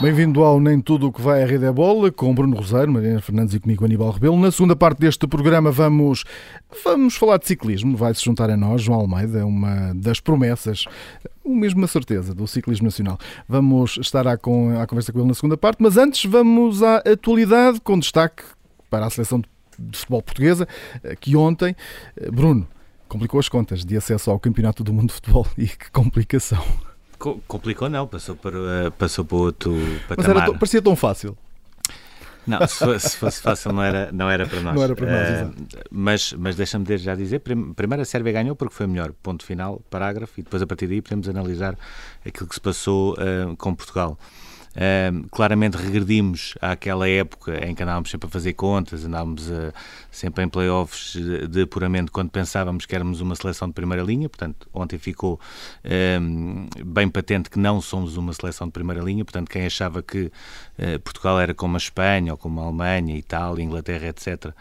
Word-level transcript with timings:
Bem-vindo 0.00 0.42
ao 0.42 0.58
Nem 0.58 0.80
Tudo 0.80 1.08
o 1.08 1.12
que 1.12 1.20
vai 1.20 1.42
à 1.42 1.46
Rede 1.46 1.66
é 1.66 1.70
Bola, 1.70 2.10
com 2.10 2.34
Bruno 2.34 2.56
Rosário, 2.56 2.90
Mariana 2.90 3.20
Fernandes 3.20 3.54
e 3.54 3.60
comigo 3.60 3.84
Aníbal 3.84 4.10
Rebelo. 4.10 4.38
Na 4.38 4.50
segunda 4.50 4.74
parte 4.74 4.98
deste 4.98 5.26
programa 5.26 5.70
vamos, 5.70 6.24
vamos 6.82 7.16
falar 7.16 7.36
de 7.36 7.46
ciclismo. 7.46 7.94
Vai-se 7.98 8.24
juntar 8.24 8.48
a 8.48 8.56
nós, 8.56 8.80
João 8.80 9.00
Almeida, 9.00 9.44
uma 9.44 9.92
das 9.94 10.18
promessas, 10.18 10.86
o 11.44 11.54
mesmo 11.54 11.84
a 11.84 11.86
certeza, 11.86 12.34
do 12.34 12.46
ciclismo 12.46 12.86
nacional. 12.86 13.18
Vamos 13.46 13.98
estar 13.98 14.26
à, 14.26 14.38
com, 14.38 14.70
à 14.80 14.86
conversa 14.86 15.12
com 15.12 15.18
ele 15.18 15.28
na 15.28 15.34
segunda 15.34 15.58
parte, 15.58 15.82
mas 15.82 15.98
antes 15.98 16.24
vamos 16.24 16.82
à 16.82 16.96
atualidade, 16.96 17.78
com 17.82 17.98
destaque 17.98 18.42
para 18.88 19.04
a 19.04 19.10
seleção 19.10 19.42
de 19.78 19.98
futebol 19.98 20.22
portuguesa, 20.22 20.66
que 21.20 21.36
ontem, 21.36 21.76
Bruno, 22.32 22.66
complicou 23.06 23.38
as 23.38 23.50
contas 23.50 23.84
de 23.84 23.98
acesso 23.98 24.30
ao 24.30 24.40
Campeonato 24.40 24.82
do 24.82 24.94
Mundo 24.94 25.08
de 25.08 25.14
Futebol. 25.14 25.46
E 25.58 25.68
que 25.68 25.90
complicação! 25.90 26.89
Complicou 27.46 27.88
não, 27.90 28.06
passou 28.06 28.34
para, 28.34 28.90
passou 28.98 29.24
para 29.24 29.36
outro 29.36 29.72
patamar. 30.08 30.34
Mas 30.34 30.42
era, 30.48 30.52
parecia 30.54 30.82
tão 30.82 30.96
fácil. 30.96 31.36
Não, 32.46 32.66
se 32.66 32.78
fosse, 32.78 33.08
se 33.10 33.16
fosse, 33.16 33.42
fácil 33.42 33.72
não 33.72 33.82
era, 33.82 34.10
não 34.10 34.30
era 34.30 34.46
para 34.46 34.60
nós. 34.60 34.74
Não 34.74 34.82
era 34.82 34.96
para 34.96 35.06
nós, 35.06 35.50
uh, 35.50 35.54
Mas, 35.90 36.32
mas 36.32 36.56
deixa-me 36.56 36.96
já 36.96 37.14
dizer, 37.14 37.40
primeiro 37.40 38.02
a 38.02 38.04
Sérvia 38.04 38.32
ganhou 38.32 38.56
porque 38.56 38.74
foi 38.74 38.86
melhor, 38.86 39.12
ponto 39.22 39.44
final, 39.44 39.82
parágrafo, 39.90 40.40
e 40.40 40.42
depois 40.42 40.62
a 40.62 40.66
partir 40.66 40.86
daí 40.86 41.02
podemos 41.02 41.28
analisar 41.28 41.76
aquilo 42.26 42.48
que 42.48 42.54
se 42.54 42.60
passou 42.60 43.12
uh, 43.14 43.54
com 43.56 43.74
Portugal. 43.74 44.18
Uh, 44.70 45.28
claramente 45.30 45.76
regredimos 45.76 46.54
àquela 46.60 47.08
época 47.08 47.66
em 47.66 47.74
que 47.74 47.82
andávamos 47.82 48.08
sempre 48.08 48.28
a 48.28 48.30
fazer 48.30 48.52
contas, 48.52 49.04
andávamos 49.04 49.50
uh, 49.50 49.72
sempre 50.10 50.44
em 50.44 50.48
playoffs 50.48 51.16
de, 51.48 51.62
apuramento 51.62 52.10
quando 52.10 52.30
pensávamos 52.30 52.86
que 52.86 52.94
éramos 52.94 53.20
uma 53.20 53.34
seleção 53.34 53.68
de 53.68 53.74
primeira 53.74 54.02
linha. 54.02 54.28
Portanto, 54.28 54.68
ontem 54.72 54.98
ficou 54.98 55.40
uh, 55.84 56.84
bem 56.84 57.08
patente 57.08 57.50
que 57.50 57.58
não 57.58 57.80
somos 57.80 58.16
uma 58.16 58.32
seleção 58.32 58.66
de 58.66 58.72
primeira 58.72 59.02
linha. 59.02 59.24
Portanto, 59.24 59.48
quem 59.48 59.66
achava 59.66 60.02
que 60.02 60.30
eh, 60.78 60.98
Portugal 60.98 61.38
era 61.38 61.54
como 61.54 61.76
a 61.76 61.78
Espanha 61.78 62.32
ou 62.32 62.38
como 62.38 62.60
a 62.60 62.64
Alemanha, 62.64 63.16
Itália, 63.16 63.62
Inglaterra, 63.62 64.08
etc., 64.08 64.52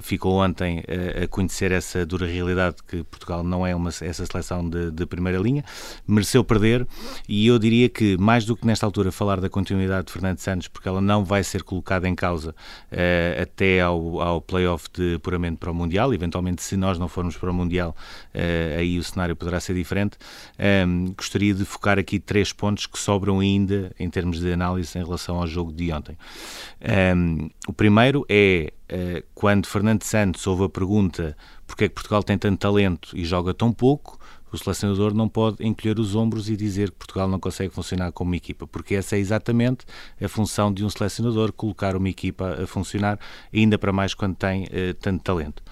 ficou 0.00 0.34
ontem 0.42 0.82
a 1.22 1.26
conhecer 1.28 1.70
essa 1.70 2.04
dura 2.04 2.26
realidade 2.26 2.76
que 2.86 3.04
Portugal 3.04 3.42
não 3.42 3.66
é 3.66 3.74
uma, 3.74 3.88
essa 3.88 4.26
seleção 4.26 4.68
de, 4.68 4.90
de 4.90 5.06
primeira 5.06 5.38
linha. 5.38 5.64
Mereceu 6.06 6.42
perder 6.42 6.86
e 7.28 7.46
eu 7.46 7.58
diria 7.58 7.88
que, 7.88 8.16
mais 8.18 8.44
do 8.44 8.56
que 8.56 8.66
nesta 8.66 8.86
altura 8.86 9.12
falar 9.12 9.40
da 9.40 9.48
continuidade 9.48 10.06
de 10.06 10.12
Fernando 10.12 10.38
Santos, 10.38 10.68
porque 10.68 10.88
ela 10.88 11.00
não 11.00 11.24
vai 11.24 11.44
ser 11.44 11.62
colocada 11.62 12.08
em 12.08 12.14
causa 12.14 12.50
uh, 12.50 13.42
até 13.42 13.80
ao, 13.80 14.20
ao 14.20 14.40
playoff 14.40 14.69
de 14.92 15.14
apuramento 15.14 15.58
para 15.58 15.70
o 15.70 15.74
Mundial. 15.74 16.12
Eventualmente, 16.12 16.62
se 16.62 16.76
nós 16.76 16.98
não 16.98 17.08
formos 17.08 17.36
para 17.36 17.50
o 17.50 17.54
Mundial, 17.54 17.96
uh, 18.34 18.78
aí 18.78 18.98
o 18.98 19.04
cenário 19.04 19.34
poderá 19.34 19.60
ser 19.60 19.74
diferente. 19.74 20.16
Ehm, 20.58 21.12
gostaria 21.16 21.54
de 21.54 21.64
focar 21.64 21.98
aqui 21.98 22.18
três 22.18 22.52
pontos 22.52 22.86
que 22.86 22.98
sobram 22.98 23.40
ainda 23.40 23.92
em 23.98 24.08
termos 24.10 24.40
de 24.40 24.52
análise 24.52 24.98
em 24.98 25.02
relação 25.02 25.38
ao 25.38 25.46
jogo 25.46 25.72
de 25.72 25.92
ontem. 25.92 26.16
Ehm, 26.80 27.48
o 27.66 27.72
primeiro 27.72 28.24
é 28.28 28.72
uh, 28.92 29.24
quando 29.34 29.66
Fernando 29.66 30.02
Santos 30.02 30.46
houve 30.46 30.64
a 30.64 30.68
pergunta 30.68 31.36
porque 31.70 31.84
é 31.84 31.88
que 31.88 31.94
Portugal 31.94 32.22
tem 32.22 32.36
tanto 32.36 32.58
talento 32.58 33.16
e 33.16 33.24
joga 33.24 33.54
tão 33.54 33.72
pouco, 33.72 34.18
o 34.54 34.58
selecionador 34.58 35.14
não 35.14 35.28
pode 35.28 35.64
encolher 35.66 35.98
os 35.98 36.14
ombros 36.14 36.48
e 36.48 36.56
dizer 36.56 36.90
que 36.90 36.96
Portugal 36.96 37.28
não 37.28 37.38
consegue 37.38 37.72
funcionar 37.72 38.12
como 38.12 38.34
equipa, 38.34 38.66
porque 38.66 38.94
essa 38.94 39.16
é 39.16 39.18
exatamente 39.18 39.84
a 40.20 40.28
função 40.28 40.72
de 40.72 40.84
um 40.84 40.90
selecionador, 40.90 41.52
colocar 41.52 41.96
uma 41.96 42.08
equipa 42.08 42.62
a 42.62 42.66
funcionar, 42.66 43.18
ainda 43.52 43.78
para 43.78 43.92
mais 43.92 44.14
quando 44.14 44.36
tem 44.36 44.64
uh, 44.64 44.94
tanto 45.00 45.22
talento. 45.22 45.62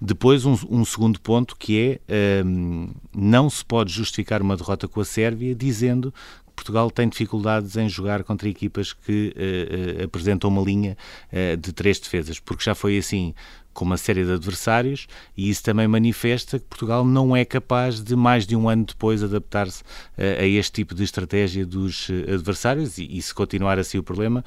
Depois, 0.00 0.44
um, 0.44 0.56
um, 0.70 0.84
segundo 0.84 1.20
ponto 1.20 1.56
que 1.56 2.00
é 2.08 2.44
um, 2.44 2.84
ehm, 2.84 2.90
não 3.12 3.50
se 3.50 3.64
pode 3.64 3.92
justificar 3.92 4.40
uma 4.40 4.56
derrota 4.56 4.86
com 4.86 5.00
a 5.00 5.04
Sérvia 5.04 5.56
dizendo 5.56 6.14
Portugal 6.58 6.90
tem 6.90 7.08
dificuldades 7.08 7.76
em 7.76 7.88
jogar 7.88 8.24
contra 8.24 8.48
equipas 8.48 8.92
que 8.92 9.32
uh, 9.36 10.00
uh, 10.00 10.04
apresentam 10.04 10.50
uma 10.50 10.60
linha 10.60 10.96
uh, 11.32 11.56
de 11.56 11.72
três 11.72 12.00
defesas, 12.00 12.40
porque 12.40 12.64
já 12.64 12.74
foi 12.74 12.98
assim 12.98 13.32
com 13.72 13.84
uma 13.84 13.96
série 13.96 14.24
de 14.24 14.32
adversários 14.32 15.06
e 15.36 15.48
isso 15.48 15.62
também 15.62 15.86
manifesta 15.86 16.58
que 16.58 16.64
Portugal 16.64 17.04
não 17.04 17.36
é 17.36 17.44
capaz 17.44 18.02
de, 18.02 18.16
mais 18.16 18.44
de 18.44 18.56
um 18.56 18.68
ano 18.68 18.84
depois, 18.84 19.22
adaptar-se 19.22 19.84
a 20.16 20.44
este 20.44 20.72
tipo 20.72 20.96
de 20.96 21.04
estratégia 21.04 21.64
dos 21.64 22.08
adversários 22.34 22.98
e, 22.98 23.06
e, 23.08 23.22
se 23.22 23.32
continuar 23.32 23.78
assim 23.78 23.96
o 23.96 24.02
problema, 24.02 24.44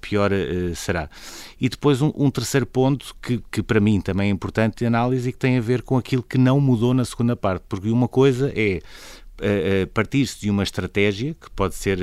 pior 0.00 0.30
será. 0.76 1.10
E 1.60 1.68
depois 1.68 2.00
um, 2.00 2.12
um 2.14 2.30
terceiro 2.30 2.64
ponto 2.64 3.16
que, 3.20 3.42
que, 3.50 3.60
para 3.60 3.80
mim 3.80 4.00
também 4.00 4.28
é 4.28 4.30
importante 4.30 4.76
de 4.76 4.86
análise 4.86 5.28
e 5.28 5.32
que 5.32 5.38
tem 5.38 5.58
a 5.58 5.60
ver 5.60 5.82
com 5.82 5.96
aquilo 5.96 6.22
que 6.22 6.38
não 6.38 6.60
mudou 6.60 6.94
na 6.94 7.04
segunda 7.04 7.34
parte, 7.34 7.64
porque 7.68 7.88
uma 7.88 8.06
coisa 8.06 8.52
é 8.54 8.80
partir-se 9.92 10.40
de 10.40 10.50
uma 10.50 10.62
estratégia 10.62 11.34
que 11.34 11.50
pode 11.50 11.74
ser 11.74 11.98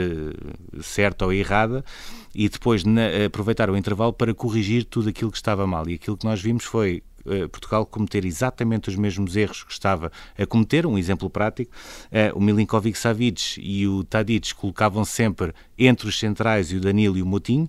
certa 0.82 1.26
ou 1.26 1.34
errada 1.34 1.84
e 2.36 2.50
depois 2.50 2.84
aproveitar 3.26 3.70
o 3.70 3.78
intervalo 3.78 4.14
para 4.14 4.34
corrigir 4.34 4.86
tudo 4.86 5.10
aquilo 5.10 5.32
que 5.32 5.38
estava 5.38 5.66
mal. 5.66 5.90
E 5.90 5.94
aquilo 5.96 6.18
que 6.18 6.26
nós 6.26 6.42
vimos 6.42 6.64
foi 6.64 7.04
Portugal 7.52 7.86
cometer 7.86 8.26
exatamente 8.26 8.90
os 8.90 8.96
mesmos 8.96 9.36
erros 9.36 9.64
que 9.64 9.72
estava 9.72 10.12
a 10.38 10.46
cometer. 10.46 10.86
Um 10.86 10.98
exemplo 10.98 11.30
prático, 11.30 11.72
o 12.34 12.42
Milinkovic-Savic 12.42 13.62
e 13.62 13.88
o 13.88 14.04
Tadic 14.04 14.56
colocavam 14.56 15.06
sempre 15.06 15.54
entre 15.78 16.08
os 16.08 16.18
centrais 16.18 16.72
e 16.72 16.78
o 16.78 16.82
Danilo 16.82 17.18
e 17.18 17.22
o 17.22 17.26
Moutinho, 17.26 17.68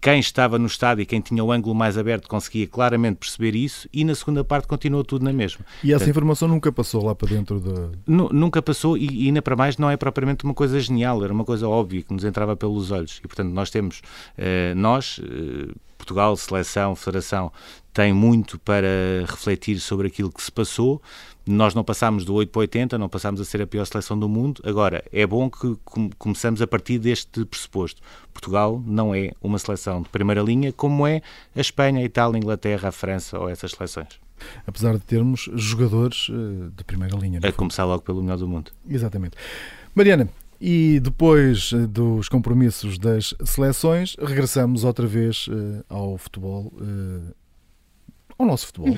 quem 0.00 0.20
estava 0.20 0.58
no 0.58 0.66
estádio 0.66 1.02
e 1.02 1.06
quem 1.06 1.20
tinha 1.20 1.42
o 1.42 1.50
ângulo 1.50 1.74
mais 1.74 1.98
aberto 1.98 2.28
conseguia 2.28 2.66
claramente 2.66 3.16
perceber 3.16 3.56
isso 3.56 3.88
e 3.92 4.04
na 4.04 4.14
segunda 4.14 4.44
parte 4.44 4.68
continuou 4.68 5.02
tudo 5.02 5.24
na 5.24 5.32
mesma. 5.32 5.64
E 5.82 5.88
essa 5.88 5.98
Portanto, 5.98 6.10
informação 6.10 6.48
nunca 6.48 6.70
passou 6.70 7.04
lá 7.04 7.14
para 7.14 7.28
dentro 7.28 7.60
da... 7.60 7.90
Nunca 8.06 8.62
passou 8.62 8.96
e, 8.96 9.24
e 9.24 9.26
ainda 9.26 9.42
para 9.42 9.56
mais 9.56 9.76
não 9.76 9.90
é 9.90 9.96
propriamente 9.96 10.44
uma 10.44 10.54
coisa 10.54 10.78
genial, 10.78 11.24
era 11.24 11.32
uma 11.32 11.44
coisa 11.44 11.68
óbvia 11.68 12.02
que 12.02 12.12
nos 12.12 12.24
entrava 12.24 12.56
pelos 12.56 12.90
olhos. 12.90 13.20
E 13.24 13.26
portanto 13.26 13.50
nós 13.52 13.70
temos, 13.70 14.00
eh, 14.36 14.72
nós, 14.76 15.20
eh, 15.22 15.72
Portugal, 15.96 16.36
seleção, 16.36 16.94
federação, 16.94 17.52
tem 17.92 18.12
muito 18.12 18.58
para 18.60 18.86
refletir 19.26 19.80
sobre 19.80 20.06
aquilo 20.06 20.30
que 20.30 20.42
se 20.42 20.52
passou, 20.52 21.02
nós 21.48 21.74
não 21.74 21.82
passámos 21.82 22.24
do 22.24 22.34
8 22.34 22.50
para 22.50 22.60
80, 22.60 22.98
não 22.98 23.08
passámos 23.08 23.40
a 23.40 23.44
ser 23.44 23.62
a 23.62 23.66
pior 23.66 23.84
seleção 23.84 24.18
do 24.18 24.28
mundo. 24.28 24.62
Agora, 24.64 25.04
é 25.12 25.26
bom 25.26 25.50
que 25.50 25.76
começamos 26.18 26.60
a 26.60 26.66
partir 26.66 26.98
deste 26.98 27.44
pressuposto. 27.44 28.02
Portugal 28.32 28.82
não 28.86 29.14
é 29.14 29.32
uma 29.40 29.58
seleção 29.58 30.02
de 30.02 30.08
primeira 30.08 30.42
linha, 30.42 30.72
como 30.72 31.06
é 31.06 31.22
a 31.54 31.60
Espanha, 31.60 32.00
a 32.00 32.04
Itália, 32.04 32.36
a 32.36 32.38
Inglaterra, 32.38 32.88
a 32.88 32.92
França 32.92 33.38
ou 33.38 33.48
essas 33.48 33.72
seleções. 33.72 34.20
Apesar 34.66 34.94
de 34.94 35.00
termos 35.00 35.48
jogadores 35.54 36.28
eh, 36.30 36.70
de 36.76 36.84
primeira 36.84 37.16
linha. 37.16 37.40
A 37.42 37.52
começar 37.52 37.84
logo 37.84 38.02
pelo 38.02 38.22
melhor 38.22 38.38
do 38.38 38.46
mundo. 38.46 38.70
Exatamente. 38.88 39.36
Mariana, 39.94 40.28
e 40.60 40.98
depois 41.00 41.70
eh, 41.72 41.86
dos 41.86 42.28
compromissos 42.28 42.98
das 42.98 43.34
seleções, 43.44 44.16
regressamos 44.18 44.82
outra 44.82 45.06
vez 45.06 45.46
uh, 45.48 45.84
ao 45.88 46.18
futebol, 46.18 46.72
uh, 46.74 47.34
ao 48.38 48.46
nosso 48.46 48.66
futebol. 48.66 48.94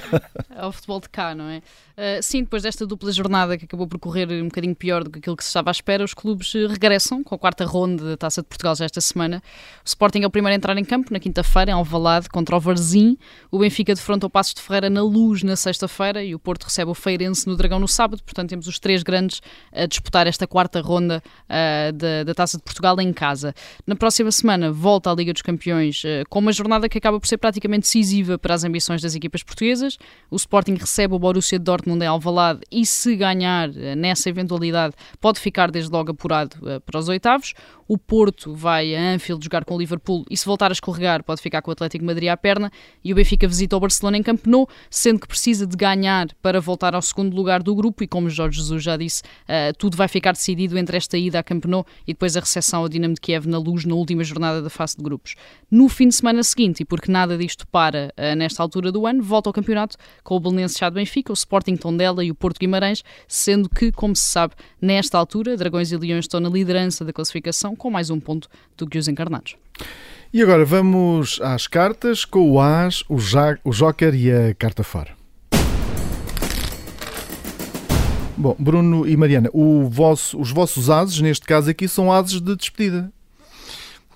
ao 0.54 0.70
futebol 0.70 1.00
de 1.00 1.08
cá, 1.08 1.34
não 1.34 1.48
é? 1.48 1.62
Uh, 1.94 2.20
sim, 2.20 2.42
depois 2.42 2.64
desta 2.64 2.84
dupla 2.84 3.12
jornada 3.12 3.56
que 3.56 3.64
acabou 3.64 3.86
por 3.86 3.98
correr 4.00 4.28
um 4.42 4.46
bocadinho 4.46 4.74
pior 4.74 5.04
do 5.04 5.10
que 5.10 5.20
aquilo 5.20 5.36
que 5.36 5.44
se 5.44 5.48
estava 5.48 5.70
à 5.70 5.72
espera, 5.72 6.04
os 6.04 6.12
clubes 6.12 6.52
eh, 6.54 6.66
regressam 6.66 7.22
com 7.22 7.36
a 7.36 7.38
quarta 7.38 7.64
ronda 7.64 8.04
da 8.04 8.16
Taça 8.16 8.42
de 8.42 8.48
Portugal 8.48 8.74
já 8.74 8.84
esta 8.84 9.00
semana. 9.00 9.40
O 9.84 9.86
Sporting 9.86 10.22
é 10.22 10.26
o 10.26 10.30
primeiro 10.30 10.54
a 10.54 10.56
entrar 10.56 10.76
em 10.76 10.84
campo 10.84 11.12
na 11.12 11.20
quinta-feira, 11.20 11.70
em 11.70 11.74
Alvalade, 11.74 12.28
contra 12.28 12.56
o 12.56 12.60
Varzim. 12.60 13.16
O 13.48 13.60
Benfica 13.60 13.94
defronta 13.94 14.26
o 14.26 14.30
Passos 14.30 14.54
de 14.54 14.60
Ferreira 14.60 14.90
na 14.90 15.02
Luz 15.02 15.44
na 15.44 15.54
sexta-feira 15.54 16.24
e 16.24 16.34
o 16.34 16.38
Porto 16.38 16.64
recebe 16.64 16.90
o 16.90 16.94
Feirense 16.94 17.46
no 17.46 17.56
Dragão 17.56 17.78
no 17.78 17.86
sábado. 17.86 18.22
Portanto, 18.24 18.50
temos 18.50 18.66
os 18.66 18.80
três 18.80 19.04
grandes 19.04 19.40
a 19.72 19.86
disputar 19.86 20.26
esta 20.26 20.48
quarta 20.48 20.80
ronda 20.80 21.22
uh, 21.48 21.92
da, 21.92 22.24
da, 22.24 22.34
Taça 22.34 22.58
de 22.58 22.64
Portugal 22.64 23.00
em 23.00 23.12
casa. 23.12 23.54
Na 23.86 23.94
próxima 23.94 24.32
semana 24.32 24.72
volta 24.72 25.12
à 25.12 25.14
Liga 25.14 25.32
dos 25.32 25.42
Campeões 25.42 26.02
uh, 26.02 26.28
com 26.28 26.40
uma 26.40 26.52
jornada 26.52 26.88
que 26.88 26.98
acaba 26.98 27.20
por 27.20 27.26
ser 27.28 27.38
praticamente 27.38 27.82
decisiva 27.82 28.36
para 28.36 28.52
as 28.52 28.64
ambições 28.74 29.00
das 29.00 29.14
equipas 29.14 29.44
portuguesas. 29.44 29.96
O 30.28 30.36
Sporting 30.36 30.74
recebe 30.74 31.14
o 31.14 31.18
Borussia 31.18 31.58
Dortmund 31.58 32.02
em 32.02 32.08
Alvalade 32.08 32.60
e 32.70 32.84
se 32.84 33.14
ganhar 33.14 33.70
eh, 33.76 33.94
nessa 33.94 34.28
eventualidade 34.28 34.94
pode 35.20 35.38
ficar 35.38 35.70
desde 35.70 35.92
logo 35.92 36.10
apurado 36.10 36.56
uh, 36.62 36.80
para 36.80 36.98
os 36.98 37.08
oitavos. 37.08 37.54
O 37.86 37.96
Porto 37.96 38.54
vai 38.54 38.94
a 38.96 39.14
Anfield 39.14 39.44
jogar 39.44 39.64
com 39.64 39.74
o 39.74 39.78
Liverpool 39.78 40.24
e 40.30 40.36
se 40.36 40.46
voltar 40.46 40.70
a 40.70 40.72
escorregar 40.72 41.22
pode 41.22 41.40
ficar 41.40 41.62
com 41.62 41.70
o 41.70 41.72
Atlético 41.72 42.04
Madrid 42.04 42.28
à 42.28 42.36
perna 42.36 42.72
e 43.04 43.12
o 43.12 43.16
Benfica 43.16 43.46
visita 43.46 43.76
o 43.76 43.80
Barcelona 43.80 44.16
em 44.16 44.22
Camp 44.22 44.46
Nou, 44.46 44.66
sendo 44.90 45.20
que 45.20 45.28
precisa 45.28 45.66
de 45.66 45.76
ganhar 45.76 46.28
para 46.42 46.60
voltar 46.60 46.94
ao 46.94 47.02
segundo 47.02 47.36
lugar 47.36 47.62
do 47.62 47.74
grupo 47.74 48.02
e 48.02 48.08
como 48.08 48.28
Jorge 48.28 48.58
Jesus 48.58 48.82
já 48.82 48.96
disse, 48.96 49.22
uh, 49.22 49.76
tudo 49.78 49.96
vai 49.96 50.08
ficar 50.08 50.32
decidido 50.32 50.76
entre 50.78 50.96
esta 50.96 51.16
ida 51.16 51.38
a 51.38 51.42
Camp 51.42 51.66
Nou 51.66 51.86
e 52.06 52.12
depois 52.12 52.36
a 52.36 52.40
recepção 52.40 52.80
ao 52.80 52.88
Dinamo 52.88 53.14
de 53.14 53.20
Kiev 53.20 53.46
na 53.46 53.58
Luz 53.58 53.84
na 53.84 53.94
última 53.94 54.24
jornada 54.24 54.62
da 54.62 54.70
fase 54.70 54.96
de 54.96 55.02
grupos. 55.02 55.34
No 55.70 55.88
fim 55.88 56.08
de 56.08 56.14
semana 56.14 56.42
seguinte, 56.42 56.80
e 56.80 56.84
porque 56.84 57.12
nada 57.12 57.36
disto 57.36 57.66
para 57.68 58.12
nesta 58.36 58.63
altura 58.64 58.90
do 58.90 59.06
ano, 59.06 59.22
volta 59.22 59.48
ao 59.48 59.52
campeonato 59.52 59.96
com 60.22 60.36
o 60.36 60.40
Belenenses 60.40 60.76
Chá 60.76 60.88
de 60.88 60.96
Benfica, 60.96 61.32
o 61.32 61.34
Sporting 61.34 61.76
Tondela 61.76 62.24
e 62.24 62.30
o 62.30 62.34
Porto 62.34 62.58
Guimarães, 62.58 63.04
sendo 63.28 63.68
que, 63.68 63.92
como 63.92 64.16
se 64.16 64.24
sabe, 64.24 64.54
nesta 64.80 65.18
altura, 65.18 65.56
Dragões 65.56 65.92
e 65.92 65.96
Leões 65.96 66.24
estão 66.24 66.40
na 66.40 66.48
liderança 66.48 67.04
da 67.04 67.12
classificação 67.12 67.76
com 67.76 67.90
mais 67.90 68.10
um 68.10 68.18
ponto 68.18 68.48
do 68.76 68.86
que 68.86 68.98
os 68.98 69.06
encarnados. 69.06 69.56
E 70.32 70.42
agora 70.42 70.64
vamos 70.64 71.40
às 71.40 71.68
cartas 71.68 72.24
com 72.24 72.50
o 72.50 72.60
As, 72.60 73.04
o, 73.08 73.18
ja 73.18 73.56
o 73.62 73.70
Joker 73.70 74.14
e 74.14 74.32
a 74.32 74.54
carta 74.54 74.82
Faro. 74.82 75.12
Bom, 78.36 78.56
Bruno 78.58 79.06
e 79.06 79.16
Mariana, 79.16 79.48
vosso, 79.88 80.40
os 80.40 80.50
vossos 80.50 80.90
ases, 80.90 81.20
neste 81.20 81.46
caso 81.46 81.70
aqui, 81.70 81.86
são 81.86 82.12
ases 82.12 82.40
de 82.40 82.56
despedida. 82.56 83.12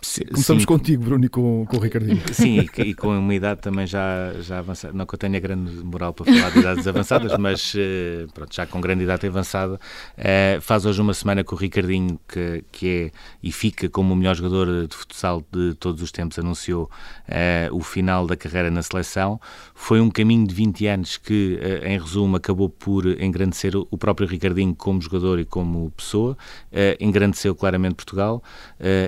Começamos 0.00 0.62
Sim. 0.62 0.66
contigo, 0.66 1.02
Bruno, 1.02 1.24
e 1.24 1.28
com, 1.28 1.66
com 1.66 1.76
o 1.76 1.80
Ricardinho. 1.80 2.22
Sim, 2.32 2.60
e, 2.60 2.82
e, 2.82 2.94
com 2.94 3.18
uma 3.18 3.34
idade 3.34 3.60
também 3.60 3.86
já, 3.86 4.32
já 4.40 4.60
avançada. 4.60 4.94
Não 4.94 5.04
que 5.04 5.14
eu 5.14 5.18
tenha 5.18 5.40
grande 5.40 5.72
moral 5.84 6.12
para 6.12 6.26
falar 6.26 6.50
de 6.50 6.58
idades 6.60 6.86
avançadas, 6.86 7.36
mas 7.38 7.74
eh, 7.76 8.26
pronto, 8.32 8.54
já 8.54 8.64
com 8.64 8.80
grande 8.80 9.02
idade 9.02 9.26
avançada. 9.26 9.74
Uh, 10.16 10.60
faz 10.60 10.86
hoje 10.86 11.00
uma 11.00 11.14
semana 11.14 11.42
que 11.42 11.52
o 11.52 11.56
Ricardinho, 11.56 12.18
que, 12.28 12.64
que 12.70 12.88
é 12.88 13.10
e 13.42 13.50
fica 13.50 13.88
como 13.88 14.14
o 14.14 14.16
melhor 14.16 14.36
jogador 14.36 14.86
de 14.86 14.94
futsal 14.94 15.42
de 15.52 15.74
todos 15.74 16.00
os 16.00 16.12
tempos, 16.12 16.38
anunciou 16.38 16.84
uh, 17.28 17.76
o 17.76 17.80
final 17.80 18.26
da 18.26 18.36
carreira 18.36 18.70
na 18.70 18.82
seleção. 18.82 19.40
Foi 19.74 20.00
um 20.00 20.10
caminho 20.10 20.46
de 20.46 20.54
20 20.54 20.86
anos 20.86 21.16
que, 21.16 21.58
em 21.84 21.98
resumo, 21.98 22.36
acabou 22.36 22.68
por 22.68 23.06
engrandecer 23.20 23.72
o 23.76 23.98
próprio 23.98 24.28
Ricardinho 24.28 24.74
como 24.74 25.00
jogador 25.00 25.38
e 25.40 25.44
como 25.44 25.90
pessoa. 25.92 26.36
engrandeceu 27.00 27.54
claramente 27.54 27.94
Portugal, 27.94 28.42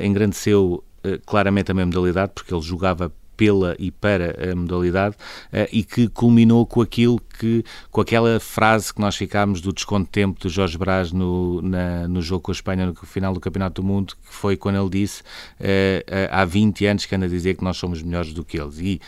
engrandeceu 0.02 0.79
eh, 0.79 0.79
claramente 1.26 1.70
a 1.70 1.74
mesma 1.74 1.86
modalidade, 1.86 2.32
porque 2.34 2.52
ele 2.52 2.62
jogava 2.62 3.12
pela 3.40 3.74
e 3.78 3.90
para 3.90 4.52
a 4.52 4.54
modalidade 4.54 5.16
uh, 5.46 5.66
e 5.72 5.82
que 5.82 6.08
culminou 6.08 6.66
com 6.66 6.82
aquilo 6.82 7.18
que, 7.38 7.64
com 7.90 8.02
aquela 8.02 8.38
frase 8.38 8.92
que 8.92 9.00
nós 9.00 9.16
ficámos 9.16 9.62
do 9.62 9.72
desconto 9.72 10.04
de 10.04 10.10
tempo 10.10 10.38
de 10.38 10.50
Jorge 10.50 10.76
Brás 10.76 11.10
no, 11.10 11.62
na, 11.62 12.06
no 12.06 12.20
jogo 12.20 12.42
com 12.42 12.50
a 12.50 12.52
Espanha 12.52 12.84
no 12.84 12.94
final 12.94 13.32
do 13.32 13.40
Campeonato 13.40 13.80
do 13.80 13.88
Mundo, 13.88 14.14
que 14.14 14.34
foi 14.34 14.58
quando 14.58 14.78
ele 14.78 14.90
disse 14.90 15.22
uh, 15.22 16.28
há 16.30 16.44
20 16.44 16.84
anos 16.84 17.06
que 17.06 17.14
anda 17.14 17.24
a 17.24 17.28
dizer 17.30 17.56
que 17.56 17.64
nós 17.64 17.78
somos 17.78 18.02
melhores 18.02 18.34
do 18.34 18.44
que 18.44 18.60
eles. 18.60 18.78
E 18.78 19.00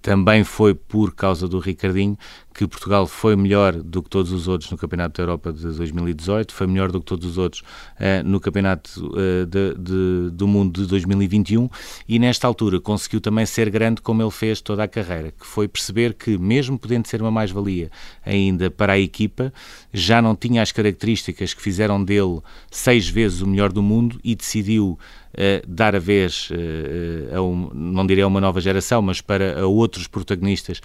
também 0.00 0.44
foi 0.44 0.72
por 0.72 1.12
causa 1.12 1.48
do 1.48 1.58
Ricardinho 1.58 2.16
que 2.60 2.68
Portugal 2.68 3.06
foi 3.06 3.34
melhor 3.36 3.72
do 3.72 4.02
que 4.02 4.10
todos 4.10 4.30
os 4.32 4.46
outros 4.46 4.70
no 4.70 4.76
Campeonato 4.76 5.16
da 5.16 5.22
Europa 5.22 5.50
de 5.50 5.62
2018, 5.62 6.52
foi 6.52 6.66
melhor 6.66 6.92
do 6.92 7.00
que 7.00 7.06
todos 7.06 7.26
os 7.26 7.38
outros 7.38 7.62
uh, 7.62 8.22
no 8.22 8.38
Campeonato 8.38 8.90
uh, 9.06 9.46
de, 9.46 9.74
de, 9.78 10.30
do 10.30 10.46
Mundo 10.46 10.82
de 10.82 10.86
2021 10.86 11.70
e 12.06 12.18
nesta 12.18 12.46
altura 12.46 12.78
conseguiu 12.78 13.18
também 13.18 13.46
ser 13.46 13.70
grande 13.70 14.02
como 14.02 14.22
ele 14.22 14.30
fez 14.30 14.60
toda 14.60 14.84
a 14.84 14.88
carreira, 14.88 15.30
que 15.30 15.46
foi 15.46 15.68
perceber 15.68 16.12
que 16.12 16.36
mesmo 16.36 16.78
podendo 16.78 17.08
ser 17.08 17.22
uma 17.22 17.30
mais-valia 17.30 17.90
ainda 18.26 18.70
para 18.70 18.92
a 18.92 18.98
equipa, 18.98 19.50
já 19.90 20.20
não 20.20 20.36
tinha 20.36 20.60
as 20.60 20.70
características 20.70 21.54
que 21.54 21.62
fizeram 21.62 22.04
dele 22.04 22.40
seis 22.70 23.08
vezes 23.08 23.40
o 23.40 23.46
melhor 23.46 23.72
do 23.72 23.82
mundo 23.82 24.20
e 24.22 24.34
decidiu 24.34 24.98
Uh, 25.30 25.64
dar 25.64 25.94
a 25.94 26.00
vez, 26.00 26.50
uh, 26.50 27.36
a 27.36 27.40
um, 27.40 27.70
não 27.72 28.04
diria 28.04 28.24
a 28.24 28.26
uma 28.26 28.40
nova 28.40 28.60
geração, 28.60 29.00
mas 29.00 29.20
para 29.20 29.64
outros 29.64 30.08
protagonistas 30.08 30.80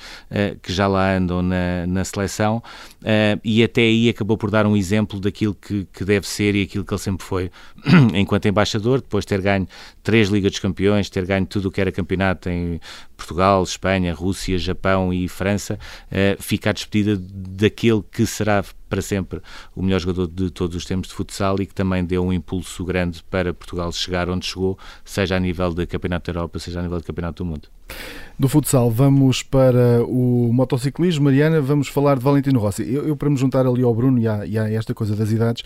que 0.62 0.71
já 0.71 0.86
lá 0.86 1.16
andam 1.18 1.42
na, 1.42 1.65
na, 1.88 2.04
seleção 2.04 2.58
uh, 3.02 3.40
e 3.44 3.64
até 3.64 3.82
aí 3.82 4.10
acabou 4.10 4.38
por 4.38 4.52
dar 4.52 4.66
um 4.66 4.76
exemplo 4.76 5.20
daquilo 5.20 5.56
que, 5.56 5.88
que 5.94 6.04
deve 6.04 6.28
ser 6.28 6.56
e 6.56 6.64
aquilo 6.64 6.84
que 6.84 6.94
ele 6.94 7.02
sempre 7.02 7.26
foi 7.26 7.52
enquanto 8.14 8.48
embaixador, 8.48 9.02
depois 9.02 9.24
de 9.24 9.30
ter 9.30 9.42
ganho 9.42 9.68
três 10.04 10.30
Ligas 10.30 10.52
dos 10.52 10.60
Campeões, 10.60 11.10
ter 11.10 11.26
ganho 11.26 11.46
tudo 11.46 11.70
o 11.70 11.72
que 11.72 11.82
era 11.82 11.92
campeonato 11.92 12.50
em 12.50 12.80
Portugal, 13.16 13.64
Espanha, 13.64 14.14
Rússia, 14.14 14.58
Japão 14.58 15.14
e 15.14 15.28
França, 15.28 15.80
uh, 16.12 16.42
fica 16.42 16.70
a 16.70 16.74
despedida 16.74 17.18
daquele 17.20 18.04
que 18.12 18.26
será 18.26 18.64
para 18.95 19.01
sempre 19.01 19.42
o 19.75 19.83
melhor 19.83 20.00
jogador 20.00 20.27
de 20.27 20.50
todos 20.50 20.75
os 20.75 20.86
tempos 20.86 21.09
de 21.09 21.15
futsal 21.15 21.57
e 21.59 21.65
que 21.65 21.74
também 21.74 22.03
deu 22.03 22.24
um 22.24 22.31
impulso 22.31 22.86
grande 22.86 23.21
para 23.30 23.53
Portugal 23.53 23.92
chegar 23.92 24.30
onde 24.30 24.45
chegou, 24.45 24.80
seja 25.03 25.36
a 25.36 25.39
nível 25.39 25.74
de 25.74 25.86
Campeonato 25.86 26.31
da 26.31 26.39
Europa, 26.39 26.59
seja 26.59 26.80
a 26.80 26.83
nível 26.83 26.97
de 26.97 27.03
Campeonato 27.03 27.44
do 27.44 27.50
Mundo. 27.50 27.68
Do 28.39 28.47
futsal, 28.47 28.89
vamos 28.89 29.44
para 29.44 30.03
o 30.06 30.50
motociclismo. 30.53 31.25
Mariana, 31.25 31.62
vamos 31.62 31.89
falar 31.89 32.18
de 32.18 32.24
Valentino 32.24 32.59
Rossi. 32.59 32.83
Eu, 32.89 33.07
eu 33.07 33.18
para 33.18 33.30
me 33.30 33.38
juntar 33.38 33.65
ali 33.65 33.83
ao 33.83 33.94
Bruno 33.94 34.18
e 34.18 34.27
a, 34.27 34.69
esta 34.71 34.94
coisa 34.94 35.15
das 35.15 35.31
idades, 35.31 35.63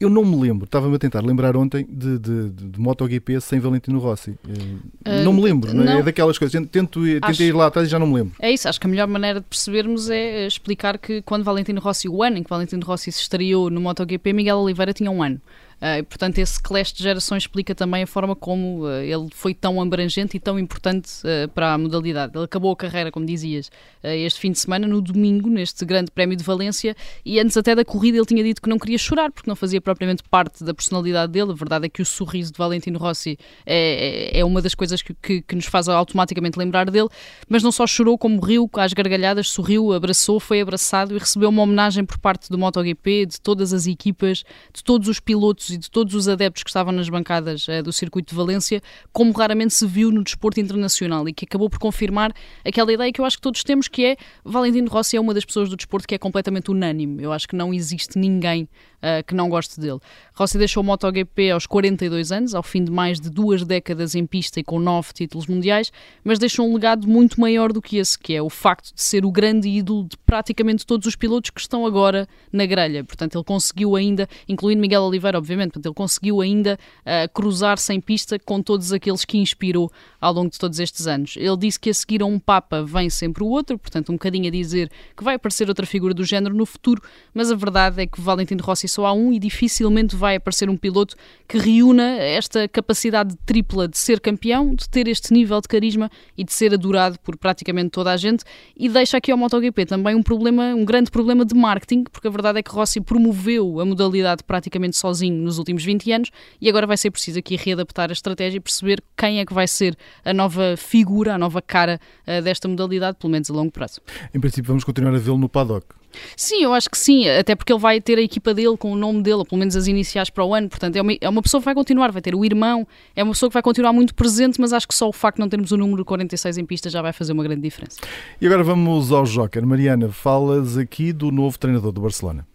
eu 0.00 0.10
não 0.10 0.24
me 0.24 0.36
lembro, 0.36 0.64
estava-me 0.64 0.96
a 0.96 0.98
tentar 0.98 1.24
lembrar 1.24 1.56
ontem 1.56 1.86
de, 1.88 2.18
de, 2.18 2.50
de, 2.50 2.68
de 2.70 2.80
MotoGP 2.80 3.40
sem 3.40 3.60
Valentino 3.60 3.98
Rossi. 3.98 4.30
Uh, 4.30 5.24
não 5.24 5.32
me 5.32 5.40
lembro, 5.42 5.72
não, 5.72 5.84
é? 5.84 6.00
é 6.00 6.02
daquelas 6.02 6.36
coisas. 6.36 6.60
Tento, 6.68 7.00
acho, 7.22 7.42
ir 7.42 7.54
lá 7.54 7.66
atrás 7.66 7.86
e 7.86 7.90
já 7.90 7.98
não 7.98 8.06
me 8.06 8.14
lembro. 8.14 8.34
É 8.40 8.50
isso, 8.50 8.68
acho 8.68 8.80
que 8.80 8.86
a 8.86 8.90
melhor 8.90 9.06
maneira 9.06 9.40
de 9.40 9.46
percebermos 9.46 10.10
é 10.10 10.46
explicar 10.46 10.98
que 10.98 11.22
quando 11.22 11.44
Valentino 11.44 11.80
Rossi, 11.80 12.08
o 12.08 12.22
ano 12.22 12.38
em 12.38 12.42
que 12.42 12.50
Valentino 12.50 12.84
Rossi 12.84 13.12
se 13.12 13.22
estreou 13.22 13.70
no 13.70 13.80
MotoGP, 13.80 14.32
Miguel 14.32 14.58
Oliveira 14.58 14.92
tinha 14.92 15.10
um 15.10 15.22
ano. 15.22 15.40
Uh, 15.76 16.04
portanto, 16.04 16.38
esse 16.38 16.60
clash 16.62 16.92
de 16.92 17.02
gerações 17.02 17.42
explica 17.42 17.74
também 17.74 18.04
a 18.04 18.06
forma 18.06 18.34
como 18.34 18.84
uh, 18.84 19.00
ele 19.02 19.28
foi 19.32 19.52
tão 19.52 19.80
abrangente 19.80 20.36
e 20.36 20.40
tão 20.40 20.58
importante 20.58 21.10
uh, 21.24 21.48
para 21.48 21.74
a 21.74 21.78
modalidade. 21.78 22.32
Ele 22.34 22.44
acabou 22.44 22.72
a 22.72 22.76
carreira, 22.76 23.10
como 23.10 23.26
dizias, 23.26 23.70
este 24.02 24.40
fim 24.40 24.52
de 24.52 24.58
semana, 24.58 24.86
no 24.86 25.00
domingo, 25.00 25.48
neste 25.48 25.84
Grande 25.84 26.10
Prémio 26.10 26.36
de 26.36 26.44
Valência, 26.44 26.94
e 27.24 27.40
antes 27.40 27.56
até 27.56 27.74
da 27.74 27.84
corrida 27.84 28.18
ele 28.18 28.26
tinha 28.26 28.42
dito 28.42 28.60
que 28.60 28.68
não 28.68 28.78
queria 28.78 28.98
chorar, 28.98 29.30
porque 29.30 29.48
não 29.48 29.56
fazia 29.56 29.80
propriamente 29.80 30.22
parte 30.22 30.62
da 30.62 30.74
personalidade 30.74 31.32
dele. 31.32 31.52
A 31.52 31.54
verdade 31.54 31.86
é 31.86 31.88
que 31.88 32.02
o 32.02 32.04
sorriso 32.04 32.52
de 32.52 32.58
Valentino 32.58 32.98
Rossi 32.98 33.38
é, 33.64 34.32
é, 34.36 34.40
é 34.40 34.44
uma 34.44 34.60
das 34.60 34.74
coisas 34.74 35.00
que, 35.02 35.14
que, 35.14 35.42
que, 35.42 35.54
nos 35.54 35.66
faz 35.66 35.88
automaticamente 35.88 36.58
lembrar 36.58 36.90
dele, 36.90 37.08
mas 37.48 37.62
não 37.62 37.72
só 37.72 37.86
chorou, 37.86 38.18
como 38.18 38.40
riu 38.40 38.68
às 38.74 38.92
gargalhadas, 38.92 39.48
sorriu, 39.48 39.92
abraçou, 39.92 40.38
foi 40.38 40.60
abraçado 40.60 41.14
e 41.14 41.18
recebeu 41.18 41.48
uma 41.48 41.62
homenagem 41.62 42.04
por 42.04 42.18
parte 42.18 42.50
do 42.50 42.58
MotoGP, 42.58 43.26
de 43.26 43.40
todas 43.40 43.72
as 43.72 43.86
equipas, 43.86 44.44
de 44.72 44.84
todos 44.84 45.08
os 45.08 45.20
pilotos 45.20 45.63
e 45.70 45.76
de 45.76 45.90
todos 45.90 46.14
os 46.14 46.28
adeptos 46.28 46.62
que 46.62 46.70
estavam 46.70 46.92
nas 46.92 47.08
bancadas 47.08 47.66
uh, 47.68 47.82
do 47.82 47.92
circuito 47.92 48.30
de 48.30 48.36
Valência, 48.36 48.82
como 49.12 49.32
raramente 49.32 49.74
se 49.74 49.86
viu 49.86 50.10
no 50.10 50.22
desporto 50.22 50.60
internacional 50.60 51.28
e 51.28 51.32
que 51.32 51.44
acabou 51.44 51.68
por 51.68 51.78
confirmar 51.78 52.32
aquela 52.64 52.92
ideia 52.92 53.12
que 53.12 53.20
eu 53.20 53.24
acho 53.24 53.36
que 53.36 53.42
todos 53.42 53.62
temos, 53.62 53.88
que 53.88 54.04
é 54.04 54.16
Valentino 54.44 54.88
Rossi 54.88 55.16
é 55.16 55.20
uma 55.20 55.34
das 55.34 55.44
pessoas 55.44 55.68
do 55.68 55.76
desporto 55.76 56.06
que 56.06 56.14
é 56.14 56.18
completamente 56.18 56.70
unânime. 56.70 57.22
Eu 57.22 57.32
acho 57.32 57.48
que 57.48 57.56
não 57.56 57.72
existe 57.72 58.18
ninguém 58.18 58.68
uh, 59.04 59.22
que 59.24 59.34
não 59.34 59.48
goste 59.48 59.78
dele. 59.78 59.98
Rossi 60.34 60.56
deixou 60.58 60.82
o 60.82 60.86
MotoGP 60.86 61.50
aos 61.50 61.66
42 61.66 62.32
anos, 62.32 62.54
ao 62.54 62.62
fim 62.62 62.82
de 62.82 62.90
mais 62.90 63.20
de 63.20 63.28
duas 63.28 63.62
décadas 63.64 64.14
em 64.14 64.26
pista 64.26 64.58
e 64.58 64.64
com 64.64 64.80
nove 64.80 65.12
títulos 65.12 65.46
mundiais, 65.46 65.92
mas 66.24 66.38
deixou 66.38 66.66
um 66.66 66.74
legado 66.74 67.06
muito 67.06 67.40
maior 67.40 67.72
do 67.72 67.82
que 67.82 67.98
esse, 67.98 68.18
que 68.18 68.34
é 68.34 68.42
o 68.42 68.50
facto 68.50 68.94
de 68.94 69.02
ser 69.02 69.24
o 69.24 69.30
grande 69.30 69.68
ídolo 69.68 70.04
de 70.04 70.16
praticamente 70.16 70.86
todos 70.86 71.06
os 71.06 71.14
pilotos 71.14 71.50
que 71.50 71.60
estão 71.60 71.86
agora 71.86 72.26
na 72.52 72.66
grelha. 72.66 73.04
Portanto, 73.04 73.36
ele 73.36 73.44
conseguiu 73.44 73.94
ainda, 73.94 74.28
incluindo 74.48 74.80
Miguel 74.80 75.02
Oliveira, 75.02 75.38
obviamente, 75.38 75.72
portanto, 75.72 75.86
ele 75.86 75.94
conseguiu 75.94 76.40
ainda 76.40 76.78
uh, 77.00 77.32
cruzar 77.32 77.78
sem 77.78 78.00
pista 78.00 78.38
com 78.38 78.62
todos 78.62 78.92
aqueles 78.92 79.24
que 79.24 79.38
inspirou 79.38 79.90
ao 80.20 80.32
longo 80.32 80.50
de 80.50 80.58
todos 80.58 80.80
estes 80.80 81.06
anos. 81.06 81.36
Ele 81.36 81.56
disse 81.56 81.78
que 81.78 81.90
a 81.90 81.94
seguir 81.94 82.22
a 82.22 82.26
um 82.26 82.38
Papa 82.38 82.82
vem 82.82 83.10
sempre 83.10 83.42
o 83.42 83.48
outro, 83.48 83.78
portanto, 83.78 84.10
um 84.10 84.14
bocadinho 84.14 84.48
a 84.48 84.50
dizer 84.50 84.90
que 85.16 85.22
vai 85.22 85.34
aparecer 85.34 85.68
outra 85.68 85.86
figura 85.86 86.14
do 86.14 86.24
género 86.24 86.54
no 86.54 86.66
futuro, 86.66 87.02
mas 87.32 87.50
a 87.50 87.54
verdade 87.54 88.02
é 88.02 88.06
que 88.06 88.20
Valentino 88.20 88.62
Rossi 88.62 88.88
só 88.94 89.06
há 89.06 89.12
um 89.12 89.32
e 89.32 89.38
dificilmente 89.38 90.14
vai 90.16 90.36
aparecer 90.36 90.70
um 90.70 90.76
piloto 90.76 91.16
que 91.48 91.58
reúna 91.58 92.02
esta 92.02 92.68
capacidade 92.68 93.36
tripla 93.44 93.88
de 93.88 93.98
ser 93.98 94.20
campeão, 94.20 94.74
de 94.74 94.88
ter 94.88 95.08
este 95.08 95.32
nível 95.32 95.60
de 95.60 95.68
carisma 95.68 96.10
e 96.36 96.44
de 96.44 96.52
ser 96.52 96.72
adorado 96.72 97.18
por 97.20 97.36
praticamente 97.36 97.90
toda 97.90 98.12
a 98.12 98.16
gente 98.16 98.44
e 98.76 98.88
deixa 98.88 99.16
aqui 99.16 99.30
ao 99.30 99.38
MotoGP 99.38 99.86
também 99.86 100.14
um 100.14 100.22
problema, 100.22 100.74
um 100.74 100.84
grande 100.84 101.10
problema 101.10 101.44
de 101.44 101.54
marketing, 101.54 102.04
porque 102.04 102.28
a 102.28 102.30
verdade 102.30 102.58
é 102.58 102.62
que 102.62 102.70
Rossi 102.70 103.00
promoveu 103.00 103.80
a 103.80 103.84
modalidade 103.84 104.42
praticamente 104.44 104.96
sozinho 104.96 105.36
nos 105.42 105.58
últimos 105.58 105.84
20 105.84 106.12
anos 106.12 106.30
e 106.60 106.68
agora 106.68 106.86
vai 106.86 106.96
ser 106.96 107.10
preciso 107.10 107.38
aqui 107.38 107.56
readaptar 107.56 108.10
a 108.10 108.12
estratégia 108.12 108.58
e 108.58 108.60
perceber 108.60 109.02
quem 109.16 109.40
é 109.40 109.44
que 109.44 109.52
vai 109.52 109.66
ser 109.66 109.96
a 110.24 110.32
nova 110.32 110.76
figura, 110.76 111.34
a 111.34 111.38
nova 111.38 111.60
cara 111.60 112.00
uh, 112.26 112.42
desta 112.42 112.68
modalidade, 112.68 113.16
pelo 113.18 113.30
menos 113.30 113.50
a 113.50 113.52
longo 113.52 113.72
prazo. 113.72 114.00
Em 114.32 114.40
princípio 114.40 114.68
vamos 114.68 114.84
continuar 114.84 115.14
a 115.14 115.18
vê-lo 115.18 115.38
no 115.38 115.48
paddock. 115.48 116.03
Sim, 116.36 116.62
eu 116.62 116.72
acho 116.72 116.90
que 116.90 116.98
sim, 116.98 117.28
até 117.28 117.54
porque 117.54 117.72
ele 117.72 117.80
vai 117.80 118.00
ter 118.00 118.18
a 118.18 118.22
equipa 118.22 118.54
dele 118.54 118.76
com 118.76 118.92
o 118.92 118.96
nome 118.96 119.22
dele, 119.22 119.44
pelo 119.44 119.58
menos 119.58 119.76
as 119.76 119.86
iniciais 119.86 120.30
para 120.30 120.44
o 120.44 120.54
ano, 120.54 120.68
portanto 120.68 120.96
é 120.96 121.02
uma, 121.02 121.12
é 121.20 121.28
uma 121.28 121.42
pessoa 121.42 121.60
que 121.60 121.64
vai 121.64 121.74
continuar, 121.74 122.10
vai 122.12 122.22
ter 122.22 122.34
o 122.34 122.44
irmão, 122.44 122.86
é 123.14 123.22
uma 123.22 123.32
pessoa 123.32 123.48
que 123.48 123.54
vai 123.54 123.62
continuar 123.62 123.92
muito 123.92 124.14
presente, 124.14 124.60
mas 124.60 124.72
acho 124.72 124.86
que 124.86 124.94
só 124.94 125.08
o 125.08 125.12
facto 125.12 125.36
de 125.36 125.40
não 125.40 125.48
termos 125.48 125.72
o 125.72 125.76
número 125.76 126.04
46 126.04 126.58
em 126.58 126.64
pista 126.64 126.90
já 126.90 127.02
vai 127.02 127.12
fazer 127.12 127.32
uma 127.32 127.42
grande 127.42 127.62
diferença. 127.62 128.00
E 128.40 128.46
agora 128.46 128.62
vamos 128.62 129.12
ao 129.12 129.24
Joker. 129.24 129.66
Mariana, 129.66 130.08
falas 130.08 130.76
aqui 130.76 131.12
do 131.12 131.30
novo 131.30 131.58
treinador 131.58 131.92
do 131.92 132.00
Barcelona. 132.00 132.46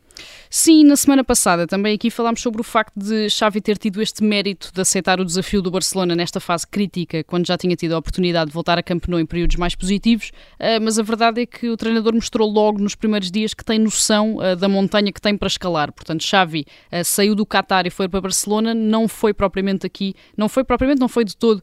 Sim, 0.52 0.84
na 0.84 0.96
semana 0.96 1.24
passada 1.24 1.68
também 1.68 1.94
aqui 1.94 2.10
falámos 2.10 2.42
sobre 2.42 2.60
o 2.60 2.64
facto 2.64 2.98
de 2.98 3.30
Xavi 3.30 3.62
ter 3.62 3.78
tido 3.78 4.02
este 4.02 4.24
mérito 4.24 4.72
de 4.74 4.82
aceitar 4.82 5.20
o 5.20 5.26
desafio 5.26 5.62
do 5.62 5.70
Barcelona 5.70 6.16
nesta 6.16 6.40
fase 6.40 6.66
crítica, 6.66 7.24
quando 7.24 7.46
já 7.46 7.56
tinha 7.56 7.76
tido 7.76 7.94
a 7.94 8.00
oportunidade 8.00 8.48
de 8.48 8.54
voltar 8.56 8.76
a 8.76 8.82
Camp 8.82 9.06
Nou 9.08 9.20
em 9.20 9.28
períodos 9.28 9.58
mais 9.58 9.76
positivos, 9.76 10.32
uh, 10.60 10.82
mas 10.82 10.98
a 10.98 11.04
verdade 11.04 11.42
é 11.42 11.46
que 11.46 11.70
o 11.70 11.78
treinador 11.78 12.16
mostrou 12.16 12.50
logo 12.50 12.80
nos 12.80 12.96
primeiros 12.96 13.30
dias 13.30 13.54
que 13.54 13.64
tem 13.64 13.78
noção 13.78 14.38
uh, 14.38 14.56
da 14.56 14.68
montanha 14.68 15.12
que 15.12 15.22
tem 15.22 15.38
para 15.38 15.48
escalar. 15.48 15.94
Portanto, 15.94 16.24
Xavi 16.24 16.66
uh, 16.92 17.06
saiu 17.06 17.36
do 17.36 17.46
Qatar 17.46 17.86
e 17.86 17.92
foi 17.92 18.10
para 18.10 18.20
Barcelona, 18.20 18.74
não 18.74 19.08
foi 19.08 19.36
propriamente 19.36 19.86
aqui, 19.86 20.16
não 20.36 20.50
foi 20.50 20.64
propriamente, 20.64 21.00
não 21.00 21.08
foi 21.08 21.26
de 21.26 21.38
todo 21.38 21.62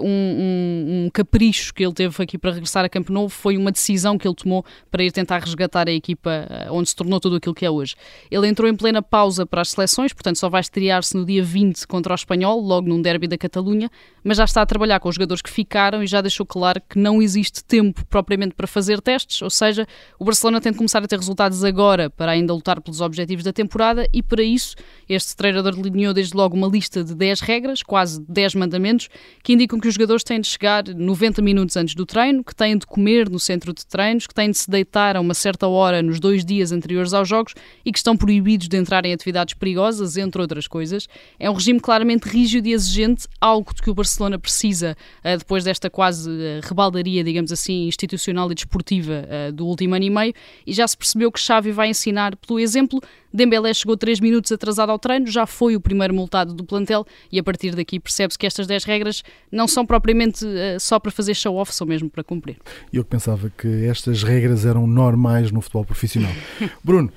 um, 0.00 0.06
um, 0.06 1.04
um 1.06 1.10
capricho 1.10 1.74
que 1.74 1.84
ele 1.84 1.92
teve 1.92 2.22
aqui 2.22 2.38
para 2.38 2.52
regressar 2.52 2.84
a 2.84 2.88
Camp 2.88 3.10
Nou, 3.10 3.28
foi 3.28 3.56
uma 3.56 3.72
decisão 3.72 4.16
que 4.16 4.28
ele 4.28 4.36
tomou 4.36 4.64
para 4.92 5.02
ir 5.02 5.10
tentar 5.10 5.40
resgatar 5.40 5.88
a 5.88 5.92
equipa 5.92 6.46
onde 6.70 6.88
se 6.88 6.94
tornou 6.94 7.18
tudo 7.18 7.34
aquilo 7.34 7.54
que 7.54 7.66
é 7.66 7.70
hoje. 7.70 7.96
Ele 8.30 8.48
entrou 8.48 8.68
em 8.68 8.74
plena 8.74 9.02
pausa 9.02 9.46
para 9.46 9.60
as 9.60 9.70
seleções, 9.70 10.12
portanto 10.12 10.36
só 10.36 10.48
vai 10.48 10.60
estrear-se 10.60 11.16
no 11.16 11.24
dia 11.24 11.42
20 11.42 11.86
contra 11.86 12.12
o 12.12 12.14
Espanhol, 12.14 12.60
logo 12.60 12.88
num 12.88 13.00
derby 13.00 13.26
da 13.26 13.38
Catalunha, 13.38 13.90
mas 14.24 14.36
já 14.36 14.44
está 14.44 14.62
a 14.62 14.66
trabalhar 14.66 15.00
com 15.00 15.08
os 15.08 15.14
jogadores 15.14 15.42
que 15.42 15.50
ficaram 15.50 16.02
e 16.02 16.06
já 16.06 16.20
deixou 16.20 16.46
claro 16.46 16.80
que 16.88 16.98
não 16.98 17.20
existe 17.20 17.64
tempo 17.64 18.04
propriamente 18.06 18.54
para 18.54 18.66
fazer 18.66 19.00
testes, 19.00 19.42
ou 19.42 19.50
seja, 19.50 19.86
o 20.18 20.24
Barcelona 20.24 20.60
tem 20.60 20.72
de 20.72 20.78
começar 20.78 21.02
a 21.02 21.06
ter 21.06 21.18
resultados 21.18 21.64
agora 21.64 22.08
para 22.10 22.32
ainda 22.32 22.52
lutar 22.52 22.80
pelos 22.80 23.00
objetivos 23.00 23.44
da 23.44 23.52
temporada 23.52 24.08
e 24.12 24.22
para 24.22 24.42
isso 24.42 24.76
este 25.08 25.36
treinador 25.36 25.74
delineou 25.74 26.14
desde 26.14 26.36
logo 26.36 26.56
uma 26.56 26.68
lista 26.68 27.02
de 27.04 27.14
10 27.14 27.40
regras, 27.40 27.82
quase 27.82 28.20
10 28.28 28.54
mandamentos, 28.54 29.08
que 29.42 29.52
indicam 29.52 29.78
que 29.78 29.88
os 29.88 29.94
jogadores 29.94 30.24
têm 30.24 30.40
de 30.40 30.46
chegar 30.46 30.84
90 30.86 31.42
minutos 31.42 31.76
antes 31.76 31.94
do 31.94 32.06
treino, 32.06 32.44
que 32.44 32.54
têm 32.54 32.76
de 32.76 32.86
comer 32.86 33.28
no 33.28 33.38
centro 33.38 33.72
de 33.72 33.86
treinos, 33.86 34.26
que 34.26 34.34
têm 34.34 34.50
de 34.50 34.58
se 34.58 34.70
deitar 34.70 35.16
a 35.16 35.20
uma 35.20 35.34
certa 35.34 35.66
hora 35.66 36.02
nos 36.02 36.20
dois 36.20 36.44
dias 36.44 36.72
anteriores 36.72 37.12
aos 37.12 37.28
jogos 37.28 37.54
e 37.84 37.92
que 37.92 37.98
estão 38.02 38.16
proibidos 38.16 38.68
de 38.68 38.76
entrar 38.76 39.04
em 39.06 39.12
atividades 39.12 39.54
perigosas, 39.54 40.16
entre 40.16 40.40
outras 40.42 40.66
coisas. 40.66 41.08
É 41.38 41.48
um 41.48 41.54
regime 41.54 41.80
claramente 41.80 42.28
rígido 42.28 42.66
e 42.66 42.72
exigente, 42.72 43.26
algo 43.40 43.72
de 43.74 43.80
que 43.80 43.88
o 43.88 43.94
Barcelona 43.94 44.38
precisa 44.38 44.96
uh, 45.24 45.38
depois 45.38 45.64
desta 45.64 45.88
quase 45.88 46.28
uh, 46.28 46.60
rebaldaria, 46.62 47.24
digamos 47.24 47.52
assim, 47.52 47.86
institucional 47.86 48.50
e 48.50 48.54
desportiva 48.54 49.24
uh, 49.24 49.52
do 49.52 49.66
último 49.66 49.94
ano 49.94 50.04
e 50.04 50.10
meio, 50.10 50.34
e 50.66 50.72
já 50.72 50.86
se 50.86 50.96
percebeu 50.96 51.30
que 51.30 51.40
Xavi 51.40 51.70
vai 51.70 51.88
ensinar 51.88 52.36
pelo 52.36 52.58
exemplo. 52.58 53.00
Dembélé 53.32 53.72
chegou 53.72 53.96
3 53.96 54.20
minutos 54.20 54.52
atrasado 54.52 54.90
ao 54.90 54.98
treino, 54.98 55.26
já 55.26 55.46
foi 55.46 55.74
o 55.74 55.80
primeiro 55.80 56.12
multado 56.12 56.52
do 56.52 56.64
plantel 56.64 57.06
e 57.30 57.38
a 57.38 57.42
partir 57.42 57.74
daqui 57.74 57.98
percebe-se 57.98 58.38
que 58.38 58.46
estas 58.46 58.66
10 58.66 58.84
regras 58.84 59.22
não 59.50 59.66
são 59.66 59.86
propriamente 59.86 60.44
só 60.78 60.98
para 60.98 61.10
fazer 61.10 61.32
show-off, 61.32 61.74
são 61.74 61.86
mesmo 61.86 62.10
para 62.10 62.22
cumprir. 62.22 62.58
Eu 62.92 63.02
pensava 63.02 63.50
que 63.56 63.86
estas 63.86 64.22
regras 64.22 64.66
eram 64.66 64.86
normais 64.86 65.50
no 65.50 65.62
futebol 65.62 65.86
profissional. 65.86 66.32
Bruno, 66.84 67.10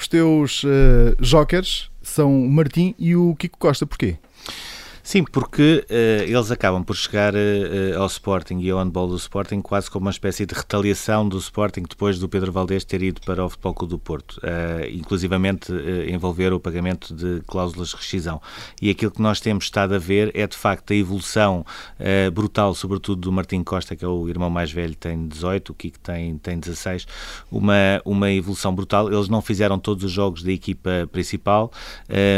os 0.00 0.08
teus 0.08 0.64
uh, 0.64 1.14
jokers 1.20 1.90
são 2.02 2.42
o 2.42 2.50
Martim 2.50 2.94
e 2.98 3.14
o 3.14 3.34
Kiko 3.36 3.58
Costa. 3.58 3.84
Porquê? 3.86 4.16
Sim, 5.10 5.24
porque 5.24 5.84
uh, 5.90 6.22
eles 6.22 6.52
acabam 6.52 6.84
por 6.84 6.94
chegar 6.94 7.34
uh, 7.34 7.98
ao 7.98 8.06
Sporting 8.06 8.60
e 8.60 8.70
ao 8.70 8.78
handball 8.78 9.08
do 9.08 9.16
Sporting 9.16 9.60
quase 9.60 9.90
como 9.90 10.04
uma 10.04 10.12
espécie 10.12 10.46
de 10.46 10.54
retaliação 10.54 11.28
do 11.28 11.36
Sporting 11.38 11.82
depois 11.82 12.20
do 12.20 12.28
Pedro 12.28 12.52
Valdés 12.52 12.84
ter 12.84 13.02
ido 13.02 13.20
para 13.22 13.44
o 13.44 13.50
Futebol 13.50 13.74
Clube 13.74 13.90
do 13.90 13.98
Porto, 13.98 14.38
uh, 14.38 14.88
inclusivamente 14.88 15.72
envolver 16.06 16.52
o 16.52 16.60
pagamento 16.60 17.12
de 17.12 17.42
cláusulas 17.44 17.88
de 17.88 17.96
rescisão. 17.96 18.40
E 18.80 18.88
aquilo 18.88 19.10
que 19.10 19.20
nós 19.20 19.40
temos 19.40 19.64
estado 19.64 19.96
a 19.96 19.98
ver 19.98 20.30
é 20.32 20.46
de 20.46 20.56
facto 20.56 20.92
a 20.92 20.94
evolução 20.94 21.66
brutal, 22.32 22.72
sobretudo 22.74 23.22
do 23.22 23.32
Martim 23.32 23.64
Costa, 23.64 23.96
que 23.96 24.04
é 24.04 24.08
o 24.08 24.28
irmão 24.28 24.48
mais 24.48 24.70
velho, 24.70 24.94
tem 24.94 25.26
18, 25.26 25.70
o 25.70 25.74
Kiko 25.74 25.98
tem, 25.98 26.38
tem 26.38 26.58
16, 26.58 27.06
uma, 27.50 28.00
uma 28.04 28.30
evolução 28.30 28.72
brutal. 28.72 29.12
Eles 29.12 29.28
não 29.28 29.42
fizeram 29.42 29.78
todos 29.78 30.04
os 30.04 30.12
jogos 30.12 30.42
da 30.44 30.52
equipa 30.52 31.08
principal, 31.10 31.72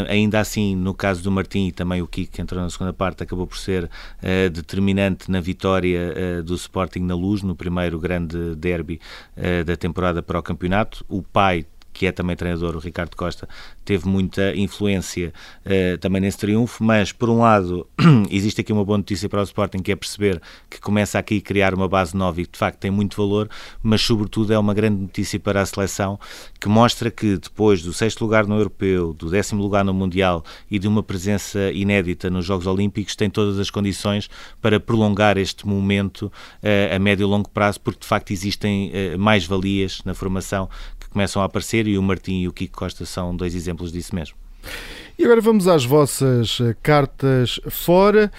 ainda 0.08 0.40
assim, 0.40 0.74
no 0.74 0.94
caso 0.94 1.22
do 1.22 1.30
Martim 1.30 1.66
e 1.66 1.72
também 1.72 2.00
o 2.00 2.06
Kiko, 2.06 2.32
que 2.32 2.40
entrou 2.40 2.61
na 2.62 2.70
segunda 2.70 2.92
parte, 2.92 3.22
acabou 3.22 3.46
por 3.46 3.56
ser 3.56 3.84
uh, 3.84 4.50
determinante 4.50 5.30
na 5.30 5.40
vitória 5.40 6.14
uh, 6.38 6.42
do 6.42 6.54
Sporting 6.54 7.00
na 7.00 7.14
Luz, 7.14 7.42
no 7.42 7.54
primeiro 7.54 7.98
grande 7.98 8.54
derby 8.56 9.00
uh, 9.36 9.64
da 9.64 9.76
temporada 9.76 10.22
para 10.22 10.38
o 10.38 10.42
campeonato. 10.42 11.04
O 11.08 11.22
pai 11.22 11.66
que 11.92 12.06
é 12.06 12.12
também 12.12 12.36
treinador, 12.36 12.76
o 12.76 12.78
Ricardo 12.78 13.16
Costa, 13.16 13.48
teve 13.84 14.06
muita 14.08 14.54
influência 14.56 15.32
uh, 15.66 15.98
também 15.98 16.20
nesse 16.20 16.38
triunfo, 16.38 16.82
mas 16.82 17.12
por 17.12 17.28
um 17.28 17.40
lado 17.40 17.86
existe 18.30 18.60
aqui 18.60 18.72
uma 18.72 18.84
boa 18.84 18.98
notícia 18.98 19.28
para 19.28 19.40
o 19.40 19.44
Sporting 19.44 19.78
que 19.78 19.92
é 19.92 19.96
perceber 19.96 20.40
que 20.70 20.80
começa 20.80 21.18
aqui 21.18 21.38
a 21.38 21.40
criar 21.40 21.74
uma 21.74 21.88
base 21.88 22.16
nova 22.16 22.40
e 22.40 22.46
que 22.46 22.52
de 22.52 22.58
facto 22.58 22.78
tem 22.78 22.90
muito 22.90 23.16
valor, 23.16 23.48
mas 23.82 24.00
sobretudo 24.00 24.52
é 24.52 24.58
uma 24.58 24.74
grande 24.74 25.00
notícia 25.00 25.38
para 25.38 25.60
a 25.60 25.66
seleção 25.66 26.18
que 26.60 26.68
mostra 26.68 27.10
que 27.10 27.36
depois 27.36 27.82
do 27.82 27.92
sexto 27.92 28.22
lugar 28.22 28.46
no 28.46 28.56
Europeu, 28.56 29.12
do 29.12 29.28
décimo 29.28 29.62
lugar 29.62 29.84
no 29.84 29.92
Mundial 29.92 30.44
e 30.70 30.78
de 30.78 30.88
uma 30.88 31.02
presença 31.02 31.70
inédita 31.72 32.30
nos 32.30 32.44
Jogos 32.44 32.66
Olímpicos, 32.66 33.16
tem 33.16 33.28
todas 33.28 33.58
as 33.58 33.70
condições 33.70 34.30
para 34.60 34.78
prolongar 34.78 35.36
este 35.36 35.66
momento 35.66 36.26
uh, 36.26 36.94
a 36.94 36.98
médio 36.98 37.24
e 37.24 37.26
longo 37.26 37.48
prazo, 37.48 37.80
porque 37.80 38.00
de 38.00 38.06
facto 38.06 38.30
existem 38.30 38.90
uh, 38.90 39.18
mais 39.18 39.44
valias 39.44 40.02
na 40.04 40.14
formação 40.14 40.68
começam 41.12 41.42
a 41.42 41.44
aparecer 41.44 41.86
e 41.86 41.96
o 41.96 42.02
Martim 42.02 42.40
e 42.40 42.48
o 42.48 42.52
Kiko 42.52 42.76
Costa 42.76 43.04
são 43.04 43.36
dois 43.36 43.54
exemplos 43.54 43.92
disso 43.92 44.14
mesmo. 44.14 44.36
E 45.18 45.24
agora 45.24 45.40
vamos 45.40 45.68
às 45.68 45.84
vossas 45.84 46.58
eh, 46.60 46.74
cartas 46.82 47.60
fora. 47.68 48.32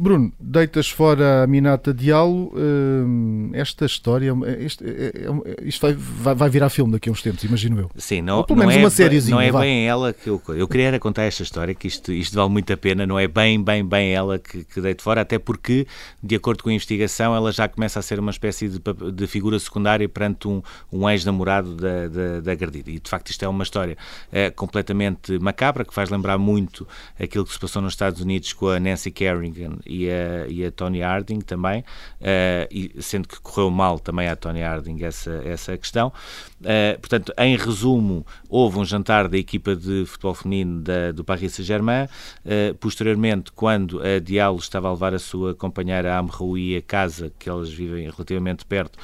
Bruno, 0.00 0.32
deitas 0.38 0.88
fora 0.88 1.42
a 1.42 1.46
Minata 1.48 1.92
Diallo, 1.92 2.52
hum, 2.54 3.50
esta 3.52 3.84
história, 3.84 4.32
isto, 4.60 4.84
é, 4.84 5.08
é, 5.08 5.64
isto 5.64 5.80
vai, 5.80 5.92
vai, 5.92 6.34
vai, 6.36 6.48
virar 6.48 6.70
filme 6.70 6.92
daqui 6.92 7.08
a 7.08 7.12
uns 7.12 7.20
tempos, 7.20 7.42
imagino 7.42 7.80
eu. 7.80 7.90
Sim, 7.96 8.22
não, 8.22 8.38
Ou 8.38 8.44
pelo 8.44 8.60
menos 8.60 8.74
não 8.74 8.80
é, 8.80 8.84
uma 8.84 8.90
sériezinha. 8.90 9.34
Não 9.34 9.42
é 9.42 9.50
bem 9.50 9.88
ela 9.88 10.12
que 10.12 10.30
eu, 10.30 10.40
eu 10.50 10.68
queria 10.68 10.86
era 10.86 11.00
contar 11.00 11.24
esta 11.24 11.42
história, 11.42 11.74
que 11.74 11.88
isto, 11.88 12.12
isto 12.12 12.36
vale 12.36 12.48
muito 12.48 12.72
a 12.72 12.76
pena, 12.76 13.08
não 13.08 13.18
é 13.18 13.26
bem, 13.26 13.60
bem, 13.60 13.84
bem 13.84 14.12
ela 14.12 14.38
que, 14.38 14.62
que 14.62 14.80
deito 14.80 15.02
fora, 15.02 15.22
até 15.22 15.36
porque, 15.36 15.84
de 16.22 16.36
acordo 16.36 16.62
com 16.62 16.70
a 16.70 16.72
investigação, 16.72 17.34
ela 17.34 17.50
já 17.50 17.66
começa 17.66 17.98
a 17.98 18.02
ser 18.02 18.20
uma 18.20 18.30
espécie 18.30 18.68
de, 18.68 18.80
de 19.12 19.26
figura 19.26 19.58
secundária 19.58 20.08
perante 20.08 20.46
um, 20.46 20.62
um 20.92 21.10
ex-namorado 21.10 21.74
da, 21.74 22.06
da, 22.06 22.40
da 22.40 22.52
agredida. 22.52 22.88
E, 22.88 23.00
de 23.00 23.10
facto, 23.10 23.30
isto 23.30 23.44
é 23.44 23.48
uma 23.48 23.64
história 23.64 23.98
é, 24.30 24.48
completamente 24.48 25.40
macabra, 25.40 25.84
que 25.84 25.92
faz 25.92 26.08
lembrar 26.08 26.38
muito 26.38 26.86
aquilo 27.18 27.44
que 27.44 27.52
se 27.52 27.58
passou 27.58 27.82
nos 27.82 27.94
Estados 27.94 28.20
Unidos 28.20 28.52
com 28.52 28.68
a 28.68 28.78
Nancy 28.78 29.10
Kerrigan 29.10 29.78
e 29.88 30.08
a, 30.10 30.46
e 30.48 30.64
a 30.64 30.70
Tony 30.70 31.02
Harding 31.02 31.40
também, 31.40 31.80
uh, 31.80 32.68
e 32.70 32.92
sendo 33.00 33.26
que 33.26 33.40
correu 33.40 33.70
mal 33.70 33.98
também 33.98 34.28
a 34.28 34.36
Tony 34.36 34.62
Harding 34.62 35.02
essa, 35.02 35.42
essa 35.44 35.76
questão. 35.76 36.12
Uh, 36.60 36.98
portanto, 36.98 37.32
em 37.38 37.56
resumo, 37.56 38.26
houve 38.48 38.78
um 38.78 38.84
jantar 38.84 39.28
da 39.28 39.38
equipa 39.38 39.74
de 39.74 40.04
futebol 40.06 40.34
feminino 40.34 40.80
da, 40.80 41.12
do 41.12 41.24
Paris 41.24 41.54
Saint-Germain. 41.54 42.04
Uh, 42.44 42.74
posteriormente, 42.74 43.50
quando 43.52 44.00
a 44.02 44.18
Diallo 44.18 44.58
estava 44.58 44.88
a 44.88 44.92
levar 44.92 45.14
a 45.14 45.18
sua 45.18 45.54
companheira 45.54 46.16
Amroui 46.16 46.76
a 46.76 46.82
casa, 46.82 47.32
que 47.38 47.48
elas 47.48 47.70
vivem 47.70 48.10
relativamente 48.10 48.64
perto, 48.64 48.98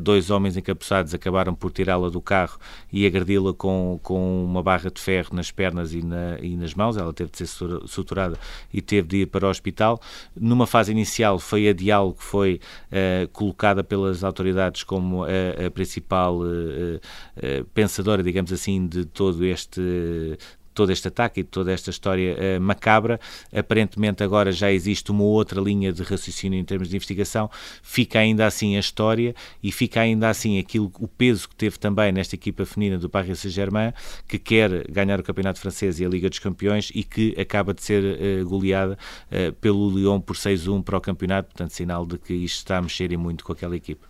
dois 0.00 0.30
homens 0.30 0.56
encapuçados 0.56 1.14
acabaram 1.14 1.54
por 1.54 1.70
tirá-la 1.70 2.08
do 2.08 2.20
carro 2.20 2.58
e 2.92 3.06
agredi-la 3.06 3.52
com, 3.52 4.00
com 4.02 4.44
uma 4.44 4.62
barra 4.62 4.90
de 4.90 5.00
ferro 5.00 5.34
nas 5.34 5.50
pernas 5.50 5.92
e, 5.92 6.02
na, 6.02 6.38
e 6.40 6.56
nas 6.56 6.74
mãos. 6.74 6.96
Ela 6.96 7.12
teve 7.12 7.30
de 7.30 7.38
ser 7.38 7.46
suturada 7.86 8.38
e 8.72 8.80
teve 8.80 9.08
de 9.08 9.16
ir 9.18 9.26
para 9.26 9.46
o 9.46 9.50
hospital. 9.50 10.00
Numa 10.34 10.66
fase 10.66 10.92
inicial 10.92 11.38
foi 11.38 11.68
a 11.68 11.72
Dial 11.72 12.12
que 12.12 12.22
foi 12.22 12.60
uh, 12.90 13.28
colocada 13.28 13.82
pelas 13.82 14.22
autoridades 14.24 14.82
como 14.82 15.24
a, 15.24 15.66
a 15.66 15.70
principal 15.70 16.38
uh, 16.40 16.96
uh, 16.96 17.64
pensadora, 17.74 18.22
digamos 18.22 18.52
assim, 18.52 18.86
de 18.86 19.04
todo 19.04 19.44
este 19.44 20.38
todo 20.76 20.92
este 20.92 21.08
ataque 21.08 21.40
e 21.40 21.44
toda 21.44 21.72
esta 21.72 21.88
história 21.88 22.36
uh, 22.36 22.60
macabra. 22.60 23.18
Aparentemente 23.52 24.22
agora 24.22 24.52
já 24.52 24.70
existe 24.70 25.10
uma 25.10 25.24
outra 25.24 25.58
linha 25.58 25.90
de 25.90 26.02
raciocínio 26.02 26.58
em 26.58 26.64
termos 26.64 26.88
de 26.90 26.96
investigação. 26.96 27.50
Fica 27.82 28.18
ainda 28.18 28.46
assim 28.46 28.76
a 28.76 28.78
história 28.78 29.34
e 29.62 29.72
fica 29.72 30.00
ainda 30.00 30.28
assim 30.28 30.58
aquilo, 30.58 30.92
o 31.00 31.08
peso 31.08 31.48
que 31.48 31.56
teve 31.56 31.78
também 31.78 32.12
nesta 32.12 32.34
equipa 32.34 32.66
feminina 32.66 32.98
do 32.98 33.08
Paris 33.08 33.38
Saint-Germain, 33.38 33.92
que 34.28 34.38
quer 34.38 34.86
ganhar 34.90 35.18
o 35.18 35.22
Campeonato 35.22 35.58
Francês 35.58 35.98
e 35.98 36.04
a 36.04 36.08
Liga 36.08 36.28
dos 36.28 36.38
Campeões 36.38 36.92
e 36.94 37.02
que 37.02 37.34
acaba 37.40 37.72
de 37.72 37.82
ser 37.82 38.02
uh, 38.04 38.46
goleada 38.46 38.98
uh, 39.32 39.52
pelo 39.54 39.90
Lyon 39.90 40.20
por 40.20 40.36
6-1 40.36 40.82
para 40.84 40.98
o 40.98 41.00
campeonato, 41.00 41.48
portanto 41.48 41.70
sinal 41.70 42.04
de 42.04 42.18
que 42.18 42.34
isto 42.34 42.58
está 42.58 42.76
a 42.76 42.82
mexer 42.82 43.10
e 43.10 43.16
muito 43.16 43.44
com 43.44 43.52
aquela 43.52 43.74
equipa. 43.74 44.06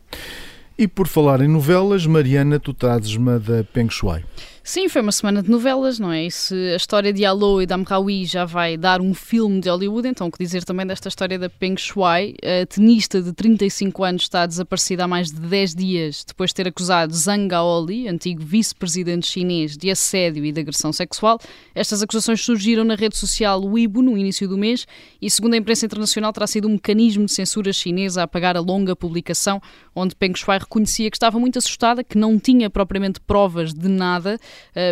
E 0.78 0.86
por 0.86 1.08
falar 1.08 1.40
em 1.40 1.48
novelas, 1.48 2.06
Mariana, 2.06 2.60
tu 2.60 2.74
trazes-me 2.74 3.38
da 3.38 3.64
Peng 3.64 3.88
Shuai. 3.88 4.24
Sim, 4.68 4.88
foi 4.88 5.00
uma 5.00 5.12
semana 5.12 5.44
de 5.44 5.48
novelas, 5.48 6.00
não 6.00 6.10
é? 6.10 6.24
E 6.24 6.30
se 6.30 6.52
a 6.72 6.76
história 6.76 7.12
de 7.12 7.24
Alô 7.24 7.62
e 7.62 7.66
da 7.66 7.76
já 8.24 8.44
vai 8.44 8.76
dar 8.76 9.00
um 9.00 9.14
filme 9.14 9.60
de 9.60 9.70
Hollywood, 9.70 10.08
então 10.08 10.26
o 10.26 10.30
que 10.30 10.42
dizer 10.42 10.64
também 10.64 10.84
desta 10.84 11.08
história 11.08 11.38
da 11.38 11.48
Peng 11.48 11.76
Shuai, 11.76 12.34
a 12.42 12.66
tenista 12.66 13.22
de 13.22 13.32
35 13.32 14.02
anos 14.02 14.22
está 14.22 14.44
desaparecida 14.44 15.04
há 15.04 15.06
mais 15.08 15.30
de 15.30 15.38
10 15.38 15.72
dias 15.76 16.24
depois 16.26 16.50
de 16.50 16.54
ter 16.56 16.66
acusado 16.66 17.14
Zhang 17.14 17.46
Gaoli, 17.46 18.08
antigo 18.08 18.42
vice-presidente 18.44 19.28
chinês, 19.28 19.76
de 19.76 19.88
assédio 19.88 20.44
e 20.44 20.50
de 20.50 20.62
agressão 20.62 20.92
sexual. 20.92 21.38
Estas 21.72 22.02
acusações 22.02 22.44
surgiram 22.44 22.82
na 22.82 22.96
rede 22.96 23.16
social 23.16 23.62
Weibo 23.64 24.02
no 24.02 24.18
início 24.18 24.48
do 24.48 24.58
mês 24.58 24.84
e, 25.22 25.30
segundo 25.30 25.54
a 25.54 25.58
imprensa 25.58 25.86
internacional, 25.86 26.32
terá 26.32 26.46
sido 26.48 26.66
um 26.66 26.72
mecanismo 26.72 27.24
de 27.24 27.32
censura 27.32 27.72
chinesa 27.72 28.22
a 28.22 28.24
apagar 28.24 28.56
a 28.56 28.60
longa 28.60 28.96
publicação 28.96 29.62
onde 29.94 30.16
Peng 30.16 30.34
Shuai 30.36 30.58
reconhecia 30.58 31.08
que 31.08 31.16
estava 31.16 31.38
muito 31.38 31.56
assustada, 31.56 32.02
que 32.02 32.18
não 32.18 32.36
tinha 32.36 32.68
propriamente 32.68 33.20
provas 33.20 33.72
de 33.72 33.88
nada, 33.88 34.38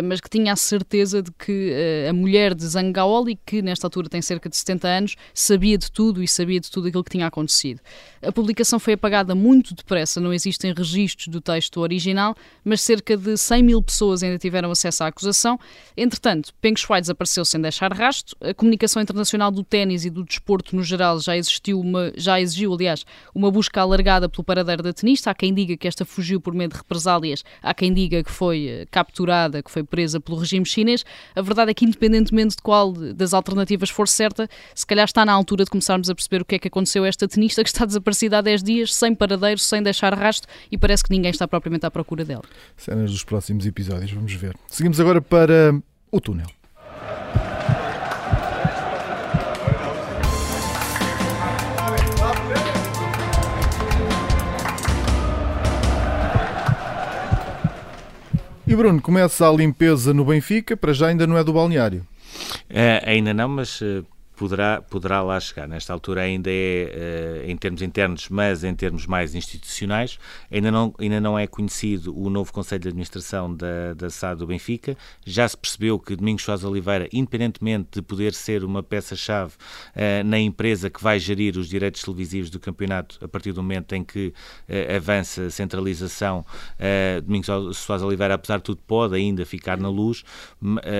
mas 0.03 0.19
que 0.19 0.29
tinha 0.29 0.53
a 0.53 0.55
certeza 0.55 1.21
de 1.21 1.31
que 1.31 1.71
uh, 1.71 2.09
a 2.09 2.13
mulher 2.13 2.53
de 2.53 2.65
Zangaoli, 2.65 3.37
que 3.45 3.61
nesta 3.61 3.87
altura 3.87 4.09
tem 4.09 4.21
cerca 4.21 4.49
de 4.49 4.57
70 4.57 4.87
anos, 4.87 5.15
sabia 5.33 5.77
de 5.77 5.91
tudo 5.91 6.23
e 6.23 6.27
sabia 6.27 6.59
de 6.59 6.69
tudo 6.69 6.87
aquilo 6.87 7.03
que 7.03 7.11
tinha 7.11 7.27
acontecido. 7.27 7.81
A 8.21 8.31
publicação 8.31 8.79
foi 8.79 8.93
apagada 8.93 9.35
muito 9.35 9.75
depressa, 9.75 10.19
não 10.19 10.33
existem 10.33 10.73
registros 10.73 11.27
do 11.27 11.39
texto 11.39 11.79
original, 11.79 12.35
mas 12.63 12.81
cerca 12.81 13.15
de 13.15 13.37
100 13.37 13.63
mil 13.63 13.81
pessoas 13.81 14.23
ainda 14.23 14.37
tiveram 14.37 14.71
acesso 14.71 15.03
à 15.03 15.07
acusação. 15.07 15.59
Entretanto, 15.95 16.53
Peng 16.59 16.75
Shuai 16.75 17.01
desapareceu 17.01 17.45
sem 17.45 17.61
deixar 17.61 17.93
rastro. 17.93 18.35
A 18.41 18.53
comunicação 18.53 19.01
internacional 19.01 19.51
do 19.51 19.63
ténis 19.63 20.05
e 20.05 20.09
do 20.09 20.23
desporto 20.23 20.75
no 20.75 20.83
geral 20.83 21.19
já 21.19 21.37
existiu 21.37 21.79
uma, 21.79 22.11
já 22.15 22.39
exigiu, 22.41 22.73
aliás, 22.73 23.05
uma 23.33 23.51
busca 23.51 23.81
alargada 23.81 24.27
pelo 24.27 24.43
paradeiro 24.43 24.81
da 24.81 24.93
tenista. 24.93 25.29
Há 25.29 25.35
quem 25.35 25.53
diga 25.53 25.77
que 25.77 25.87
esta 25.87 26.03
fugiu 26.03 26.41
por 26.41 26.53
medo 26.53 26.71
de 26.71 26.77
represálias, 26.77 27.43
há 27.61 27.73
quem 27.73 27.93
diga 27.93 28.23
que 28.23 28.31
foi 28.31 28.67
eh, 28.67 28.85
que 29.61 29.71
foi 29.71 29.83
presa 29.83 30.19
pelo 30.19 30.37
regime 30.37 30.65
chinês. 30.65 31.03
A 31.35 31.41
verdade 31.41 31.71
é 31.71 31.73
que, 31.73 31.85
independentemente 31.85 32.55
de 32.55 32.61
qual 32.61 32.91
das 32.91 33.33
alternativas 33.33 33.89
for 33.89 34.07
certa, 34.07 34.49
se 34.73 34.85
calhar 34.85 35.05
está 35.05 35.25
na 35.25 35.33
altura 35.33 35.63
de 35.63 35.71
começarmos 35.71 36.09
a 36.09 36.15
perceber 36.15 36.41
o 36.41 36.45
que 36.45 36.55
é 36.55 36.59
que 36.59 36.67
aconteceu 36.67 37.03
a 37.03 37.07
esta 37.07 37.27
tenista 37.27 37.63
que 37.63 37.69
está 37.69 37.85
desaparecida 37.85 38.39
há 38.39 38.41
10 38.41 38.63
dias, 38.63 38.93
sem 38.93 39.13
paradeiro, 39.13 39.59
sem 39.59 39.81
deixar 39.81 40.13
rastro 40.13 40.49
e 40.71 40.77
parece 40.77 41.03
que 41.03 41.11
ninguém 41.11 41.31
está 41.31 41.47
propriamente 41.47 41.85
à 41.85 41.91
procura 41.91 42.23
dela. 42.25 42.43
Cenas 42.77 43.11
dos 43.11 43.23
próximos 43.23 43.65
episódios, 43.65 44.11
vamos 44.11 44.33
ver. 44.33 44.55
Seguimos 44.67 44.99
agora 44.99 45.21
para 45.21 45.75
o 46.11 46.19
túnel. 46.19 46.47
E 58.75 58.77
Bruno, 58.77 59.01
começa 59.01 59.47
a 59.47 59.53
limpeza 59.53 60.13
no 60.13 60.25
Benfica, 60.25 60.75
para 60.75 60.91
já 60.91 61.07
ainda 61.07 61.25
não 61.25 61.37
é 61.37 61.43
do 61.45 61.53
balneário. 61.53 62.05
É, 62.69 63.01
ainda 63.05 63.33
não, 63.33 63.47
mas 63.47 63.79
uh, 63.79 64.05
poderá, 64.35 64.81
poderá 64.81 65.21
lá 65.21 65.39
chegar. 65.39 65.67
Nesta 65.67 65.93
altura 65.93 66.21
ainda 66.21 66.49
é 66.51 67.43
uh, 67.45 67.49
em 67.49 67.55
termos 67.55 67.81
internos, 67.81 68.29
mas 68.29 68.63
em 68.63 68.75
termos 68.75 69.05
mais 69.05 69.33
institucionais, 69.33 70.19
ainda 70.51 70.71
não, 70.71 70.93
ainda 70.99 71.19
não 71.19 71.37
é 71.39 71.47
conhecido 71.47 72.17
o 72.17 72.29
novo 72.29 72.51
Conselho 72.51 72.81
de 72.81 72.87
Administração 72.89 73.55
da, 73.55 73.93
da 73.95 74.09
SAD 74.09 74.39
do 74.39 74.47
Benfica. 74.47 74.97
Já 75.25 75.47
se 75.47 75.57
percebeu 75.57 75.97
que 75.97 76.15
Domingos 76.15 76.43
Soares 76.43 76.63
Oliveira, 76.63 77.07
independentemente 77.11 77.89
de 77.93 78.01
poder 78.01 78.33
ser 78.33 78.63
uma 78.63 78.83
peça-chave 78.83 79.53
uh, 79.53 80.23
na 80.25 80.39
empresa 80.39 80.89
que 80.89 81.01
vai 81.01 81.19
gerir 81.19 81.57
os 81.57 81.67
direitos 81.67 82.01
televisivos 82.01 82.49
do 82.49 82.59
campeonato, 82.59 83.17
a 83.23 83.27
partir 83.27 83.51
do 83.51 83.61
momento 83.63 83.93
em 83.93 84.03
que 84.03 84.27
uh, 84.69 84.95
avança 84.95 85.43
a 85.43 85.49
centralização, 85.49 86.45
Domingos 87.23 87.77
Soares 87.77 88.03
Oliveira, 88.03 88.33
apesar 88.33 88.57
de 88.57 88.63
tudo, 88.63 88.81
pode 88.85 89.15
ainda 89.15 89.45
ficar 89.45 89.77
na 89.77 89.89
luz. 89.89 90.23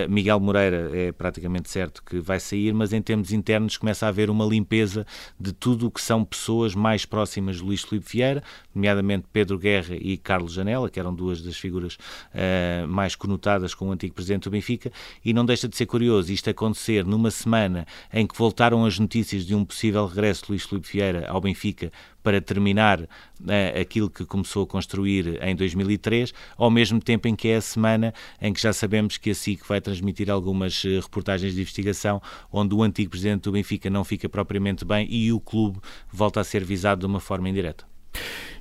Miguel 0.10 0.40
Moreira 0.40 0.90
é 0.94 1.12
praticamente 1.12 1.70
certo 1.70 2.04
que 2.04 2.20
vai 2.20 2.40
sair, 2.40 2.74
mas 2.74 2.94
em 2.94 3.02
termos 3.02 3.25
internos 3.32 3.78
começa 3.78 4.06
a 4.06 4.10
haver 4.10 4.30
uma 4.30 4.46
limpeza 4.46 5.06
de 5.40 5.52
tudo 5.52 5.88
o 5.88 5.92
que 5.92 6.02
são 6.02 6.24
pessoas 6.24 6.76
mais 6.76 7.06
próximas 7.06 7.58
de 7.58 7.64
Luís 7.64 7.84
Filipe 7.84 8.08
Vieira, 8.10 8.44
nomeadamente 8.74 9.26
Pedro 9.32 9.58
Guerra 9.58 9.96
e 9.96 10.18
Carlos 10.18 10.54
Janela, 10.54 10.90
que 10.90 11.00
eram 11.00 11.14
duas 11.14 11.42
das 11.42 11.58
figuras 11.58 11.96
uh, 11.96 12.88
mais 12.88 13.16
conotadas 13.16 13.74
com 13.74 13.90
o 13.90 13.92
antigo 13.92 14.14
presidente 14.14 14.44
do 14.44 14.52
Benfica, 14.52 14.92
e 15.24 15.34
não 15.34 15.46
deixa 15.46 15.68
de 15.68 15.76
ser 15.76 15.86
curioso 15.86 16.32
isto 16.32 16.50
acontecer 16.50 17.06
numa 17.06 17.32
semana 17.32 17.86
em 18.14 18.26
que 18.26 18.38
voltaram 18.38 18.86
as 18.86 19.00
notícias 19.00 19.46
de 19.46 19.56
um 19.56 19.66
possível 19.66 20.06
regresso 20.06 20.46
de 20.46 20.52
Luís 20.52 20.64
Filipe 20.64 20.88
Vieira 20.92 21.28
ao 21.30 21.42
Benfica 21.42 21.92
para 22.26 22.42
terminar 22.42 23.02
uh, 23.02 23.08
aquilo 23.80 24.10
que 24.10 24.26
começou 24.26 24.64
a 24.64 24.68
construir 24.68 25.38
em 25.44 25.56
2003, 25.56 26.34
ao 26.58 26.72
mesmo 26.72 27.00
tempo 27.00 27.28
em 27.28 27.36
que 27.36 27.50
é 27.50 27.58
a 27.58 27.62
semana 27.62 28.12
em 28.42 28.52
que 28.52 28.60
já 28.60 28.74
sabemos 28.74 29.18
que 29.18 29.30
a 29.30 29.36
SIC 29.36 29.64
vai 29.68 29.80
transmitir 29.80 30.32
algumas 30.32 30.84
uh, 30.84 31.02
reportagens 31.02 31.54
de 31.54 31.62
investigação 31.62 32.20
onde 32.52 32.74
o 32.74 32.82
antigo 32.82 33.12
presidente 33.12 33.44
do 33.44 33.52
Benfica 33.52 33.92
não 33.92 34.04
fica 34.04 34.28
propriamente 34.28 34.84
bem 34.84 35.08
e 35.08 35.32
o 35.32 35.40
clube 35.40 35.78
volta 36.12 36.42
a 36.42 36.44
ser 36.44 36.64
visado 36.64 37.02
de 37.02 37.06
uma 37.06 37.20
forma 37.20 37.48
indireta 37.48 37.86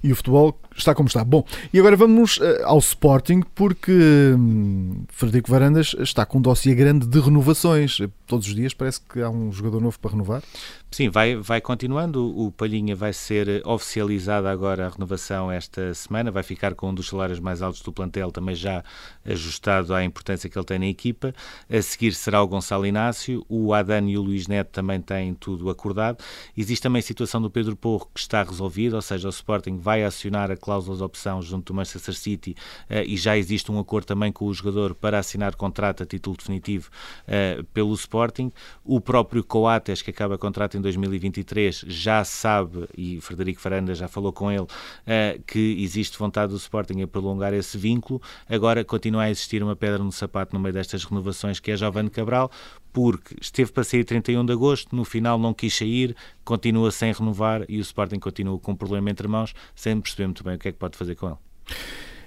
e 0.04 0.12
o 0.12 0.16
futebol 0.16 0.60
está 0.76 0.94
como 0.94 1.06
está. 1.06 1.24
Bom, 1.24 1.46
e 1.72 1.78
agora 1.78 1.96
vamos 1.96 2.36
uh, 2.36 2.64
ao 2.64 2.78
Sporting, 2.78 3.42
porque 3.54 4.34
hum, 4.36 5.04
Frederico 5.08 5.50
Varandas 5.50 5.96
está 5.98 6.26
com 6.26 6.38
um 6.38 6.42
dossiê 6.42 6.74
grande 6.74 7.06
de 7.06 7.20
renovações. 7.20 7.98
Todos 8.26 8.46
os 8.46 8.54
dias 8.54 8.74
parece 8.74 9.00
que 9.00 9.22
há 9.22 9.30
um 9.30 9.50
jogador 9.50 9.80
novo 9.80 9.98
para 9.98 10.10
renovar. 10.10 10.42
Sim, 10.90 11.08
vai, 11.08 11.36
vai 11.36 11.60
continuando. 11.60 12.24
O 12.38 12.52
Palhinha 12.52 12.94
vai 12.94 13.12
ser 13.12 13.62
oficializada 13.66 14.50
agora 14.50 14.86
a 14.86 14.88
renovação 14.90 15.50
esta 15.50 15.92
semana. 15.94 16.30
Vai 16.30 16.42
ficar 16.42 16.74
com 16.74 16.90
um 16.90 16.94
dos 16.94 17.08
salários 17.08 17.40
mais 17.40 17.62
altos 17.62 17.80
do 17.80 17.92
plantel, 17.92 18.30
também 18.30 18.54
já 18.54 18.84
ajustado 19.24 19.94
à 19.94 20.04
importância 20.04 20.48
que 20.48 20.56
ele 20.56 20.64
tem 20.64 20.78
na 20.78 20.86
equipa. 20.86 21.34
A 21.68 21.82
seguir 21.82 22.12
será 22.12 22.42
o 22.42 22.46
Gonçalo 22.46 22.86
Inácio. 22.86 23.44
O 23.48 23.74
Adano 23.74 24.08
e 24.08 24.16
o 24.16 24.22
Luís 24.22 24.46
Neto 24.46 24.68
também 24.68 25.00
têm 25.00 25.34
tudo 25.34 25.68
acordado. 25.70 26.22
Existe 26.56 26.82
também 26.82 27.00
a 27.00 27.02
situação 27.02 27.42
do 27.42 27.50
Pedro 27.50 27.74
Porro 27.74 28.08
que 28.14 28.20
está 28.20 28.42
resolvida, 28.42 28.96
ou 28.96 29.02
seja, 29.02 29.26
o 29.26 29.30
Sporting 29.30 29.78
vai 29.78 29.93
acionar 30.02 30.50
a 30.50 30.56
cláusula 30.56 30.96
de 30.96 31.02
opção 31.02 31.40
junto 31.42 31.72
do 31.72 31.76
Manchester 31.76 32.14
City 32.14 32.56
uh, 32.90 33.04
e 33.06 33.16
já 33.16 33.36
existe 33.36 33.70
um 33.70 33.78
acordo 33.78 34.06
também 34.06 34.32
com 34.32 34.46
o 34.46 34.54
jogador 34.54 34.94
para 34.94 35.18
assinar 35.18 35.54
contrato 35.54 36.02
a 36.02 36.06
título 36.06 36.36
definitivo 36.36 36.90
uh, 37.28 37.62
pelo 37.64 37.94
Sporting. 37.94 38.50
O 38.84 39.00
próprio 39.00 39.44
Coates, 39.44 40.02
que 40.02 40.10
acaba 40.10 40.38
contrato 40.38 40.76
em 40.76 40.80
2023 40.80 41.84
já 41.86 42.24
sabe, 42.24 42.88
e 42.96 43.20
Frederico 43.20 43.60
Faranda 43.60 43.94
já 43.94 44.08
falou 44.08 44.32
com 44.32 44.50
ele, 44.50 44.62
uh, 44.62 45.42
que 45.46 45.76
existe 45.82 46.18
vontade 46.18 46.52
do 46.52 46.56
Sporting 46.56 47.02
a 47.02 47.06
prolongar 47.06 47.52
esse 47.52 47.76
vínculo. 47.76 48.20
Agora 48.48 48.84
continua 48.84 49.24
a 49.24 49.30
existir 49.30 49.62
uma 49.62 49.76
pedra 49.76 49.98
no 49.98 50.12
sapato 50.12 50.54
no 50.54 50.60
meio 50.60 50.72
destas 50.72 51.04
renovações, 51.04 51.60
que 51.60 51.70
é 51.70 51.76
Giovanni 51.76 52.10
Cabral, 52.10 52.50
porque 52.94 53.34
esteve 53.40 53.72
para 53.72 53.82
sair 53.82 54.04
31 54.04 54.46
de 54.46 54.52
agosto, 54.52 54.94
no 54.94 55.04
final 55.04 55.36
não 55.36 55.52
quis 55.52 55.76
sair, 55.76 56.16
continua 56.44 56.92
sem 56.92 57.12
renovar 57.12 57.64
e 57.68 57.78
o 57.78 57.80
Sporting 57.80 58.20
continua 58.20 58.56
com 58.56 58.70
um 58.70 58.76
problema 58.76 59.10
entre 59.10 59.26
mãos, 59.26 59.52
sem 59.74 60.00
perceber 60.00 60.28
muito 60.28 60.44
bem 60.44 60.54
o 60.54 60.58
que 60.58 60.68
é 60.68 60.72
que 60.72 60.78
pode 60.78 60.96
fazer 60.96 61.16
com 61.16 61.26
ele. 61.26 61.36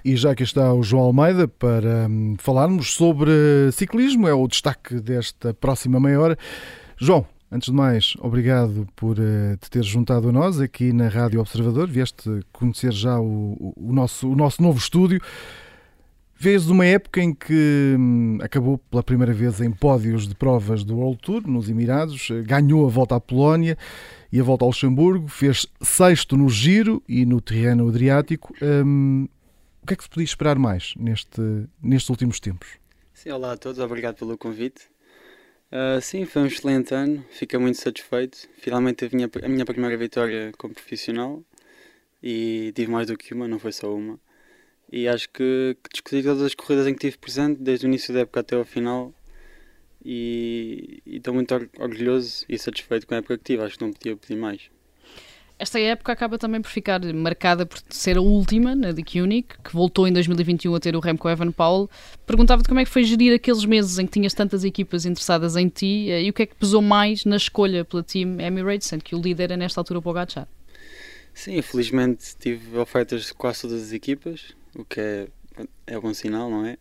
E 0.03 0.15
já 0.17 0.35
que 0.35 0.43
está 0.43 0.73
o 0.73 0.83
João 0.83 1.05
Almeida 1.05 1.47
para 1.47 2.07
hum, 2.09 2.35
falarmos 2.37 2.93
sobre 2.93 3.31
ciclismo, 3.71 4.27
é 4.27 4.33
o 4.33 4.45
destaque 4.45 4.99
desta 4.99 5.53
próxima 5.53 5.99
meia 5.99 6.19
hora. 6.19 6.37
João, 6.97 7.25
Antes 7.49 7.69
de 7.69 7.73
mais, 7.73 8.13
obrigado 8.19 8.85
por 8.93 9.17
uh, 9.17 9.55
te 9.61 9.69
teres 9.69 9.87
juntado 9.87 10.27
a 10.27 10.31
nós 10.33 10.59
aqui 10.59 10.91
na 10.91 11.07
Rádio 11.07 11.39
Observador. 11.39 11.87
Vieste 11.87 12.41
conhecer 12.51 12.91
já 12.91 13.17
o, 13.21 13.73
o, 13.73 13.93
nosso, 13.93 14.29
o 14.29 14.35
nosso 14.35 14.61
novo 14.61 14.77
estúdio. 14.77 15.21
Vês 16.39 16.69
uma 16.69 16.85
época 16.85 17.19
em 17.19 17.33
que 17.33 17.95
hum, 17.97 18.37
acabou 18.43 18.77
pela 18.77 19.01
primeira 19.01 19.33
vez 19.33 19.59
em 19.59 19.71
pódios 19.71 20.27
de 20.27 20.35
provas 20.35 20.83
do 20.83 20.97
World 20.97 21.19
Tour 21.19 21.47
nos 21.47 21.67
Emirados, 21.67 22.29
eh, 22.29 22.43
ganhou 22.43 22.85
a 22.85 22.89
volta 22.89 23.15
à 23.15 23.19
Polónia 23.19 23.75
e 24.31 24.39
a 24.39 24.43
volta 24.43 24.63
ao 24.63 24.69
Luxemburgo, 24.69 25.27
fez 25.27 25.65
sexto 25.81 26.37
no 26.37 26.47
Giro 26.47 27.01
e 27.09 27.25
no 27.25 27.41
terreno 27.41 27.89
Adriático. 27.89 28.53
Hum, 28.61 29.27
o 29.81 29.87
que 29.87 29.95
é 29.95 29.97
que 29.97 30.03
se 30.03 30.09
podia 30.09 30.25
esperar 30.25 30.59
mais 30.59 30.93
neste, 30.95 31.41
nestes 31.81 32.07
últimos 32.07 32.39
tempos? 32.39 32.67
Sim, 33.15 33.31
olá 33.31 33.53
a 33.53 33.57
todos, 33.57 33.79
obrigado 33.79 34.17
pelo 34.17 34.37
convite. 34.37 34.83
Uh, 35.71 35.99
sim, 35.99 36.23
foi 36.25 36.43
um 36.43 36.45
excelente 36.45 36.93
ano, 36.93 37.25
fiquei 37.31 37.57
muito 37.57 37.79
satisfeito. 37.79 38.47
Finalmente 38.59 39.07
tive 39.07 39.23
a 39.43 39.49
minha 39.49 39.65
primeira 39.65 39.97
vitória 39.97 40.51
como 40.55 40.75
profissional 40.75 41.41
e 42.21 42.71
tive 42.75 42.91
mais 42.91 43.07
do 43.07 43.17
que 43.17 43.33
uma, 43.33 43.47
não 43.47 43.57
foi 43.57 43.71
só 43.71 43.91
uma. 43.91 44.19
E 44.91 45.07
acho 45.07 45.29
que, 45.29 45.77
que 45.83 45.89
discuti 45.91 46.23
todas 46.23 46.41
as 46.41 46.55
corridas 46.55 46.87
em 46.87 46.93
que 46.93 46.99
tive 46.99 47.17
presente, 47.17 47.61
desde 47.61 47.85
o 47.85 47.87
início 47.87 48.13
da 48.13 48.21
época 48.21 48.39
até 48.39 48.55
ao 48.55 48.63
final. 48.65 49.13
E 50.03 51.01
estou 51.05 51.33
muito 51.33 51.53
orgulhoso 51.77 52.45
e 52.47 52.57
satisfeito 52.57 53.05
com 53.05 53.13
a 53.13 53.17
época 53.17 53.37
que 53.37 53.43
tive, 53.43 53.63
acho 53.63 53.77
que 53.77 53.83
não 53.83 53.91
podia 53.91 54.15
pedir 54.15 54.37
mais. 54.37 54.69
Esta 55.59 55.79
época 55.79 56.11
acaba 56.11 56.37
também 56.37 56.61
por 56.61 56.69
ficar 56.69 57.03
marcada 57.15 57.65
por 57.65 57.79
ser 57.89 58.15
a 58.17 58.21
última 58.21 58.75
na 58.75 58.91
Dick 58.91 59.19
Unique, 59.19 59.55
que 59.63 59.73
voltou 59.73 60.07
em 60.07 60.13
2021 60.13 60.75
a 60.75 60.79
ter 60.79 60.95
o 60.95 60.99
Remco 60.99 61.27
Evan 61.27 61.51
Paul. 61.51 61.89
Perguntava-te 62.27 62.67
como 62.67 62.79
é 62.79 62.85
que 62.85 62.91
foi 62.91 63.03
gerir 63.03 63.33
aqueles 63.33 63.65
meses 63.65 63.97
em 63.97 64.05
que 64.05 64.11
tinhas 64.11 64.35
tantas 64.35 64.63
equipas 64.63 65.03
interessadas 65.03 65.55
em 65.55 65.67
ti 65.67 66.11
eh, 66.11 66.23
e 66.23 66.29
o 66.29 66.33
que 66.33 66.43
é 66.43 66.45
que 66.45 66.55
pesou 66.55 66.81
mais 66.81 67.25
na 67.25 67.37
escolha 67.37 67.83
pela 67.83 68.03
Team 68.03 68.39
Emirates, 68.39 68.87
sendo 68.87 69.03
que 69.03 69.15
o 69.15 69.19
líder 69.19 69.49
é 69.49 69.57
nesta 69.57 69.81
altura 69.81 69.97
o 69.97 70.01
Pogacar. 70.01 70.47
Sim, 71.33 71.59
felizmente 71.63 72.35
tive 72.39 72.77
ofertas 72.77 73.25
de 73.25 73.33
quase 73.33 73.61
todas 73.63 73.81
as 73.81 73.91
equipas, 73.91 74.55
o 74.77 74.85
que 74.85 74.99
é, 74.99 75.27
é 75.87 75.99
bom 75.99 76.13
sinal, 76.13 76.49
não 76.49 76.65
é? 76.65 76.77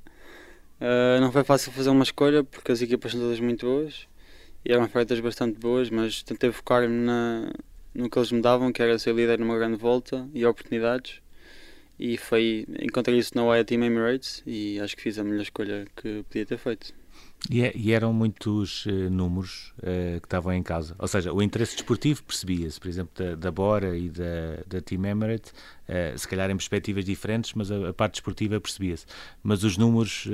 Uh, 0.78 1.20
não 1.20 1.32
foi 1.32 1.42
fácil 1.42 1.72
fazer 1.72 1.88
uma 1.88 2.04
escolha 2.04 2.44
porque 2.44 2.70
as 2.70 2.82
equipas 2.82 3.12
são 3.12 3.20
todas 3.20 3.40
muito 3.40 3.64
boas 3.64 4.06
e 4.64 4.72
eram 4.72 4.84
ofertas 4.84 5.18
bastante 5.20 5.58
boas, 5.58 5.88
mas 5.88 6.22
tentei 6.22 6.52
focar-me 6.52 6.94
no 7.94 8.10
que 8.10 8.18
eles 8.18 8.30
me 8.30 8.42
davam, 8.42 8.70
que 8.72 8.82
era 8.82 8.98
ser 8.98 9.14
líder 9.14 9.38
numa 9.38 9.56
grande 9.56 9.76
volta 9.76 10.28
e 10.34 10.44
oportunidades. 10.44 11.20
E 11.98 12.18
foi 12.18 12.66
encontrei 12.82 13.18
isso 13.18 13.32
na 13.34 13.44
Wire 13.44 13.64
Team 13.64 13.82
Emirates 13.84 14.42
e 14.46 14.78
acho 14.80 14.94
que 14.96 15.02
fiz 15.02 15.18
a 15.18 15.24
melhor 15.24 15.42
escolha 15.42 15.86
que 15.96 16.22
podia 16.24 16.44
ter 16.44 16.58
feito. 16.58 16.92
E, 17.50 17.62
é, 17.62 17.72
e, 17.74 17.92
eram 17.92 18.12
muitos 18.12 18.86
uh, 18.86 19.10
números 19.10 19.72
uh, 19.78 20.20
que 20.20 20.26
estavam 20.26 20.52
em 20.52 20.62
causa. 20.62 20.96
Ou 20.98 21.06
seja, 21.06 21.32
o 21.32 21.42
interesse 21.42 21.74
desportivo 21.74 22.22
percebia-se, 22.24 22.80
por 22.80 22.88
exemplo, 22.88 23.12
da, 23.14 23.34
da, 23.36 23.50
Bora 23.50 23.96
e 23.96 24.08
da, 24.08 24.62
da 24.66 24.80
Team 24.80 25.04
Emirate, 25.04 25.52
uh, 25.88 26.18
se 26.18 26.26
calhar 26.26 26.50
em 26.50 26.56
perspectivas 26.56 27.04
diferentes, 27.04 27.52
mas 27.54 27.70
a, 27.70 27.90
a 27.90 27.94
parte 27.94 28.14
desportiva 28.14 28.60
percebia-se. 28.60 29.06
Mas 29.42 29.62
os 29.62 29.76
números 29.76 30.26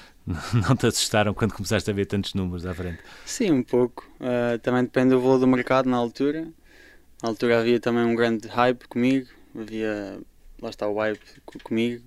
não 0.26 0.76
te 0.76 0.86
assustaram 0.86 1.34
quando 1.34 1.52
começaste 1.52 1.90
a 1.90 1.92
ver 1.92 2.06
tantos 2.06 2.32
números 2.34 2.64
à 2.64 2.72
frente? 2.72 2.98
Sim, 3.24 3.50
um 3.52 3.62
pouco. 3.62 4.08
também 4.62 4.82
depende 4.84 5.10
do 5.10 5.20
valor 5.20 5.38
do 5.38 5.46
mercado 5.46 5.88
na 5.90 5.96
altura. 5.96 6.48
Na 7.22 7.28
altura 7.30 7.60
havia 7.60 7.80
também 7.80 8.04
um 8.04 8.14
grande 8.14 8.46
hype 8.48 8.86
comigo, 8.88 9.28
havia, 9.54 10.18
lá 10.60 10.70
está 10.70 10.86
o 10.86 10.98
hype 10.98 11.20
comigo, 11.62 12.02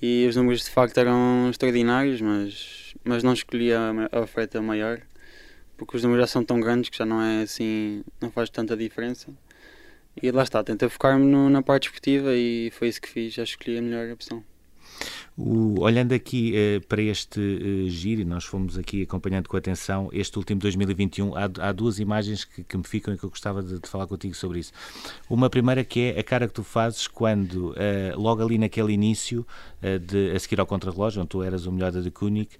e 0.00 0.26
os 0.28 0.36
números 0.36 0.64
de 0.64 0.70
facto 0.70 0.98
eram 0.98 1.48
extraordinários, 1.50 2.20
mas 2.20 2.94
mas 3.04 3.22
não 3.22 3.32
escolhi 3.32 3.72
a, 3.72 3.92
a 4.10 4.20
oferta 4.20 4.60
maior 4.60 5.00
porque 5.76 5.96
os 5.96 6.02
números 6.02 6.22
já 6.24 6.26
são 6.26 6.44
tão 6.44 6.60
grandes 6.60 6.90
que 6.90 6.96
já 6.96 7.04
não 7.04 7.20
é 7.20 7.42
assim, 7.42 8.02
não 8.20 8.30
faz 8.30 8.48
tanta 8.50 8.76
diferença. 8.76 9.28
E 10.20 10.30
lá 10.30 10.42
está, 10.42 10.64
tentei 10.64 10.88
focar-me 10.88 11.26
na 11.50 11.62
parte 11.62 11.84
esportiva 11.88 12.34
e 12.34 12.70
foi 12.72 12.88
isso 12.88 13.00
que 13.00 13.08
fiz, 13.08 13.34
já 13.34 13.42
escolhi 13.42 13.78
a 13.78 13.82
melhor 13.82 14.10
opção. 14.10 14.42
O, 15.38 15.80
olhando 15.80 16.12
aqui 16.12 16.54
uh, 16.56 16.86
para 16.86 17.02
este 17.02 17.38
uh, 17.38 17.90
giro, 17.90 18.22
e 18.22 18.24
nós 18.24 18.44
fomos 18.44 18.78
aqui 18.78 19.02
acompanhando 19.02 19.50
com 19.50 19.56
atenção 19.58 20.08
este 20.10 20.38
último 20.38 20.58
2021, 20.58 21.36
há, 21.36 21.44
há 21.60 21.72
duas 21.72 21.98
imagens 21.98 22.42
que, 22.42 22.64
que, 22.64 22.76
me 22.76 22.84
ficam 22.84 23.12
e 23.12 23.18
que 23.18 23.24
eu 23.24 23.28
gostava 23.28 23.62
de, 23.62 23.78
de, 23.78 23.86
falar 23.86 24.06
contigo 24.06 24.34
sobre 24.34 24.60
isso. 24.60 24.72
Uma 25.28 25.50
primeira 25.50 25.84
que 25.84 26.14
é 26.14 26.18
a 26.18 26.24
cara 26.24 26.48
que 26.48 26.54
tu 26.54 26.64
fazes 26.64 27.06
quando, 27.06 27.72
uh, 27.72 28.18
logo 28.18 28.42
ali 28.42 28.56
naquele 28.56 28.94
início, 28.94 29.46
de, 30.06 30.32
a 30.34 30.38
seguir 30.38 30.58
ao 30.58 30.66
contrarrelógio, 30.66 31.20
onde 31.20 31.28
tu 31.28 31.42
eras 31.42 31.66
o 31.66 31.70
melhor 31.70 31.92
da 31.92 32.00
de 32.00 32.10
Kunik, 32.10 32.56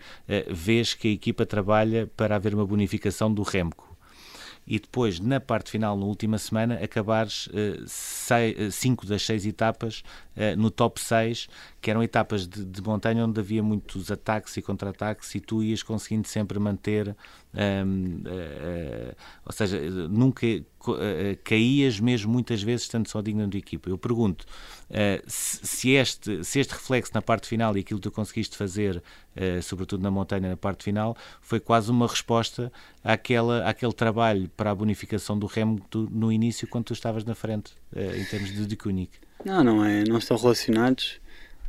vês 0.48 0.94
que 0.94 1.08
a 1.08 1.10
equipa 1.10 1.44
trabalha 1.44 2.08
para 2.14 2.36
haver 2.36 2.54
uma 2.54 2.64
bonificação 2.64 3.32
do 3.32 3.42
Remco 3.42 3.96
e 4.66 4.80
depois, 4.80 5.20
na 5.20 5.38
parte 5.38 5.70
final, 5.70 5.96
na 5.96 6.04
última 6.04 6.38
semana, 6.38 6.74
acabares 6.82 7.48
5 7.86 9.04
uh, 9.04 9.08
das 9.08 9.22
6 9.22 9.46
etapas 9.46 10.00
uh, 10.00 10.02
no 10.56 10.70
top 10.70 11.00
6, 11.00 11.48
que 11.80 11.90
eram 11.90 12.02
etapas 12.02 12.46
de, 12.46 12.64
de, 12.64 12.82
montanha 12.82 13.24
onde 13.24 13.40
havia 13.40 13.62
muitos 13.62 14.10
ataques 14.10 14.56
e 14.56 14.62
contra-ataques 14.62 15.34
e 15.34 15.40
tu 15.40 15.62
ias 15.62 15.82
conseguindo 15.82 16.28
sempre 16.28 16.58
manter, 16.58 17.08
uh, 17.08 17.16
eh, 17.54 19.14
ou 19.44 19.52
seja, 19.52 19.80
nunca 20.08 20.46
caías 21.42 21.98
mesmo 21.98 22.32
muitas 22.32 22.62
vezes 22.62 22.82
estando 22.82 23.08
só 23.08 23.20
digno 23.20 23.48
de 23.48 23.58
equipa. 23.58 23.88
Eu 23.88 23.98
pergunto 23.98 24.44
se, 25.26 25.90
este, 25.90 26.44
se 26.44 26.60
este 26.60 26.74
reflexo 26.74 27.10
na 27.12 27.20
parte 27.20 27.48
final 27.48 27.76
e 27.76 27.80
aquilo 27.80 27.98
que 27.98 28.08
tu 28.08 28.12
conseguiste 28.12 28.56
fazer, 28.56 29.02
sobretudo 29.62 30.02
na 30.02 30.12
montanha, 30.12 30.50
na 30.50 30.56
parte 30.56 30.84
final, 30.84 31.16
foi 31.40 31.58
quase 31.58 31.90
uma 31.90 32.06
resposta 32.06 32.72
àquela, 33.02 33.68
àquele 33.68 33.92
trabalho 33.92 34.48
para 34.56 34.70
a 34.70 34.74
bonificação 34.76 35.36
do 35.36 35.46
remo 35.46 35.84
no 35.92 36.30
início, 36.30 36.68
quando 36.68 36.84
tu 36.84 36.92
estavas 36.92 37.24
na 37.24 37.34
frente, 37.34 37.72
em 37.92 38.24
termos 38.26 38.52
de, 38.52 38.64
de 38.64 38.76
Não, 39.46 39.62
não 39.62 39.84
é, 39.84 40.02
não 40.02 40.18
estão 40.18 40.36
relacionados. 40.36 41.20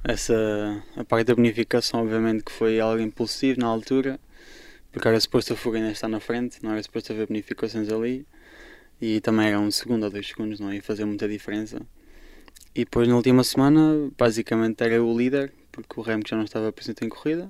Essa, 0.04 0.84
a 0.96 1.04
parte 1.04 1.28
da 1.28 1.36
bonificação, 1.36 2.02
obviamente, 2.02 2.44
que 2.44 2.52
foi 2.52 2.80
algo 2.80 3.00
impulsivo 3.00 3.60
na 3.60 3.68
altura, 3.68 4.20
porque 4.92 5.08
era 5.08 5.20
suposto 5.20 5.54
a 5.54 5.56
fuga 5.56 5.78
ainda 5.78 5.92
estar 5.92 6.08
na 6.08 6.20
frente, 6.20 6.58
não 6.64 6.72
era 6.72 6.82
suposto 6.82 7.14
haver 7.14 7.28
bonificações 7.28 7.92
ali, 7.92 8.26
e 9.00 9.22
também 9.22 9.50
era 9.50 9.60
um 9.60 9.70
segundo 9.70 10.06
ou 10.06 10.10
dois 10.10 10.28
segundos, 10.28 10.60
não 10.60 10.74
ia 10.74 10.82
fazer 10.82 11.06
muita 11.06 11.28
diferença. 11.28 11.80
E 12.74 12.80
depois, 12.80 13.08
na 13.08 13.16
última 13.16 13.44
semana, 13.44 14.10
basicamente 14.18 14.84
era 14.84 15.04
o 15.04 15.16
líder, 15.16 15.54
porque 15.72 16.00
o 16.00 16.02
Remo 16.02 16.24
já 16.28 16.36
não 16.36 16.46
estava 16.46 16.74
presente 16.74 17.06
em 17.06 17.10
corrida, 17.10 17.48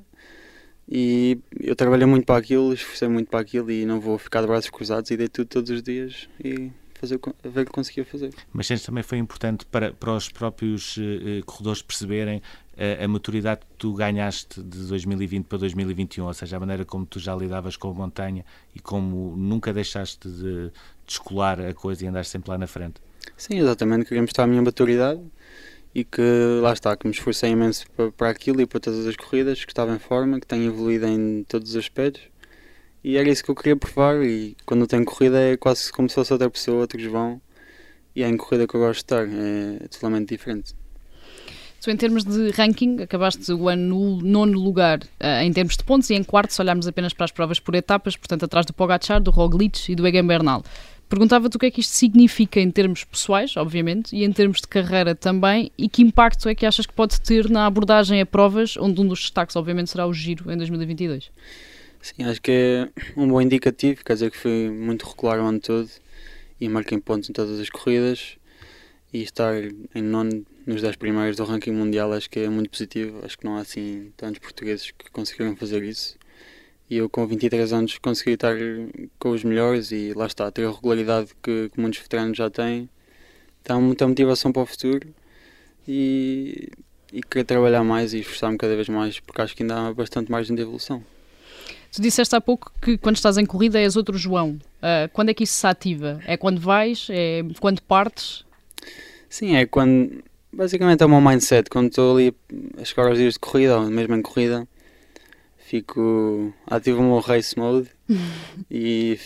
e 0.90 1.40
eu 1.58 1.74
trabalhei 1.74 2.06
muito 2.06 2.26
para 2.26 2.38
aquilo, 2.38 2.74
esforcei 2.74 3.08
muito 3.08 3.30
para 3.30 3.40
aquilo, 3.40 3.72
e 3.72 3.86
não 3.86 4.02
vou 4.02 4.18
ficar 4.18 4.42
de 4.42 4.48
braços 4.48 4.70
cruzados, 4.70 5.10
e 5.10 5.16
dei 5.16 5.30
tudo 5.30 5.48
todos 5.48 5.70
os 5.70 5.82
dias, 5.82 6.28
e 6.44 6.70
fazer, 7.00 7.20
ver 7.44 7.66
que 7.66 7.72
conseguia 7.72 8.04
fazer. 8.04 8.34
Mas 8.52 8.68
sentes 8.68 8.86
também 8.86 9.04
foi 9.04 9.18
importante 9.18 9.66
para, 9.66 9.94
para 9.94 10.14
os 10.14 10.30
próprios 10.30 10.98
uh, 10.98 11.46
corredores 11.46 11.82
perceberem 11.82 12.38
uh, 12.38 13.04
a 13.04 13.08
maturidade 13.08 13.62
que 13.62 13.76
tu 13.78 13.94
ganhaste 13.94 14.62
de 14.62 14.88
2020 14.88 15.46
para 15.46 15.58
2021, 15.60 16.26
ou 16.26 16.34
seja, 16.34 16.58
a 16.58 16.60
maneira 16.60 16.86
como 16.86 17.06
tu 17.06 17.20
já 17.20 17.36
lidavas 17.36 17.76
com 17.76 17.90
a 17.90 17.94
montanha 17.94 18.44
e 18.76 18.80
como 18.80 19.36
nunca 19.38 19.72
deixaste 19.72 20.28
de 20.28 20.72
descolar 21.06 21.60
a 21.62 21.74
coisa 21.74 22.04
e 22.04 22.08
andaste 22.08 22.32
sempre 22.32 22.50
lá 22.50 22.58
na 22.58 22.68
frente. 22.68 22.96
Sim, 23.36 23.60
exatamente, 23.60 24.06
queria 24.06 24.22
mostrar 24.22 24.46
a 24.46 24.48
minha 24.48 24.62
maturidade 24.62 25.22
e 25.94 26.04
que 26.04 26.22
lá 26.62 26.74
está, 26.74 26.96
que 26.96 27.08
me 27.08 27.14
esforcei 27.14 27.52
imenso 27.52 27.86
para, 27.92 28.12
para 28.12 28.30
aquilo 28.30 28.62
e 28.62 28.66
para 28.66 28.80
todas 28.80 29.06
as 29.06 29.16
corridas, 29.16 29.64
que 29.64 29.72
estava 29.72 29.94
em 29.94 30.00
forma, 30.00 30.40
que 30.40 30.48
tenho 30.48 30.66
evoluído 30.66 31.08
em 31.08 31.44
todos 31.44 31.72
os 31.72 31.76
aspectos 31.76 32.24
e 33.04 33.18
era 33.18 33.30
isso 33.30 33.44
que 33.44 33.52
eu 33.52 33.56
queria 33.56 33.76
provar. 33.76 34.24
E 34.24 34.56
quando 34.66 34.82
eu 34.82 34.88
tenho 34.88 35.06
corrida 35.06 35.40
é 35.40 35.58
quase 35.58 35.92
como 35.92 36.10
se 36.10 36.16
fosse 36.16 36.34
outra 36.34 36.50
pessoa, 36.50 36.82
outros 36.82 37.04
vão. 37.06 37.42
E 38.16 38.24
é 38.24 38.28
em 38.28 38.38
corrida 38.38 38.68
que 38.68 38.76
eu 38.76 38.80
gosto 38.80 39.00
de 39.00 39.04
estar, 39.04 39.28
é 39.28 39.88
totalmente 39.88 40.30
diferente. 40.30 40.74
Tu, 41.82 41.92
em 41.92 41.96
termos 41.96 42.24
de 42.24 42.50
ranking, 42.50 43.02
acabaste 43.02 43.52
o 43.54 43.70
ano 43.70 44.18
no 44.18 44.22
nono 44.22 44.60
lugar 44.60 45.00
uh, 45.00 45.44
em 45.44 45.54
termos 45.54 45.78
de 45.78 45.84
pontos 45.84 46.10
e 46.10 46.16
em 46.16 46.24
quarto, 46.24 46.52
se 46.52 46.62
olharmos 46.62 46.88
apenas 46.88 47.14
para 47.14 47.26
as 47.26 47.32
provas 47.32 47.60
por 47.60 47.76
etapas, 47.76 48.18
portanto, 48.18 48.44
atrás 48.44 48.66
do 48.66 48.74
Pogacar, 48.74 49.22
do 49.22 49.30
Roglic 49.30 49.92
e 49.92 49.96
do 49.96 50.06
Egan 50.08 50.26
Bernal. 50.26 50.64
Perguntava-te 51.08 51.56
o 51.56 51.60
que 51.60 51.68
é 51.68 51.72
que 51.72 51.80
isto 51.80 51.92
significa 51.92 52.60
em 52.60 52.70
termos 52.70 53.06
pessoais, 53.06 53.56
obviamente, 53.56 54.14
e 54.14 54.26
em 54.26 54.32
termos 54.32 54.60
de 54.60 54.68
carreira 54.68 55.16
também, 55.16 55.72
e 55.78 55.88
que 55.88 56.02
impacto 56.02 56.50
é 56.50 56.56
que 56.56 56.66
achas 56.66 56.86
que 56.86 56.94
pode 56.94 57.22
ter 57.22 57.50
na 57.50 57.66
abordagem 57.66 58.20
a 58.20 58.26
provas, 58.26 58.76
onde 58.76 59.00
um 59.00 59.08
dos 59.08 59.22
destaques, 59.22 59.56
obviamente, 59.56 59.92
será 59.92 60.06
o 60.06 60.14
Giro 60.14 60.52
em 60.52 60.58
2022? 60.58 61.32
Sim, 62.02 62.24
acho 62.24 62.42
que 62.42 62.52
é 62.52 62.90
um 63.18 63.28
bom 63.28 63.42
indicativo, 63.42 64.04
quer 64.04 64.14
dizer 64.14 64.32
que 64.32 64.38
fui 64.38 64.70
muito 64.70 65.06
regular 65.06 65.40
o 65.40 65.46
ano 65.46 65.60
todo 65.60 65.90
e 66.60 66.70
marquei 66.70 67.00
pontos 67.00 67.30
em 67.30 67.34
todas 67.34 67.60
as 67.60 67.70
corridas. 67.70 68.38
E 69.14 69.24
estar 69.24 69.54
em 69.96 70.02
nono 70.02 70.46
nos 70.66 70.82
10 70.82 70.98
primeiros 70.98 71.38
do 71.38 71.46
ranking 71.46 71.72
mundial 71.72 72.12
acho 72.12 72.30
que 72.30 72.42
é 72.42 72.50
muito 72.50 72.70
positivo, 72.70 73.22
acho 73.26 73.38
que 73.38 73.46
não 73.46 73.58
há 73.58 73.62
assim 73.62 74.12
tantos 74.18 74.40
portugueses 74.40 74.92
que 74.92 75.10
conseguiram 75.12 75.56
fazer 75.56 75.82
isso. 75.84 76.18
E 76.90 76.98
eu 76.98 77.10
com 77.10 77.26
23 77.26 77.74
anos 77.74 77.98
consegui 77.98 78.32
estar 78.32 78.56
com 79.20 79.32
os 79.32 79.44
melhores 79.44 79.92
e 79.92 80.14
lá 80.14 80.26
está, 80.28 80.52
ter 80.52 80.66
a 80.66 80.72
regularidade 80.72 81.30
que, 81.42 81.70
que 81.70 81.80
muitos 81.80 82.00
veteranos 82.00 82.38
já 82.38 82.50
têm. 82.50 82.90
Dá 83.64 83.80
muita 83.80 84.08
motivação 84.08 84.52
para 84.52 84.64
o 84.64 84.66
futuro 84.66 85.08
e, 85.88 86.70
e 87.14 87.22
querer 87.24 87.46
trabalhar 87.46 87.84
mais 87.84 88.14
e 88.14 88.20
esforçar-me 88.20 88.58
cada 88.58 88.76
vez 88.76 88.90
mais 88.90 89.20
porque 89.20 89.42
acho 89.42 89.56
que 89.56 89.64
ainda 89.64 89.88
há 89.88 89.94
bastante 89.94 90.32
margem 90.32 90.56
de 90.56 90.62
evolução. 90.62 91.04
Tu 91.98 92.02
disseste 92.04 92.36
há 92.36 92.40
pouco 92.40 92.72
que 92.80 92.96
quando 92.96 93.16
estás 93.16 93.40
em 93.40 93.46
corrida 93.46 93.80
és 93.80 93.96
outro 93.96 94.20
João. 94.20 94.60
Uh, 94.78 95.10
quando 95.14 95.30
é 95.30 95.34
que 95.34 95.46
isso 95.46 95.56
se 95.56 95.66
ativa? 95.66 96.22
É 96.28 96.38
quando 96.38 96.62
vais? 96.62 97.08
É 97.10 97.42
quando 97.60 97.82
partes? 97.82 98.46
Sim, 99.28 99.56
é 99.56 99.66
quando. 99.66 100.24
Basicamente 100.54 101.02
é 101.02 101.08
o 101.08 101.10
meu 101.10 101.20
mindset. 101.20 101.72
Quando 101.72 101.88
estou 101.88 102.16
ali 102.16 102.36
a 102.80 102.86
chegar 102.86 103.08
aos 103.08 103.18
dias 103.18 103.34
de 103.34 103.40
corrida, 103.40 103.80
ou 103.80 103.90
mesmo 103.90 104.14
em 104.14 104.22
corrida, 104.22 104.68
fico. 105.58 106.54
ativo 106.68 107.00
o 107.00 107.04
meu 107.04 107.20
race 107.20 107.58
mode 107.58 107.90
e 108.70 109.20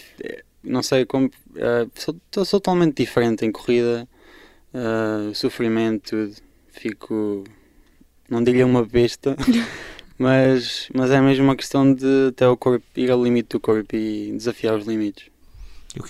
não 0.64 0.82
sei 0.82 1.06
como. 1.06 1.26
Uh, 1.26 1.92
sou, 1.94 2.16
sou, 2.32 2.46
totalmente 2.46 3.04
diferente 3.04 3.46
em 3.46 3.52
corrida, 3.52 4.08
uh, 4.74 5.36
sofrimento, 5.36 6.12
tudo. 6.12 6.36
Fico. 6.70 7.44
não 8.30 8.42
diria 8.42 8.66
uma 8.66 8.86
besta. 8.86 9.36
Mas, 10.22 10.88
mas 10.94 11.10
é 11.10 11.20
mesmo 11.20 11.46
uma 11.46 11.56
questão 11.56 11.92
de 11.92 12.28
até 12.30 12.48
o 12.48 12.56
corpo 12.56 12.86
ir 12.96 13.10
ao 13.10 13.24
limite 13.24 13.50
do 13.50 13.60
corpo 13.60 13.96
e 13.96 14.32
desafiar 14.34 14.78
os 14.78 14.86
limites. 14.86 15.32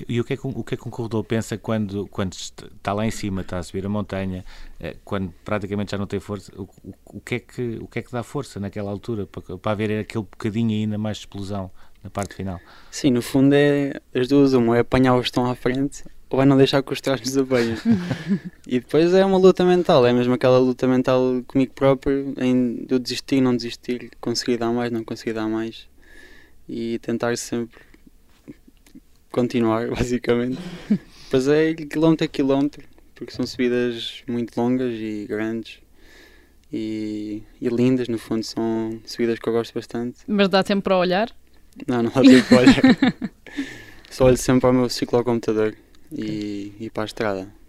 E 0.08 0.20
o 0.20 0.24
que, 0.26 0.34
é 0.34 0.38
que, 0.38 0.46
o 0.46 0.64
que 0.66 0.74
é 0.74 0.78
que 0.78 0.86
um 0.86 0.92
corredor 0.92 1.24
pensa 1.24 1.58
quando, 1.58 2.06
quando 2.08 2.34
está 2.34 2.92
lá 2.92 3.06
em 3.06 3.10
cima, 3.10 3.40
está 3.40 3.58
a 3.58 3.64
subir 3.64 3.86
a 3.86 3.90
montanha, 3.90 4.44
eh, 4.82 4.98
quando 5.06 5.34
praticamente 5.46 5.92
já 5.92 5.98
não 5.98 6.06
tem 6.06 6.20
força? 6.20 6.52
O, 6.58 6.64
o, 6.84 6.94
o, 7.06 7.22
que, 7.22 7.36
é 7.36 7.40
que, 7.40 7.80
o 7.82 7.88
que 7.88 8.00
é 8.00 8.02
que 8.02 8.12
dá 8.12 8.22
força 8.22 8.60
naquela 8.60 8.92
altura 8.92 9.26
para, 9.26 9.58
para 9.58 9.72
haver 9.72 10.02
aquele 10.02 10.26
bocadinho 10.26 10.72
ainda 10.72 10.98
mais 10.98 11.18
de 11.18 11.22
explosão 11.22 11.72
na 12.04 12.10
parte 12.10 12.36
final? 12.36 12.60
Sim, 12.92 13.12
no 13.12 13.22
fundo 13.22 13.54
é 13.54 13.94
as 14.14 14.28
duas, 14.28 14.52
uma 14.52 14.76
é 14.76 14.82
apanhar 14.82 15.16
os 15.16 15.22
que 15.22 15.28
estão 15.30 15.50
à 15.50 15.56
frente 15.56 16.04
ou 16.32 16.42
é 16.42 16.46
não 16.46 16.56
deixar 16.56 16.82
que 16.82 16.94
os 16.94 17.02
trás 17.02 17.20
nos 17.20 17.38
apanhem. 17.38 17.76
e 18.66 18.80
depois 18.80 19.14
é 19.14 19.24
uma 19.26 19.38
luta 19.38 19.66
mental, 19.66 20.06
é 20.08 20.14
mesmo 20.14 20.34
aquela 20.34 20.58
luta 20.58 20.88
mental 20.88 21.44
comigo 21.46 21.74
próprio, 21.74 22.34
em 22.38 22.86
eu 22.90 22.98
desistir, 22.98 23.42
não 23.42 23.56
desistir, 23.56 24.10
conseguir 24.22 24.58
dar 24.58 24.72
mais, 24.72 24.90
não 24.92 25.04
conseguir 25.04 25.34
dar 25.34 25.48
mais 25.48 25.90
e 26.70 27.00
tentar 27.00 27.38
sempre 27.38 27.82
continuar, 29.30 29.90
basicamente. 29.92 30.58
Depois 31.26 31.48
é 31.50 31.74
quilómetro 31.74 32.26
a 32.26 32.28
quilómetro, 32.30 32.88
porque 33.14 33.34
são 33.34 33.46
subidas 33.46 34.24
muito 34.26 34.56
longas 34.60 34.94
e 34.94 35.26
grandes. 35.28 35.80
E, 36.72 37.44
e 37.60 37.68
lindas, 37.68 38.08
no 38.08 38.18
fundo, 38.18 38.46
são 38.46 39.02
subidas 39.06 39.38
que 39.38 39.50
eu 39.50 39.52
gosto 39.52 39.74
bastante. 39.74 40.20
Mas 40.26 40.48
dá 40.48 40.64
tempo 40.64 40.84
para 40.84 40.96
olhar? 40.96 41.30
Não, 41.86 42.04
não 42.04 42.10
dá 42.10 42.22
tempo 42.22 42.48
para 42.48 42.62
olhar. 42.62 43.32
Só 44.10 44.26
olho 44.26 44.38
sempre 44.38 44.68
ao 44.68 44.74
meu 44.74 44.90
ciclo 44.90 45.20
computador 46.12 46.36
e, 46.36 46.74
e 46.80 46.90
para 46.90 47.04
a 47.04 47.06
estrada. 47.06 47.62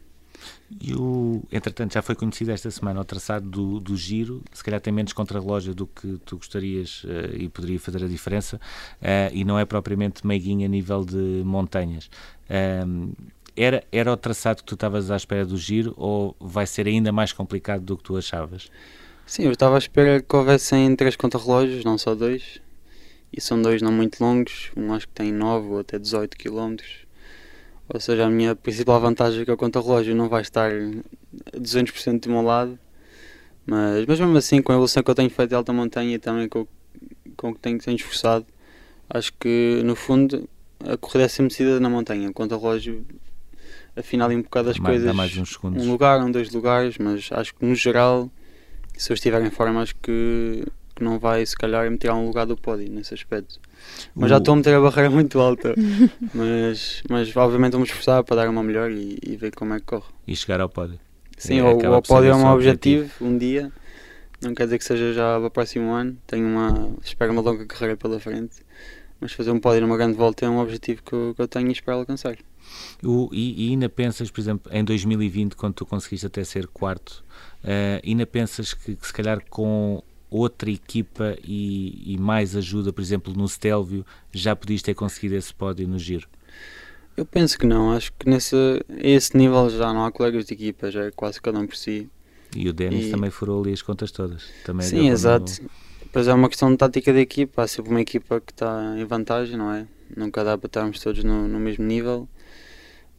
E 0.81 0.95
o, 0.95 1.43
entretanto, 1.53 1.93
já 1.93 2.03
foi 2.03 2.15
conhecido 2.15 2.51
esta 2.51 2.71
semana 2.71 3.01
o 3.01 3.05
traçado 3.05 3.49
do, 3.49 3.79
do 3.79 3.97
giro, 3.97 4.43
se 4.53 4.65
calhar 4.65 4.81
tem 4.81 4.93
menos 4.93 5.13
contra-relógio 5.13 5.75
do 5.75 5.87
que 5.87 6.19
tu 6.25 6.37
gostarias 6.37 7.05
uh, 7.05 7.37
e 7.37 7.49
poderia 7.49 7.79
fazer 7.79 8.03
a 8.05 8.09
diferença, 8.09 8.57
uh, 8.57 9.33
e 9.33 9.45
não 9.45 9.59
é 9.59 9.65
propriamente 9.65 10.27
meiguinho 10.27 10.65
a 10.65 10.69
nível 10.69 11.05
de 11.05 11.43
montanhas. 11.45 12.11
Uh, 12.49 13.13
era, 13.55 13.85
era 13.93 14.11
o 14.11 14.17
traçado 14.17 14.63
que 14.63 14.65
tu 14.65 14.75
estavas 14.75 15.11
à 15.11 15.17
espera 15.17 15.45
do 15.45 15.59
giro 15.59 15.93
ou 15.99 16.35
vai 16.41 16.67
ser 16.67 16.87
ainda 16.87 17.13
mais 17.13 17.35
complicado 17.35 17.83
do 17.83 17.99
que 17.99 18.03
tu 18.03 18.17
achavas? 18.17 18.71
Sim, 19.27 19.45
eu 19.45 19.53
estava 19.53 19.75
à 19.75 19.79
espera 19.79 20.23
que 20.23 20.35
houvessem 20.35 20.97
três 20.97 21.17
contra-relógios, 21.17 21.85
não 21.85 21.99
só 21.99 22.15
dois, 22.15 22.61
e 23.31 23.41
são 23.43 23.61
dois 23.61 23.83
não 23.83 23.93
muito 23.93 24.25
longos, 24.25 24.73
um 24.75 24.93
acho 24.95 25.07
que 25.07 25.15
tem 25.15 25.31
9 25.31 25.69
ou 25.69 25.81
até 25.81 25.99
18 25.99 26.37
quilómetros 26.37 27.02
ou 27.93 28.01
seja, 28.01 28.25
a 28.25 28.31
minha 28.31 28.57
principal 28.57 28.99
vantagem 29.01 29.43
é 29.43 29.45
que 29.45 29.53
o 29.53 29.57
conta-relógio 29.57 30.15
não 30.15 30.29
vai 30.29 30.41
estar 30.41 30.71
a 30.71 31.59
200% 31.59 32.21
do 32.21 32.31
meu 32.31 32.41
lado, 32.41 32.79
mas, 33.67 34.07
mas 34.07 34.19
mesmo 34.19 34.37
assim, 34.39 34.63
com 34.63 34.73
a 34.73 34.75
evolução 34.75 35.03
que 35.03 35.11
eu 35.11 35.15
tenho 35.15 35.29
feito 35.29 35.51
de 35.51 35.55
alta 35.55 35.73
montanha 35.73 36.15
e 36.15 36.19
também 36.19 36.49
com, 36.49 36.67
com 37.37 37.51
o 37.51 37.55
que 37.55 37.61
tenho, 37.61 37.79
tenho 37.79 37.97
esforçado, 37.97 38.47
acho 39.11 39.31
que 39.35 39.83
no 39.85 39.95
fundo 39.95 40.49
a 40.81 40.97
corrida 40.97 41.25
é 41.25 41.29
sempre 41.29 41.51
decidida 41.51 41.79
na 41.79 41.91
montanha. 41.91 42.31
O 42.31 42.33
conta-relógio 42.33 43.05
afinal 43.95 44.31
um 44.31 44.43
bocado 44.43 44.71
as 44.71 44.79
mais, 44.79 44.97
coisas. 44.97 45.15
mais 45.15 45.37
uns 45.37 45.53
segundos. 45.53 45.87
Um 45.87 45.91
lugar, 45.91 46.21
um, 46.21 46.31
dois 46.31 46.51
lugares, 46.51 46.97
mas 46.97 47.29
acho 47.31 47.55
que 47.55 47.65
no 47.65 47.75
geral, 47.75 48.31
se 48.97 49.13
eu 49.13 49.15
estiver 49.15 49.45
em 49.45 49.51
forma, 49.51 49.83
acho 49.83 49.95
que, 49.97 50.65
que 50.95 51.05
não 51.05 51.19
vai 51.19 51.45
se 51.45 51.57
calhar 51.57 51.89
me 51.91 51.99
tirar 51.99 52.15
um 52.15 52.27
lugar 52.27 52.47
do 52.47 52.57
pódio 52.57 52.91
nesse 52.91 53.13
aspecto. 53.13 53.61
Mas 54.15 54.27
o... 54.27 54.29
já 54.29 54.39
estou 54.39 54.55
a 54.55 54.57
meter 54.57 54.75
a 54.75 54.81
barreira 54.81 55.11
muito 55.11 55.39
alta. 55.41 55.75
mas, 56.35 57.03
mas 57.09 57.37
obviamente 57.37 57.73
vamos 57.73 57.89
esforçar 57.89 58.23
para 58.25 58.37
dar 58.37 58.49
uma 58.49 58.63
melhor 58.63 58.91
e, 58.91 59.19
e, 59.23 59.37
ver 59.37 59.55
como 59.55 59.75
é 59.75 59.81
que 59.81 59.87
corre. 59.87 60.09
E 60.27 60.37
chegar 60.37 60.61
ao 60.61 60.69
pódio. 60.69 60.99
Sim, 61.37 61.59
é, 61.59 61.65
o, 61.65 61.97
o 61.97 62.03
pódio 62.03 62.31
é 62.31 62.35
um 62.35 62.47
objetivo, 62.47 63.05
objetivo, 63.05 63.27
um 63.27 63.39
dia. 63.39 63.73
Não 64.41 64.55
quer 64.55 64.65
dizer 64.65 64.79
que 64.79 64.85
seja 64.85 65.13
já 65.13 65.39
para 65.39 65.47
o 65.47 65.51
próximo 65.51 65.93
ano. 65.93 66.17
Tenho 66.27 66.47
uma, 66.47 66.93
espero 67.05 67.33
uma 67.33 67.43
longa 67.43 67.65
carreira 67.65 67.97
pela 67.97 68.19
frente. 68.19 68.57
Mas 69.21 69.33
fazer 69.33 69.53
um 69.53 69.61
pódio 69.61 69.83
numa 69.83 69.97
grande 69.97 70.17
volta 70.17 70.45
é 70.45 70.49
um 70.49 70.59
objetivo 70.59 71.03
que 71.03 71.13
eu, 71.13 71.33
que 71.35 71.41
eu 71.41 71.47
tenho 71.47 71.69
e 71.69 71.73
espero 71.73 71.99
alcançar. 71.99 72.37
O, 73.05 73.29
e, 73.33 73.67
e, 73.67 73.71
ainda 73.71 73.89
pensas, 73.89 74.31
por 74.31 74.41
exemplo, 74.41 74.73
em 74.73 74.85
2020, 74.85 75.55
quando 75.55 75.75
tu 75.75 75.87
conseguiste 75.87 76.27
até 76.27 76.43
ser 76.43 76.67
quarto, 76.67 77.25
uh, 77.63 78.05
ainda 78.05 78.27
pensas 78.27 78.75
que, 78.75 78.97
que 78.97 79.07
se 79.07 79.13
calhar 79.13 79.43
com 79.49 80.03
outra 80.33 80.71
equipa 80.71 81.37
e, 81.45 82.15
e, 82.15 82.19
mais 82.19 82.57
ajuda, 82.57 82.93
por 82.93 83.01
exemplo, 83.01 83.35
no 83.35 83.49
Stelvio, 83.49 84.05
já 84.33 84.55
podias 84.57 84.83
ter 84.83 84.95
conseguido 84.95 85.35
esse 85.35 85.53
pódio 85.53 85.87
no 85.87 85.99
giro? 85.99 86.29
Eu 87.17 87.27
penso 87.27 87.59
que 87.59 87.67
não, 87.67 87.93
acho 87.93 88.13
que 88.19 88.29
nesse 88.29 88.57
esse 88.99 89.37
nível 89.37 89.69
já 89.69 89.93
não 89.93 90.05
há 90.05 90.11
colegas 90.11 90.47
de 90.47 90.55
equipa, 90.55 90.91
já 90.91 91.05
é 91.05 91.11
quase 91.11 91.41
cada 91.41 91.59
um 91.59 91.67
por 91.67 91.77
si. 91.77 92.09
E 92.57 92.69
o 92.69 92.73
Denis 92.73 93.07
e... 93.07 93.11
também 93.11 93.31
furou 93.31 93.63
ali 93.63 93.73
as 93.73 93.83
contas 93.83 94.11
todas. 94.11 94.45
Também 94.65 94.87
Sim, 94.87 95.09
exato. 95.11 95.63
No... 95.63 95.71
Pois 96.13 96.29
é 96.29 96.35
uma 96.35 96.49
questão 96.49 96.71
de 96.71 96.77
tática 96.77 97.13
da 97.13 97.21
equipa, 97.21 97.63
há 97.63 97.67
sempre 97.67 97.91
uma 97.91 98.01
equipa 98.01 98.41
que 98.41 98.53
está 98.53 98.95
em 98.99 99.05
vantagem, 99.05 99.57
não 99.57 99.73
é? 99.73 99.87
Nunca 100.15 100.45
dá 100.45 100.59
para 100.59 100.67
estarmos 100.67 101.01
todos 101.01 101.25
no, 101.25 101.49
no 101.49 101.59
mesmo 101.59 101.85
nível, 101.85 102.29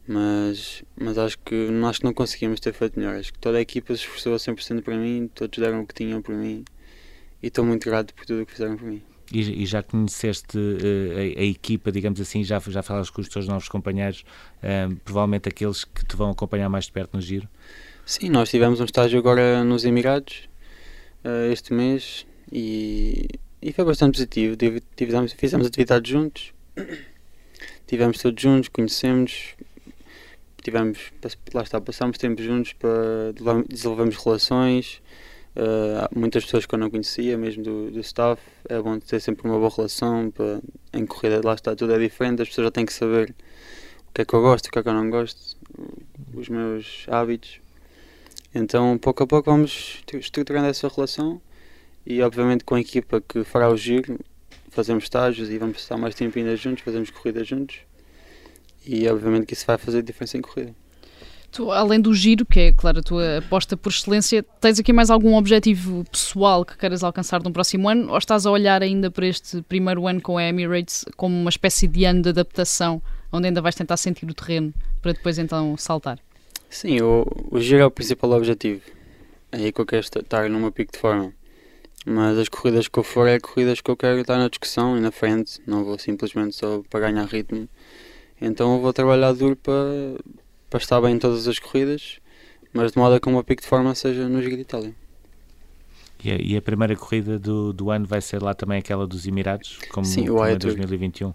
mas, 0.06 0.84
mas 0.96 1.18
acho, 1.18 1.38
que, 1.44 1.68
acho 1.84 1.98
que 1.98 2.04
não 2.04 2.14
conseguimos 2.14 2.60
ter 2.60 2.72
feito 2.72 2.98
melhor. 2.98 3.16
Acho 3.16 3.32
que 3.32 3.38
toda 3.38 3.58
a 3.58 3.60
equipa 3.60 3.94
se 3.96 4.02
esforçou 4.02 4.34
a 4.34 4.36
100% 4.36 4.82
para 4.82 4.96
mim, 4.96 5.28
todos 5.34 5.58
deram 5.58 5.82
o 5.82 5.86
que 5.86 5.94
tinham 5.94 6.22
para 6.22 6.34
mim 6.34 6.64
e 7.44 7.48
estou 7.48 7.62
muito 7.62 7.84
grato 7.84 8.14
por 8.14 8.24
tudo 8.24 8.42
o 8.42 8.46
que 8.46 8.52
fizeram 8.52 8.74
por 8.74 8.88
mim. 8.88 9.02
E, 9.30 9.62
e 9.62 9.66
já 9.66 9.82
conheceste 9.82 10.56
uh, 10.56 11.36
a, 11.36 11.40
a, 11.40 11.44
equipa, 11.44 11.92
digamos 11.92 12.18
assim, 12.18 12.42
já, 12.42 12.58
já 12.58 12.82
falaste 12.82 13.12
com 13.12 13.20
os 13.20 13.28
teus 13.28 13.46
novos 13.46 13.68
companheiros, 13.68 14.24
uh, 14.62 14.96
provavelmente 15.04 15.46
aqueles 15.46 15.84
que 15.84 16.06
te 16.06 16.16
vão 16.16 16.30
acompanhar 16.30 16.70
mais 16.70 16.86
de 16.86 16.92
perto 16.92 17.12
no 17.12 17.20
giro? 17.20 17.46
Sim, 18.06 18.30
nós 18.30 18.48
tivemos 18.48 18.80
um 18.80 18.84
estágio 18.86 19.18
agora 19.18 19.62
nos 19.62 19.84
Emirados 19.84 20.48
uh, 21.22 21.52
este 21.52 21.74
mês 21.74 22.26
e, 22.50 23.28
e 23.60 23.72
foi 23.74 23.84
bastante 23.84 24.14
positivo. 24.14 24.56
Tivemos, 24.96 25.32
fizemos 25.34 25.66
atividades 25.66 26.10
juntos, 26.10 26.54
tivemos 27.86 28.22
todos 28.22 28.42
juntos, 28.42 28.70
conhecemos, 28.70 29.54
tivemos, 30.62 31.12
lá 31.52 31.62
está, 31.62 31.78
passámos 31.78 32.16
tempo 32.16 32.42
juntos 32.42 32.72
para 32.72 33.34
desenvolvermos 33.68 34.16
relações 34.16 35.02
Uh, 35.56 36.18
muitas 36.18 36.44
pessoas 36.44 36.66
que 36.66 36.74
eu 36.74 36.78
não 36.78 36.90
conhecia, 36.90 37.38
mesmo 37.38 37.62
do, 37.62 37.90
do 37.90 38.00
staff, 38.00 38.42
é 38.68 38.80
bom 38.80 38.98
ter 38.98 39.20
sempre 39.20 39.46
uma 39.48 39.58
boa 39.58 39.70
relação. 39.74 40.30
Para, 40.30 40.60
em 40.92 41.06
corrida, 41.06 41.40
lá 41.44 41.54
está, 41.54 41.76
tudo 41.76 41.94
é 41.94 41.98
diferente, 41.98 42.42
as 42.42 42.48
pessoas 42.48 42.66
já 42.66 42.70
têm 42.72 42.84
que 42.84 42.92
saber 42.92 43.34
o 44.08 44.12
que 44.12 44.22
é 44.22 44.24
que 44.24 44.34
eu 44.34 44.42
gosto, 44.42 44.66
o 44.66 44.70
que 44.70 44.78
é 44.78 44.82
que 44.82 44.88
eu 44.88 44.94
não 44.94 45.08
gosto, 45.10 45.56
os 46.34 46.48
meus 46.48 47.06
hábitos. 47.08 47.60
Então, 48.52 48.98
pouco 48.98 49.22
a 49.22 49.26
pouco, 49.26 49.50
vamos 49.50 50.02
estruturando 50.12 50.66
essa 50.66 50.88
relação 50.88 51.40
e, 52.06 52.20
obviamente, 52.22 52.64
com 52.64 52.74
a 52.74 52.80
equipa 52.80 53.20
que 53.20 53.44
fará 53.44 53.68
o 53.68 53.76
giro, 53.76 54.18
fazemos 54.70 55.04
estágios 55.04 55.50
e 55.50 55.58
vamos 55.58 55.78
estar 55.78 55.96
mais 55.96 56.14
tempo 56.14 56.38
ainda 56.38 56.56
juntos, 56.56 56.82
fazemos 56.84 57.10
corridas 57.10 57.46
juntos 57.46 57.78
e, 58.86 59.08
obviamente, 59.08 59.46
que 59.46 59.54
isso 59.54 59.66
vai 59.66 59.78
fazer 59.78 60.02
diferença 60.02 60.36
em 60.36 60.40
corrida. 60.40 60.74
Tu, 61.54 61.70
além 61.70 62.00
do 62.00 62.12
giro, 62.12 62.44
que 62.44 62.58
é, 62.58 62.72
claro, 62.72 62.98
a 62.98 63.02
tua 63.02 63.38
aposta 63.38 63.76
por 63.76 63.90
excelência, 63.90 64.44
tens 64.60 64.80
aqui 64.80 64.92
mais 64.92 65.08
algum 65.08 65.36
objetivo 65.36 66.04
pessoal 66.10 66.64
que 66.64 66.76
queiras 66.76 67.04
alcançar 67.04 67.40
no 67.44 67.52
próximo 67.52 67.88
ano 67.88 68.10
ou 68.10 68.18
estás 68.18 68.44
a 68.44 68.50
olhar 68.50 68.82
ainda 68.82 69.08
para 69.08 69.24
este 69.24 69.62
primeiro 69.62 70.08
ano 70.08 70.20
com 70.20 70.36
a 70.36 70.42
Emirates 70.42 71.04
como 71.16 71.32
uma 71.40 71.48
espécie 71.48 71.86
de 71.86 72.04
ano 72.06 72.22
de 72.22 72.30
adaptação, 72.30 73.00
onde 73.30 73.46
ainda 73.46 73.62
vais 73.62 73.76
tentar 73.76 73.96
sentir 73.96 74.28
o 74.28 74.34
terreno 74.34 74.74
para 75.00 75.12
depois 75.12 75.38
então 75.38 75.76
saltar? 75.76 76.18
Sim, 76.68 77.00
o, 77.02 77.24
o 77.48 77.60
giro 77.60 77.82
é 77.82 77.86
o 77.86 77.90
principal 77.90 78.32
objetivo. 78.32 78.82
É 79.52 79.58
aí 79.58 79.70
que 79.70 79.80
eu 79.80 79.86
quero 79.86 80.00
estar 80.02 80.50
numa 80.50 80.72
pico 80.72 80.90
de 80.90 80.98
forma. 80.98 81.32
Mas 82.04 82.36
as 82.36 82.48
corridas 82.48 82.88
que 82.88 82.98
eu 82.98 83.04
for 83.04 83.28
é 83.28 83.38
corridas 83.38 83.80
que 83.80 83.88
eu 83.88 83.96
quero 83.96 84.18
estar 84.18 84.38
na 84.38 84.48
discussão 84.48 84.98
e 84.98 85.00
na 85.00 85.12
frente, 85.12 85.60
não 85.68 85.84
vou 85.84 86.00
simplesmente 86.00 86.56
só 86.56 86.82
para 86.90 86.98
ganhar 86.98 87.24
ritmo. 87.26 87.68
Então 88.40 88.74
eu 88.74 88.80
vou 88.80 88.92
trabalhar 88.92 89.32
duro 89.34 89.54
para 89.54 90.18
para 90.74 90.82
estar 90.82 91.00
bem 91.00 91.14
em 91.14 91.18
todas 91.20 91.46
as 91.46 91.60
corridas, 91.60 92.18
mas 92.72 92.90
de 92.90 92.98
modo 92.98 93.14
a 93.14 93.20
que 93.20 93.28
uma 93.28 93.44
pico 93.44 93.62
de 93.62 93.68
forma 93.68 93.94
seja 93.94 94.28
no 94.28 94.42
Giro 94.42 94.56
de 94.56 94.62
Itália. 94.62 94.92
E 96.24 96.32
a, 96.32 96.34
e 96.34 96.56
a, 96.56 96.62
primeira 96.62 96.96
corrida 96.96 97.38
do, 97.38 97.72
do 97.72 97.92
ano 97.92 98.04
vai 98.04 98.20
ser 98.20 98.42
lá 98.42 98.54
também 98.54 98.78
aquela 98.78 99.06
dos 99.06 99.24
Emirados, 99.24 99.78
como, 99.92 100.04
Sim, 100.04 100.26
como 100.26 100.44
em 100.44 100.58
2021. 100.58 101.32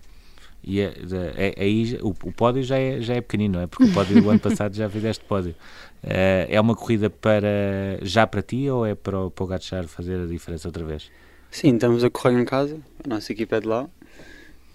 E 0.62 0.82
é, 0.82 0.93
é, 1.38 1.54
é, 1.56 1.63
aí 1.63 1.97
o, 2.02 2.10
o, 2.10 2.34
pódio 2.34 2.62
já 2.63 2.78
é, 2.78 2.99
já 2.99 3.13
é 3.13 3.21
pequenino, 3.21 3.54
não 3.54 3.62
é? 3.62 3.67
Porque 3.67 3.86
o 3.86 3.93
pódio 3.93 4.21
do 4.21 4.30
ano 4.30 4.41
passado 4.43 4.75
já 4.75 4.89
fizeste 4.89 5.23
pódio. 5.23 5.56
Uh, 6.04 6.43
é 6.49 6.60
uma 6.60 6.75
corrida 6.75 7.10
para 7.10 7.47
já 8.02 8.28
para 8.28 8.41
ti 8.41 8.69
ou 8.69 8.86
é 8.86 8.93
para 8.93 9.21
o, 9.21 9.32
para 9.32 9.43
o 9.45 9.47
Gatchar 9.47 9.88
fazer 9.88 10.19
a 10.19 10.25
diferença 10.25 10.67
outra 10.67 10.84
vez? 10.84 11.10
Sim, 11.49 11.75
estamos 11.75 12.04
a 12.04 12.10
correr 12.10 12.38
em 12.38 12.43
casa, 12.43 12.78
a 13.06 13.08
nossa 13.08 13.32
equipa 13.32 13.56
é 13.56 13.62
de 13.62 13.67
lá 13.67 13.88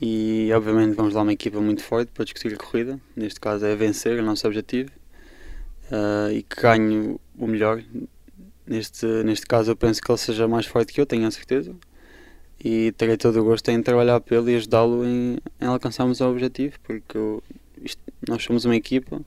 e 0.01 0.51
obviamente 0.53 0.95
vamos 0.95 1.15
lá 1.15 1.23
uma 1.23 1.33
equipa 1.33 1.61
muito 1.61 1.83
forte 1.83 2.11
para 2.13 2.25
discutir 2.25 2.53
a 2.53 2.57
corrida. 2.57 3.01
Neste 3.15 3.41
caso 3.41 3.65
é 3.65 3.75
vencer, 3.77 4.19
é 4.19 4.23
o 4.23 4.25
nosso 4.25 4.47
objetivo. 4.47 4.91
Uh, 5.91 6.33
e 6.33 6.43
que 6.43 6.67
o 7.39 7.47
melhor. 7.47 7.83
Neste, 8.67 9.07
neste 9.25 9.47
caso 9.47 9.71
eu 9.71 9.77
penso 9.77 10.01
que 10.01 10.11
ele 10.11 10.19
seja 10.19 10.49
mais 10.49 10.67
forte 10.67 10.93
que 10.93 11.01
eu, 11.01 11.07
tenho 11.07 11.27
a 11.27 11.31
certeza. 11.31 11.75
E 12.63 12.93
terei 12.93 13.17
todo 13.17 13.41
o 13.41 13.45
gosto 13.45 13.69
em 13.69 13.83
trabalhar 13.83 14.21
pelo 14.21 14.49
e 14.49 14.57
ajudá-lo 14.57 15.05
em, 15.05 15.39
em, 15.61 15.67
alcançarmos 15.67 16.21
o 16.21 16.31
objetivo, 16.31 16.79
porque 16.83 17.17
eu, 17.17 17.43
isto, 17.83 18.01
nós 18.27 18.43
somos 18.43 18.65
uma 18.65 18.75
equipa 18.75 19.21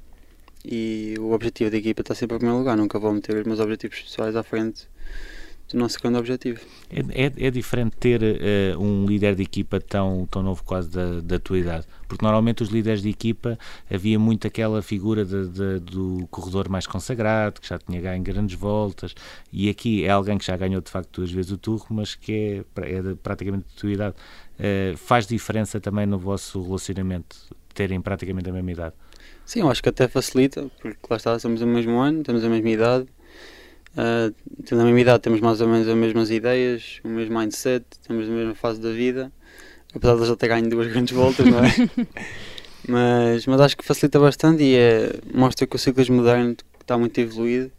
e 0.65 1.15
o 1.19 1.31
objetivo 1.31 1.69
da 1.69 1.77
equipa 1.77 2.01
está 2.01 2.15
sempre 2.15 2.35
em 2.35 2.39
primeiro 2.39 2.59
lugar. 2.59 2.75
Nunca 2.75 2.97
vou 2.97 3.13
meter 3.13 3.35
os 3.37 3.45
meus 3.45 3.59
objetivos 3.59 3.99
pessoais 4.01 4.35
à 4.35 4.41
frente 4.41 4.89
do 5.69 5.77
nosso 5.77 5.99
grande 5.99 6.17
objetivo. 6.17 6.59
É, 6.89 7.25
é, 7.25 7.47
é 7.47 7.51
diferente 7.51 7.95
ter 7.97 8.21
uh, 8.21 8.81
um 8.81 9.05
líder 9.05 9.35
de 9.35 9.43
equipa 9.43 9.79
tão, 9.79 10.27
tão 10.31 10.41
novo, 10.41 10.63
quase 10.63 10.89
da, 10.89 11.19
da 11.19 11.39
tua 11.39 11.57
idade, 11.59 11.85
porque 12.07 12.23
normalmente 12.23 12.63
os 12.63 12.69
líderes 12.69 13.01
de 13.01 13.09
equipa 13.09 13.59
havia 13.91 14.17
muito 14.17 14.47
aquela 14.47 14.81
figura 14.81 15.25
de, 15.25 15.47
de, 15.49 15.79
do 15.79 16.27
corredor 16.31 16.69
mais 16.69 16.87
consagrado, 16.87 17.59
que 17.59 17.67
já 17.67 17.77
tinha 17.77 17.99
ganho 17.99 18.23
grandes 18.23 18.57
voltas, 18.57 19.13
e 19.51 19.69
aqui 19.69 20.05
é 20.05 20.09
alguém 20.09 20.37
que 20.37 20.45
já 20.45 20.55
ganhou 20.55 20.81
de 20.81 20.89
facto 20.89 21.19
duas 21.19 21.31
vezes 21.31 21.51
o 21.51 21.57
Tour, 21.57 21.85
mas 21.89 22.15
que 22.15 22.63
é, 22.75 22.97
é 22.97 23.01
de, 23.01 23.15
praticamente 23.15 23.65
da 23.65 23.79
tua 23.79 23.91
idade. 23.91 24.15
Uh, 24.57 24.97
faz 24.97 25.27
diferença 25.27 25.79
também 25.79 26.05
no 26.05 26.17
vosso 26.17 26.61
relacionamento 26.63 27.37
terem 27.73 28.01
praticamente 28.01 28.49
a 28.49 28.53
mesma 28.53 28.71
idade? 28.71 28.95
Sim, 29.45 29.61
eu 29.61 29.69
acho 29.69 29.83
que 29.83 29.89
até 29.89 30.07
facilita, 30.07 30.69
porque 30.81 30.99
lá 31.09 31.17
está, 31.17 31.37
somos 31.37 31.59
do 31.59 31.67
mesmo 31.67 31.99
ano, 31.99 32.23
temos 32.23 32.43
a 32.43 32.49
mesma 32.49 32.69
idade 32.69 33.07
Uh, 33.97 34.31
tendo 34.63 34.81
a 34.81 34.85
mesma 34.85 35.01
idade, 35.01 35.23
temos 35.23 35.41
mais 35.41 35.59
ou 35.59 35.67
menos 35.67 35.87
as 35.87 35.95
mesmas 35.95 36.29
ideias, 36.29 36.99
o 37.03 37.07
mesmo 37.07 37.39
mindset, 37.39 37.83
temos 38.07 38.29
a 38.29 38.31
mesma 38.31 38.53
fase 38.53 38.79
da 38.79 38.91
vida, 38.91 39.31
apesar 39.93 40.15
de 40.15 40.27
já 40.27 40.35
ter 40.35 40.47
ganho 40.49 40.69
duas 40.69 40.87
grandes 40.87 41.15
voltas, 41.15 41.43
não 41.47 41.65
é? 41.65 41.73
mas, 42.87 43.47
mas 43.47 43.61
acho 43.61 43.75
que 43.75 43.83
facilita 43.83 44.19
bastante 44.19 44.61
e 44.61 44.75
é, 44.75 45.19
mostra 45.33 45.65
que 45.65 45.75
o 45.75 45.79
ciclismo 45.79 46.17
moderno 46.17 46.55
está 46.79 46.95
muito 46.95 47.17
evoluído 47.19 47.71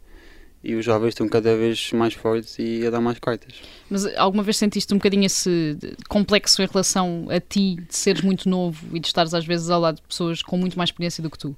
e 0.61 0.75
os 0.75 0.83
jovens 0.83 1.09
estão 1.09 1.27
cada 1.29 1.55
vez 1.55 1.93
mais 1.93 2.13
fortes 2.13 2.57
e 2.59 2.85
a 2.85 2.89
dar 2.89 2.99
mais 2.99 3.17
cartas. 3.17 3.53
Mas 3.89 4.05
alguma 4.17 4.43
vez 4.43 4.57
sentiste 4.57 4.93
um 4.93 4.97
bocadinho 4.97 5.25
esse 5.25 5.77
complexo 6.09 6.61
em 6.61 6.65
relação 6.65 7.27
a 7.29 7.39
ti, 7.39 7.75
de 7.75 7.95
seres 7.95 8.21
muito 8.21 8.49
novo 8.49 8.77
e 8.93 8.99
de 8.99 9.07
estares 9.07 9.33
às 9.33 9.45
vezes 9.45 9.69
ao 9.69 9.79
lado 9.79 9.95
de 9.95 10.01
pessoas 10.01 10.41
com 10.41 10.57
muito 10.57 10.77
mais 10.77 10.89
experiência 10.89 11.23
do 11.23 11.29
que 11.29 11.37
tu? 11.37 11.55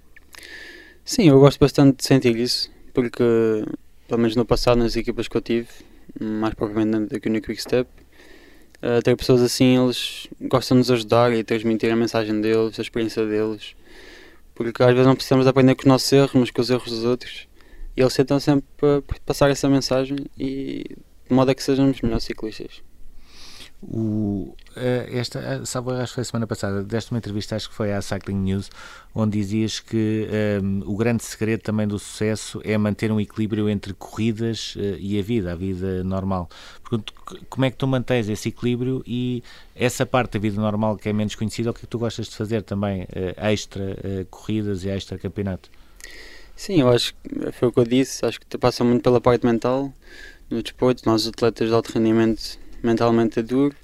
Sim, 1.04 1.30
eu 1.30 1.40
gosto 1.40 1.60
bastante 1.60 1.98
de 1.98 2.06
sentir 2.06 2.36
isso, 2.38 2.70
porque, 2.94 3.24
pelo 4.12 4.20
menos 4.20 4.36
no 4.36 4.44
passado, 4.44 4.78
nas 4.80 4.98
equipas 4.98 5.30
que 5.30 5.38
eu 5.38 5.42
tive, 5.42 5.70
mais 6.20 6.54
propriamente 6.54 7.16
aqui 7.16 7.30
no 7.30 7.40
Quick 7.40 7.62
Step, 7.62 7.90
uh, 8.84 9.02
ter 9.02 9.16
pessoas 9.16 9.42
assim, 9.42 9.82
eles 9.82 10.28
gostam 10.42 10.76
de 10.76 10.80
nos 10.80 10.92
ajudar 10.92 11.34
e 11.34 11.46
transmitir 11.46 11.90
a 11.94 11.96
mensagem 11.96 12.42
deles, 12.42 12.78
a 12.78 12.82
experiência 12.82 13.26
deles, 13.26 13.74
porque 14.54 14.84
às 14.84 14.92
vezes 14.92 15.08
não 15.08 15.16
precisamos 15.16 15.48
aprender 15.48 15.76
com 15.76 15.84
os 15.84 15.88
nossos 15.88 16.12
erros, 16.12 16.34
mas 16.34 16.52
com 16.52 16.62
os 16.62 16.70
erros 16.70 16.92
dos 16.92 17.06
outros, 17.06 17.48
e 17.96 18.02
eles 18.02 18.14
tentam 18.14 18.38
sempre 18.38 18.66
passar 19.26 19.50
essa 19.50 19.70
mensagem 19.70 20.18
e 20.38 20.84
de 21.30 21.34
modo 21.34 21.50
a 21.50 21.56
que 21.56 21.64
sejamos 21.64 22.02
melhores 22.02 22.26
ciclistas. 22.26 22.84
O, 23.84 24.56
eh, 24.76 25.10
esta, 25.12 25.40
eh, 25.40 25.66
sabe, 25.66 25.92
acho 25.94 26.12
que 26.12 26.16
foi 26.16 26.22
a 26.22 26.26
semana 26.26 26.46
passada, 26.46 26.84
deste 26.84 27.12
uma 27.12 27.18
entrevista, 27.18 27.56
acho 27.56 27.68
que 27.68 27.76
foi 27.76 27.92
à 27.92 28.00
Cycling 28.00 28.38
News, 28.38 28.70
onde 29.14 29.40
dizias 29.40 29.80
que 29.80 30.28
um, 30.30 30.36
ehm, 30.36 30.84
o 30.86 30.96
grande 30.96 31.24
segredo 31.24 31.62
também 31.62 31.88
do 31.88 31.98
sucesso 31.98 32.62
é 32.64 32.78
manter 32.78 33.12
um 33.12 33.20
equilíbrio 33.20 33.68
entre 33.68 33.94
corridas 33.96 34.76
uh, 34.76 34.98
e 35.00 35.18
a 35.18 35.24
vida, 35.24 35.52
a 35.52 35.56
vida 35.56 36.04
normal. 36.04 36.48
Como 37.50 37.66
é 37.66 37.72
que 37.72 37.78
tu 37.78 37.88
mantens 37.88 38.30
esse 38.30 38.50
equilíbrio 38.50 39.04
e 39.06 39.44
essa 39.76 40.06
parte 40.06 40.34
da 40.34 40.40
vida 40.40 40.62
normal 40.62 40.96
que 40.96 41.10
é 41.10 41.14
menos 41.14 41.34
conhecida, 41.34 41.72
o 41.72 41.74
que 41.74 41.80
é 41.80 41.82
que 41.82 41.88
tu 41.88 41.98
gostas 41.98 42.28
de 42.28 42.36
fazer 42.36 42.62
também, 42.62 43.02
uh, 43.04 43.08
extra 43.38 43.84
uh, 43.84 44.26
corridas 44.30 44.84
e 44.84 44.90
extra 44.90 45.18
campeonato? 45.18 45.72
Sim, 46.56 46.82
eu 46.82 46.90
acho 46.90 47.16
que 47.16 47.52
foi 47.54 47.70
o 47.70 47.72
que 47.72 47.80
eu 47.80 47.86
disse, 47.86 48.24
acho 48.24 48.40
que 48.40 48.58
passa 48.60 48.84
muito 48.84 49.02
pela 49.02 49.20
parte 49.20 49.44
mental 49.44 49.92
no 50.52 50.62
desporto, 50.62 51.02
nós 51.08 51.26
atletas 51.26 51.68
de 51.68 51.74
alto 51.74 51.92
rendimento 51.92 52.61
mentalmente 52.84 53.40
é 53.40 53.44
duro 53.44 53.76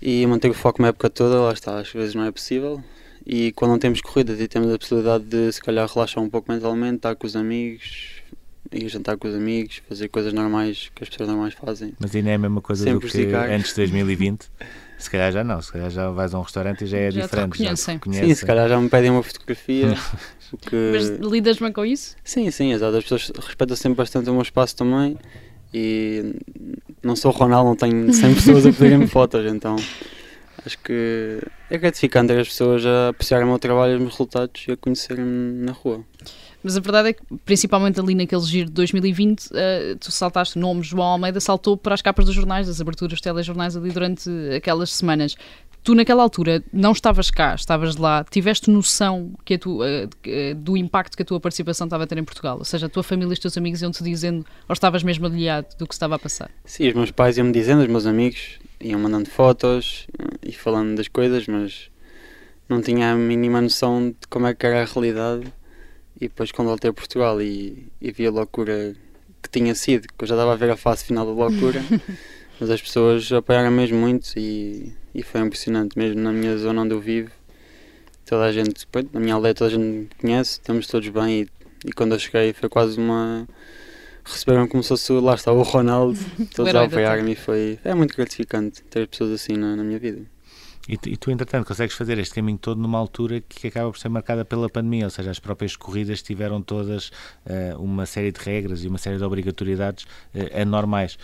e 0.00 0.26
manter 0.26 0.50
o 0.50 0.54
foco 0.54 0.80
uma 0.80 0.88
época 0.88 1.08
toda, 1.08 1.40
lá 1.40 1.52
está, 1.52 1.78
às 1.78 1.90
vezes 1.90 2.14
não 2.14 2.24
é 2.24 2.32
possível. 2.32 2.82
E 3.24 3.52
quando 3.52 3.70
não 3.70 3.78
temos 3.78 4.00
corridas 4.00 4.40
e 4.40 4.48
temos 4.48 4.72
a 4.72 4.78
possibilidade 4.78 5.24
de 5.24 5.52
se 5.52 5.60
calhar 5.60 5.88
relaxar 5.88 6.22
um 6.22 6.28
pouco 6.28 6.50
mentalmente, 6.50 6.96
estar 6.96 7.14
com 7.14 7.24
os 7.24 7.36
amigos, 7.36 8.20
ir 8.72 8.88
jantar 8.88 9.16
com 9.16 9.28
os 9.28 9.34
amigos, 9.34 9.80
fazer 9.88 10.08
coisas 10.08 10.32
normais 10.32 10.90
que 10.92 11.04
as 11.04 11.08
pessoas 11.08 11.28
normais 11.28 11.54
fazem. 11.54 11.94
Mas 12.00 12.14
ainda 12.16 12.30
é 12.30 12.34
a 12.34 12.38
mesma 12.38 12.60
coisa 12.60 12.84
do 12.84 13.00
que 13.00 13.18
antes 13.34 13.68
de 13.70 13.76
2020? 13.76 14.50
se 14.98 15.10
calhar 15.10 15.32
já 15.32 15.42
não, 15.42 15.60
se 15.60 15.72
calhar 15.72 15.90
já 15.90 16.10
vais 16.10 16.32
a 16.32 16.38
um 16.38 16.42
restaurante 16.42 16.84
e 16.84 16.86
já 16.86 16.96
é 16.96 17.10
já 17.10 17.22
diferente. 17.22 17.62
Já 17.62 17.76
Sim, 17.76 18.34
se 18.34 18.46
calhar 18.46 18.68
já 18.68 18.80
me 18.80 18.88
pedem 18.88 19.10
uma 19.10 19.22
fotografia. 19.22 19.96
que... 20.62 20.90
Mas 20.92 21.08
lidas 21.18 21.58
bem 21.58 21.72
com 21.72 21.84
isso? 21.84 22.16
Sim, 22.22 22.50
sim, 22.50 22.72
exato. 22.72 22.96
As 22.96 23.02
pessoas 23.02 23.32
respeitam 23.36 23.76
sempre 23.76 23.96
bastante 23.96 24.30
o 24.30 24.32
meu 24.32 24.42
espaço 24.42 24.76
também 24.76 25.18
e 25.72 26.34
não 27.02 27.16
sou 27.16 27.30
Ronaldo, 27.30 27.70
não 27.70 27.76
tenho 27.76 28.12
100 28.12 28.34
pessoas 28.34 28.66
a 28.66 28.72
pedirem-me 28.72 29.06
fotos, 29.06 29.44
então 29.46 29.76
acho 30.64 30.78
que 30.78 31.40
é 31.70 31.78
gratificante 31.78 32.28
ter 32.28 32.40
as 32.40 32.48
pessoas 32.48 32.84
a 32.86 33.08
apreciarem 33.08 33.46
o 33.46 33.48
meu 33.48 33.58
trabalho 33.58 33.94
os 33.94 34.00
meus 34.00 34.12
resultados 34.12 34.64
e 34.68 34.72
a 34.72 34.76
conhecerem-me 34.76 35.64
na 35.64 35.72
rua. 35.72 36.04
Mas 36.62 36.76
a 36.76 36.80
verdade 36.80 37.08
é 37.08 37.12
que, 37.12 37.22
principalmente 37.44 37.98
ali 37.98 38.14
naquele 38.14 38.42
giro 38.42 38.68
de 38.68 38.74
2020, 38.74 39.46
uh, 39.46 39.50
eh, 39.54 39.96
tu 39.98 40.12
saltaste 40.12 40.56
o 40.56 40.60
nome 40.60 40.82
João 40.82 41.08
Almeida, 41.08 41.40
saltou 41.40 41.76
para 41.76 41.92
as 41.92 42.00
capas 42.00 42.24
dos 42.24 42.34
jornais, 42.34 42.68
das 42.68 42.80
aberturas 42.80 43.14
dos 43.14 43.20
telejornais 43.20 43.76
ali 43.76 43.90
durante 43.90 44.30
aquelas 44.56 44.92
semanas. 44.92 45.34
Tu, 45.84 45.96
naquela 45.96 46.22
altura, 46.22 46.62
não 46.72 46.92
estavas 46.92 47.28
cá, 47.28 47.56
estavas 47.56 47.96
lá, 47.96 48.24
tiveste 48.30 48.70
noção 48.70 49.32
que 49.44 49.58
tu, 49.58 49.80
uh, 49.82 50.54
do 50.56 50.76
impacto 50.76 51.16
que 51.16 51.22
a 51.22 51.26
tua 51.26 51.40
participação 51.40 51.86
estava 51.88 52.04
a 52.04 52.06
ter 52.06 52.18
em 52.18 52.24
Portugal? 52.24 52.58
Ou 52.58 52.64
seja, 52.64 52.86
a 52.86 52.88
tua 52.88 53.02
família 53.02 53.32
e 53.32 53.34
os 53.34 53.38
teus 53.40 53.58
amigos 53.58 53.82
iam-te 53.82 54.02
dizendo, 54.04 54.46
ou 54.68 54.72
estavas 54.72 55.02
mesmo 55.02 55.26
aliado 55.26 55.66
do 55.76 55.86
que 55.86 55.92
estava 55.92 56.14
a 56.14 56.18
passar? 56.20 56.52
Sim, 56.64 56.88
os 56.88 56.94
meus 56.94 57.10
pais 57.10 57.36
iam-me 57.36 57.52
dizendo, 57.52 57.82
os 57.82 57.88
meus 57.88 58.06
amigos 58.06 58.60
iam 58.80 59.00
mandando 59.00 59.28
fotos 59.28 60.06
eh, 60.18 60.50
e 60.50 60.52
falando 60.52 60.96
das 60.96 61.08
coisas, 61.08 61.48
mas 61.48 61.90
não 62.68 62.80
tinha 62.80 63.10
a 63.10 63.16
mínima 63.16 63.60
noção 63.60 64.10
de 64.10 64.28
como 64.30 64.46
é 64.46 64.54
que 64.54 64.64
era 64.64 64.82
a 64.82 64.84
realidade. 64.84 65.52
E 66.16 66.28
depois, 66.28 66.52
quando 66.52 66.68
voltei 66.68 66.90
a 66.90 66.94
Portugal 66.94 67.42
e, 67.42 67.90
e 68.00 68.12
vi 68.12 68.24
a 68.24 68.30
loucura 68.30 68.94
que 69.42 69.50
tinha 69.50 69.74
sido, 69.74 70.06
que 70.06 70.22
eu 70.22 70.28
já 70.28 70.36
estava 70.36 70.52
a 70.52 70.56
ver 70.56 70.70
a 70.70 70.76
fase 70.76 71.04
final 71.04 71.26
da 71.26 71.32
loucura, 71.32 71.82
mas 72.60 72.70
as 72.70 72.80
pessoas 72.80 73.32
apoiaram 73.32 73.72
mesmo 73.72 73.98
muito 73.98 74.30
e 74.36 74.94
e 75.14 75.22
foi 75.22 75.40
impressionante, 75.40 75.98
mesmo 75.98 76.20
na 76.20 76.32
minha 76.32 76.56
zona 76.56 76.82
onde 76.82 76.94
eu 76.94 77.00
vivo. 77.00 77.30
Toda 78.24 78.44
a 78.44 78.52
gente, 78.52 78.86
na 79.12 79.20
minha 79.20 79.34
aldeia, 79.34 79.54
toda 79.54 79.68
a 79.68 79.74
gente 79.74 79.84
me 79.84 80.08
conhece, 80.20 80.52
estamos 80.52 80.86
todos 80.86 81.08
bem. 81.08 81.42
E, 81.42 81.48
e 81.88 81.92
quando 81.92 82.12
eu 82.12 82.18
cheguei, 82.18 82.52
foi 82.52 82.68
quase 82.68 82.98
uma. 82.98 83.46
Receberam 84.24 84.68
como 84.68 84.82
se 84.82 84.90
fosse, 84.90 85.12
lá 85.12 85.34
está, 85.34 85.52
o 85.52 85.62
Ronaldo, 85.62 86.18
todos 86.54 86.74
a 86.74 86.84
apoiar-me. 86.84 87.32
e 87.32 87.34
foi. 87.34 87.78
É 87.84 87.94
muito 87.94 88.16
gratificante 88.16 88.82
ter 88.84 89.06
pessoas 89.08 89.32
assim 89.32 89.54
na, 89.54 89.76
na 89.76 89.84
minha 89.84 89.98
vida. 89.98 90.22
E 90.88 90.96
tu, 90.96 91.08
e 91.08 91.16
tu, 91.16 91.30
entretanto, 91.30 91.66
consegues 91.66 91.94
fazer 91.94 92.18
este 92.18 92.34
caminho 92.34 92.58
todo 92.58 92.80
numa 92.80 92.98
altura 92.98 93.40
que 93.40 93.68
acaba 93.68 93.90
por 93.90 93.98
ser 93.98 94.08
marcada 94.08 94.44
pela 94.44 94.68
pandemia, 94.68 95.04
ou 95.04 95.10
seja, 95.10 95.30
as 95.30 95.38
próprias 95.38 95.76
corridas 95.76 96.22
tiveram 96.22 96.60
todas 96.60 97.08
uh, 97.46 97.80
uma 97.80 98.04
série 98.04 98.32
de 98.32 98.40
regras 98.40 98.82
e 98.82 98.88
uma 98.88 98.98
série 98.98 99.16
de 99.16 99.22
obrigatoriedades 99.22 100.04
uh, 100.04 100.60
anormais. 100.60 101.16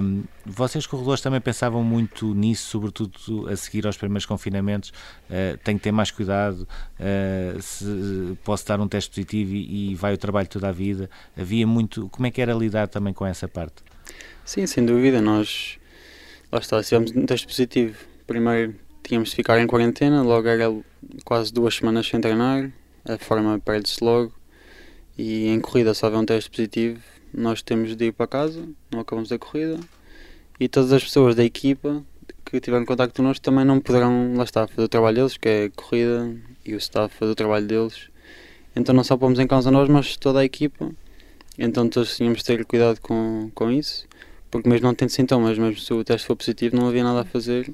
Um, 0.00 0.22
vocês, 0.46 0.86
corredores, 0.86 1.20
também 1.20 1.40
pensavam 1.40 1.82
muito 1.82 2.32
nisso, 2.32 2.70
sobretudo 2.70 3.48
a 3.48 3.56
seguir 3.56 3.86
aos 3.86 3.96
primeiros 3.96 4.24
confinamentos? 4.24 4.90
Uh, 5.28 5.58
tenho 5.64 5.78
que 5.78 5.84
ter 5.84 5.92
mais 5.92 6.10
cuidado, 6.12 6.68
se 7.60 8.38
posso 8.44 8.66
dar 8.66 8.80
um 8.80 8.86
teste 8.86 9.10
positivo 9.10 9.54
e, 9.54 9.90
e 9.90 9.94
vai 9.94 10.14
o 10.14 10.18
trabalho 10.18 10.46
toda 10.46 10.68
a 10.68 10.72
vida. 10.72 11.10
Havia 11.36 11.66
muito. 11.66 12.08
Como 12.10 12.26
é 12.26 12.30
que 12.30 12.40
era 12.40 12.52
lidar 12.52 12.86
também 12.86 13.12
com 13.12 13.26
essa 13.26 13.48
parte? 13.48 13.82
Sim, 14.44 14.66
sem 14.66 14.84
dúvida. 14.84 15.20
Nós, 15.20 15.78
lá 16.50 16.60
está, 16.60 16.82
tivemos 16.82 17.10
um 17.12 17.26
teste 17.26 17.46
positivo. 17.46 17.96
Primeiro 18.26 18.74
tínhamos 19.02 19.30
de 19.30 19.36
ficar 19.36 19.60
em 19.60 19.66
quarentena, 19.66 20.22
logo 20.22 20.48
era 20.48 20.72
quase 21.24 21.52
duas 21.52 21.74
semanas 21.74 22.06
sem 22.06 22.20
treinar, 22.20 22.70
a 23.04 23.18
forma 23.18 23.58
perde-se 23.58 24.02
logo 24.02 24.32
e 25.18 25.48
em 25.48 25.60
corrida 25.60 25.94
só 25.94 26.06
houver 26.06 26.18
um 26.20 26.26
teste 26.26 26.50
positivo, 26.50 27.00
nós 27.32 27.62
temos 27.62 27.96
de 27.96 28.06
ir 28.06 28.12
para 28.12 28.26
casa, 28.26 28.66
não 28.90 29.00
acabamos 29.00 29.32
a 29.32 29.38
corrida 29.38 29.78
e 30.58 30.68
todas 30.68 30.92
as 30.92 31.02
pessoas 31.02 31.34
da 31.34 31.44
equipa 31.44 32.04
que 32.44 32.60
tiveram 32.60 32.84
contato 32.84 33.14
connosco 33.14 33.42
também 33.42 33.64
não 33.64 33.80
poderão, 33.80 34.34
lá 34.36 34.44
está, 34.44 34.66
fazer 34.66 34.82
o 34.82 34.88
trabalho 34.88 35.16
deles, 35.16 35.36
que 35.36 35.48
é 35.48 35.64
a 35.64 35.70
corrida 35.70 36.36
e 36.64 36.74
o 36.74 36.76
staff 36.76 37.14
fazer 37.16 37.32
o 37.32 37.34
trabalho 37.34 37.66
deles. 37.66 38.08
Então 38.76 38.94
não 38.94 39.02
só 39.02 39.16
pomos 39.16 39.38
em 39.38 39.46
causa 39.46 39.70
nós, 39.70 39.88
mas 39.88 40.16
toda 40.16 40.40
a 40.40 40.44
equipa. 40.44 40.90
Então 41.58 41.88
todos 41.88 42.16
tínhamos 42.16 42.38
de 42.38 42.44
ter 42.44 42.64
cuidado 42.64 43.00
com, 43.00 43.50
com 43.54 43.70
isso, 43.70 44.06
porque 44.50 44.68
mesmo 44.68 44.86
não 44.86 44.94
tendo 44.94 45.10
sintomas, 45.10 45.58
mesmo 45.58 45.80
se 45.80 45.92
o 45.92 46.04
teste 46.04 46.26
for 46.26 46.36
positivo, 46.36 46.76
não 46.76 46.88
havia 46.88 47.02
nada 47.02 47.20
a 47.20 47.24
fazer 47.24 47.72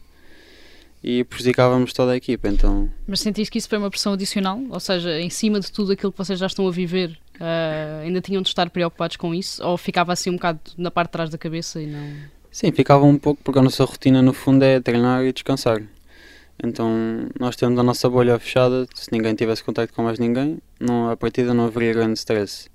e 1.03 1.25
prejudicávamos 1.25 1.93
toda 1.93 2.13
a 2.13 2.17
equipa. 2.17 2.49
Então... 2.49 2.91
Mas 3.07 3.21
sentiste 3.21 3.51
que 3.51 3.59
isso 3.59 3.69
foi 3.69 3.79
uma 3.79 3.91
pressão 3.91 4.13
adicional? 4.13 4.61
Ou 4.71 4.81
seja, 4.81 5.21
em 5.21 5.31
cima 5.31 5.61
de 5.61 5.71
tudo 5.71 5.93
aquilo 5.93 6.13
que 6.13 6.19
vocês 6.19 6.39
já 6.39 6.47
estão 6.47 6.67
a 6.67 6.71
viver, 6.71 7.19
uh, 7.37 8.03
ainda 8.03 8.21
tinham 8.21 8.43
de 8.43 8.49
estar 8.49 8.69
preocupados 8.71 9.17
com 9.17 9.35
isso? 9.35 9.65
Ou 9.65 9.77
ficava 9.77 10.13
assim 10.13 10.31
um 10.31 10.35
bocado 10.35 10.61
na 10.77 10.91
parte 10.91 11.09
de 11.09 11.13
trás 11.13 11.31
da 11.31 11.39
cabeça 11.39 11.81
e 11.81 11.87
não. 11.87 12.39
Sim, 12.51 12.73
ficava 12.73 13.05
um 13.05 13.19
pouco, 13.19 13.43
porque 13.43 13.59
a 13.59 13.63
nossa 13.63 13.85
rotina 13.85 14.23
no 14.23 14.33
fundo 14.33 14.65
é 14.65 14.81
treinar 14.81 15.25
e 15.25 15.33
descansar. 15.33 15.83
Então, 16.63 17.29
nós 17.39 17.55
temos 17.55 17.79
a 17.79 17.83
nossa 17.85 18.09
bolha 18.09 18.37
fechada, 18.39 18.87
se 18.93 19.13
ninguém 19.13 19.35
tivesse 19.35 19.63
contato 19.63 19.93
com 19.93 20.03
mais 20.03 20.19
ninguém, 20.19 20.59
não, 20.81 21.09
a 21.09 21.17
partida 21.17 21.55
não 21.55 21.67
haveria 21.67 21.93
grande 21.93 22.19
stress. 22.19 22.69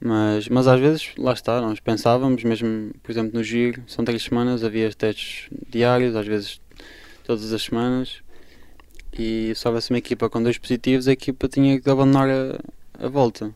Mas, 0.00 0.48
mas 0.48 0.66
às 0.66 0.80
vezes, 0.80 1.10
lá 1.18 1.32
está, 1.32 1.60
nós 1.60 1.80
pensávamos, 1.80 2.42
mesmo, 2.44 2.92
por 3.02 3.12
exemplo, 3.12 3.32
no 3.34 3.44
giro, 3.44 3.82
são 3.86 4.04
três 4.04 4.22
semanas, 4.22 4.64
havia 4.64 4.90
testes 4.92 5.48
diários, 5.68 6.16
às 6.16 6.26
vezes 6.26 6.60
todas 7.24 7.52
as 7.52 7.62
semanas 7.62 8.22
e 9.16 9.52
se 9.54 9.66
houvesse 9.66 9.90
uma 9.90 9.98
equipa 9.98 10.28
com 10.28 10.42
dois 10.42 10.58
positivos, 10.58 11.08
a 11.08 11.12
equipa 11.12 11.48
tinha 11.48 11.80
que 11.80 11.88
abandonar 11.88 12.28
a, 12.28 13.04
a 13.04 13.08
volta. 13.08 13.54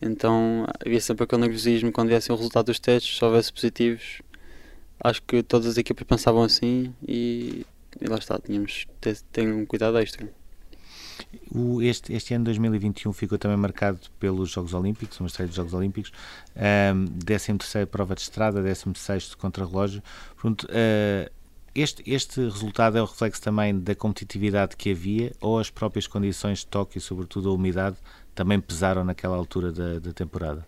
Então 0.00 0.66
havia 0.84 1.00
sempre 1.00 1.24
aquele 1.24 1.42
nervosismo 1.42 1.92
quando 1.92 2.08
viesse 2.08 2.30
o 2.30 2.36
resultado 2.36 2.66
dos 2.66 2.78
testes, 2.78 3.16
se 3.16 3.24
houvesse 3.24 3.52
positivos. 3.52 4.22
Acho 4.98 5.22
que 5.22 5.42
todas 5.42 5.66
as 5.66 5.76
equipas 5.76 6.06
pensavam 6.06 6.42
assim 6.42 6.94
e, 7.06 7.66
e 8.00 8.08
lá 8.08 8.16
está, 8.16 8.38
tínhamos 8.38 8.86
ter, 9.00 9.18
ter 9.32 9.46
um 9.52 9.66
cuidado 9.66 9.98
extra. 9.98 10.28
O, 11.54 11.80
este, 11.82 12.12
este 12.12 12.34
ano 12.34 12.44
2021 12.46 13.12
ficou 13.12 13.38
também 13.38 13.56
marcado 13.56 13.98
pelos 14.18 14.50
Jogos 14.50 14.74
Olímpicos, 14.74 15.18
uma 15.20 15.26
estreia 15.26 15.46
dos 15.46 15.56
Jogos 15.56 15.74
Olímpicos, 15.74 16.12
um, 16.94 17.06
13 17.24 17.86
prova 17.90 18.14
de 18.14 18.22
estrada, 18.22 18.62
16 18.62 19.34
contra-relógio. 19.34 20.02
Uh, 20.44 21.30
este, 21.76 22.02
este 22.06 22.40
resultado 22.40 22.98
é 22.98 23.02
o 23.02 23.04
reflexo 23.04 23.40
também 23.40 23.78
da 23.78 23.94
competitividade 23.94 24.76
que 24.76 24.90
havia 24.90 25.32
ou 25.40 25.58
as 25.58 25.70
próprias 25.70 26.06
condições 26.06 26.60
de 26.60 26.66
toque 26.66 26.98
e, 26.98 27.00
sobretudo, 27.00 27.50
a 27.50 27.52
umidade 27.52 27.96
também 28.34 28.60
pesaram 28.60 29.04
naquela 29.04 29.36
altura 29.36 29.72
da, 29.72 29.98
da 29.98 30.12
temporada? 30.12 30.66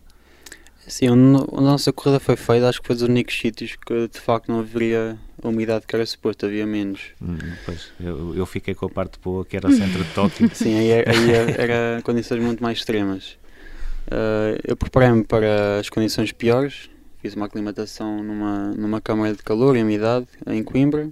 Sim, 0.86 1.08
a 1.08 1.60
nossa 1.60 1.92
corrida 1.92 2.18
foi 2.18 2.34
feita, 2.34 2.68
acho 2.68 2.80
que 2.80 2.86
foi 2.86 2.96
dos 2.96 3.02
únicos 3.02 3.38
sítios 3.38 3.76
que 3.76 4.08
de 4.08 4.18
facto 4.18 4.48
não 4.48 4.60
haveria 4.60 5.18
a 5.42 5.48
umidade 5.48 5.86
que 5.86 5.94
era 5.94 6.04
suposto, 6.06 6.46
havia 6.46 6.66
menos. 6.66 7.10
Hum, 7.20 7.36
pois, 7.66 7.92
eu, 8.00 8.34
eu, 8.34 8.46
fiquei 8.46 8.74
com 8.74 8.86
a 8.86 8.88
parte 8.88 9.18
boa 9.22 9.44
que 9.44 9.54
era 9.54 9.68
o 9.68 9.72
centro 9.72 10.02
de 10.02 10.10
toque. 10.14 10.48
Sim, 10.56 10.78
aí, 10.78 10.92
aí 10.92 11.30
era 11.58 12.00
condições 12.02 12.42
muito 12.42 12.62
mais 12.62 12.78
extremas. 12.78 13.36
Uh, 14.06 14.58
eu 14.64 14.74
preparei-me 14.74 15.24
para 15.24 15.78
as 15.78 15.90
condições 15.90 16.32
piores, 16.32 16.88
fiz 17.20 17.34
uma 17.34 17.46
aclimatação 17.46 18.22
numa, 18.22 18.68
numa 18.72 19.00
câmara 19.00 19.34
de 19.34 19.42
calor 19.42 19.76
e 19.76 19.82
umidade 19.82 20.26
em 20.46 20.62
Coimbra. 20.62 21.10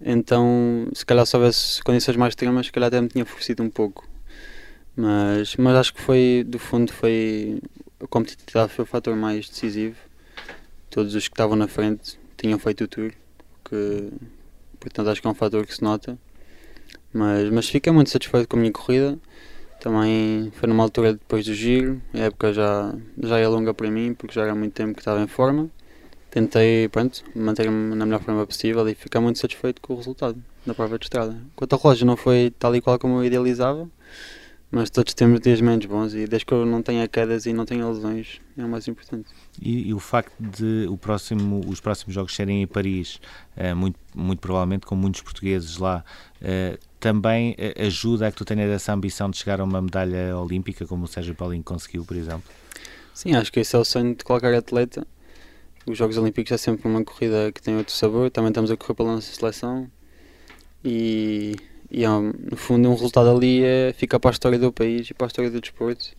Então, 0.00 0.88
se 0.92 1.04
calhar 1.04 1.26
se 1.26 1.36
houvesse 1.36 1.82
condições 1.82 2.16
mais 2.16 2.32
extremas, 2.32 2.66
se 2.66 2.72
calhar 2.72 2.88
até 2.88 3.00
me 3.00 3.08
tinha 3.08 3.24
forçado 3.24 3.62
um 3.62 3.70
pouco. 3.70 4.08
Mas, 4.96 5.56
mas 5.56 5.76
acho 5.76 5.94
que 5.94 6.00
foi, 6.00 6.44
do 6.46 6.58
fundo, 6.58 6.92
foi 6.92 7.60
a 8.00 8.06
competitividade 8.06 8.72
foi 8.72 8.84
o 8.84 8.86
fator 8.86 9.16
mais 9.16 9.48
decisivo. 9.48 9.96
Todos 10.90 11.14
os 11.14 11.28
que 11.28 11.34
estavam 11.34 11.56
na 11.56 11.68
frente 11.68 12.18
tinham 12.36 12.58
feito 12.58 12.84
o 12.84 12.88
tour, 12.88 13.12
que, 13.64 14.10
portanto 14.78 15.08
acho 15.10 15.20
que 15.20 15.26
é 15.26 15.30
um 15.30 15.34
fator 15.34 15.66
que 15.66 15.74
se 15.74 15.82
nota. 15.82 16.18
Mas, 17.12 17.50
mas 17.50 17.68
fiquei 17.68 17.92
muito 17.92 18.10
satisfeito 18.10 18.48
com 18.48 18.56
a 18.56 18.60
minha 18.60 18.72
corrida. 18.72 19.18
Também 19.80 20.50
foi 20.54 20.68
numa 20.68 20.82
altura 20.82 21.12
depois 21.12 21.44
do 21.44 21.54
giro, 21.54 22.02
a 22.12 22.18
época 22.18 22.52
já, 22.52 22.94
já 23.22 23.38
é 23.38 23.46
longa 23.46 23.72
para 23.72 23.90
mim, 23.90 24.12
porque 24.12 24.34
já 24.34 24.42
era 24.42 24.54
muito 24.54 24.72
tempo 24.72 24.94
que 24.94 25.00
estava 25.00 25.20
em 25.20 25.28
forma. 25.28 25.70
Tentei, 26.30 26.88
pronto, 26.88 27.24
manter-me 27.34 27.94
na 27.94 28.04
melhor 28.04 28.20
forma 28.20 28.46
possível 28.46 28.86
e 28.88 28.94
ficar 28.94 29.20
muito 29.20 29.38
satisfeito 29.38 29.80
com 29.80 29.94
o 29.94 29.96
resultado 29.96 30.42
da 30.66 30.74
prova 30.74 30.98
de 30.98 31.06
estrada. 31.06 31.36
Quanto 31.56 31.72
ao 31.72 31.80
relógio 31.80 32.06
não 32.06 32.16
foi 32.16 32.52
tal 32.58 32.74
e 32.76 32.80
qual 32.80 32.98
como 32.98 33.18
eu 33.18 33.24
idealizava, 33.24 33.88
mas 34.70 34.90
todos 34.90 35.14
temos 35.14 35.40
dias 35.40 35.60
menos 35.60 35.86
bons 35.86 36.12
e 36.12 36.26
desde 36.26 36.44
que 36.44 36.52
eu 36.52 36.66
não 36.66 36.82
tenha 36.82 37.08
quedas 37.08 37.46
e 37.46 37.52
não 37.52 37.64
tenha 37.64 37.88
lesões 37.88 38.40
é 38.56 38.64
o 38.64 38.68
mais 38.68 38.86
importante. 38.86 39.28
E, 39.60 39.88
e 39.88 39.94
o 39.94 39.98
facto 39.98 40.34
de 40.38 40.86
o 40.88 40.98
próximo, 40.98 41.60
os 41.66 41.80
próximos 41.80 42.14
jogos 42.14 42.34
serem 42.34 42.62
em 42.62 42.66
Paris, 42.66 43.18
uh, 43.56 43.74
muito, 43.74 43.98
muito 44.14 44.40
provavelmente 44.40 44.84
com 44.84 44.94
muitos 44.94 45.22
portugueses 45.22 45.78
lá, 45.78 46.04
uh, 46.42 46.87
também 46.98 47.52
uh, 47.52 47.86
ajuda 47.86 48.26
a 48.26 48.30
que 48.30 48.36
tu 48.36 48.44
tenhas 48.44 48.70
essa 48.70 48.92
ambição 48.92 49.30
de 49.30 49.36
chegar 49.38 49.60
a 49.60 49.64
uma 49.64 49.80
medalha 49.80 50.36
olímpica, 50.36 50.86
como 50.86 51.04
o 51.04 51.08
Sérgio 51.08 51.34
Paulinho 51.34 51.62
conseguiu, 51.62 52.04
por 52.04 52.16
exemplo? 52.16 52.50
Sim, 53.14 53.34
acho 53.34 53.52
que 53.52 53.60
esse 53.60 53.74
é 53.74 53.78
o 53.78 53.84
sonho 53.84 54.14
de 54.14 54.24
qualquer 54.24 54.54
atleta. 54.54 55.06
Os 55.86 55.96
Jogos 55.96 56.18
Olímpicos 56.18 56.52
é 56.52 56.58
sempre 56.58 56.86
uma 56.88 57.02
corrida 57.02 57.50
que 57.52 57.62
tem 57.62 57.76
outro 57.76 57.94
sabor. 57.94 58.30
Também 58.30 58.50
estamos 58.50 58.70
a 58.70 58.76
correr 58.76 58.94
pela 58.94 59.14
nossa 59.14 59.32
seleção 59.32 59.90
e 60.84 61.56
e 61.90 62.06
no 62.06 62.56
fundo 62.56 62.88
um 62.88 62.92
resultado 62.92 63.30
ali 63.30 63.64
é, 63.64 63.94
fica 63.96 64.20
para 64.20 64.30
a 64.30 64.32
história 64.32 64.58
do 64.58 64.70
país 64.70 65.08
e 65.08 65.14
para 65.14 65.26
a 65.26 65.28
história 65.28 65.50
do 65.50 65.60
desporto. 65.60 66.14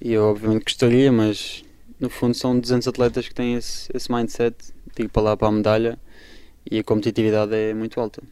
E 0.00 0.12
eu 0.12 0.24
obviamente 0.24 0.64
gostaria, 0.64 1.12
mas 1.12 1.64
no 1.98 2.10
fundo 2.10 2.34
são 2.34 2.58
200 2.58 2.88
atletas 2.88 3.28
que 3.28 3.34
têm 3.34 3.54
esse, 3.54 3.88
esse 3.94 4.10
mindset 4.10 4.56
de 4.96 5.04
ir 5.04 5.08
para 5.08 5.22
lá 5.22 5.36
para 5.36 5.48
a 5.48 5.52
medalha 5.52 5.98
e 6.68 6.78
a 6.78 6.84
competitividade 6.84 7.54
é 7.54 7.72
muito 7.72 8.00
alta. 8.00 8.22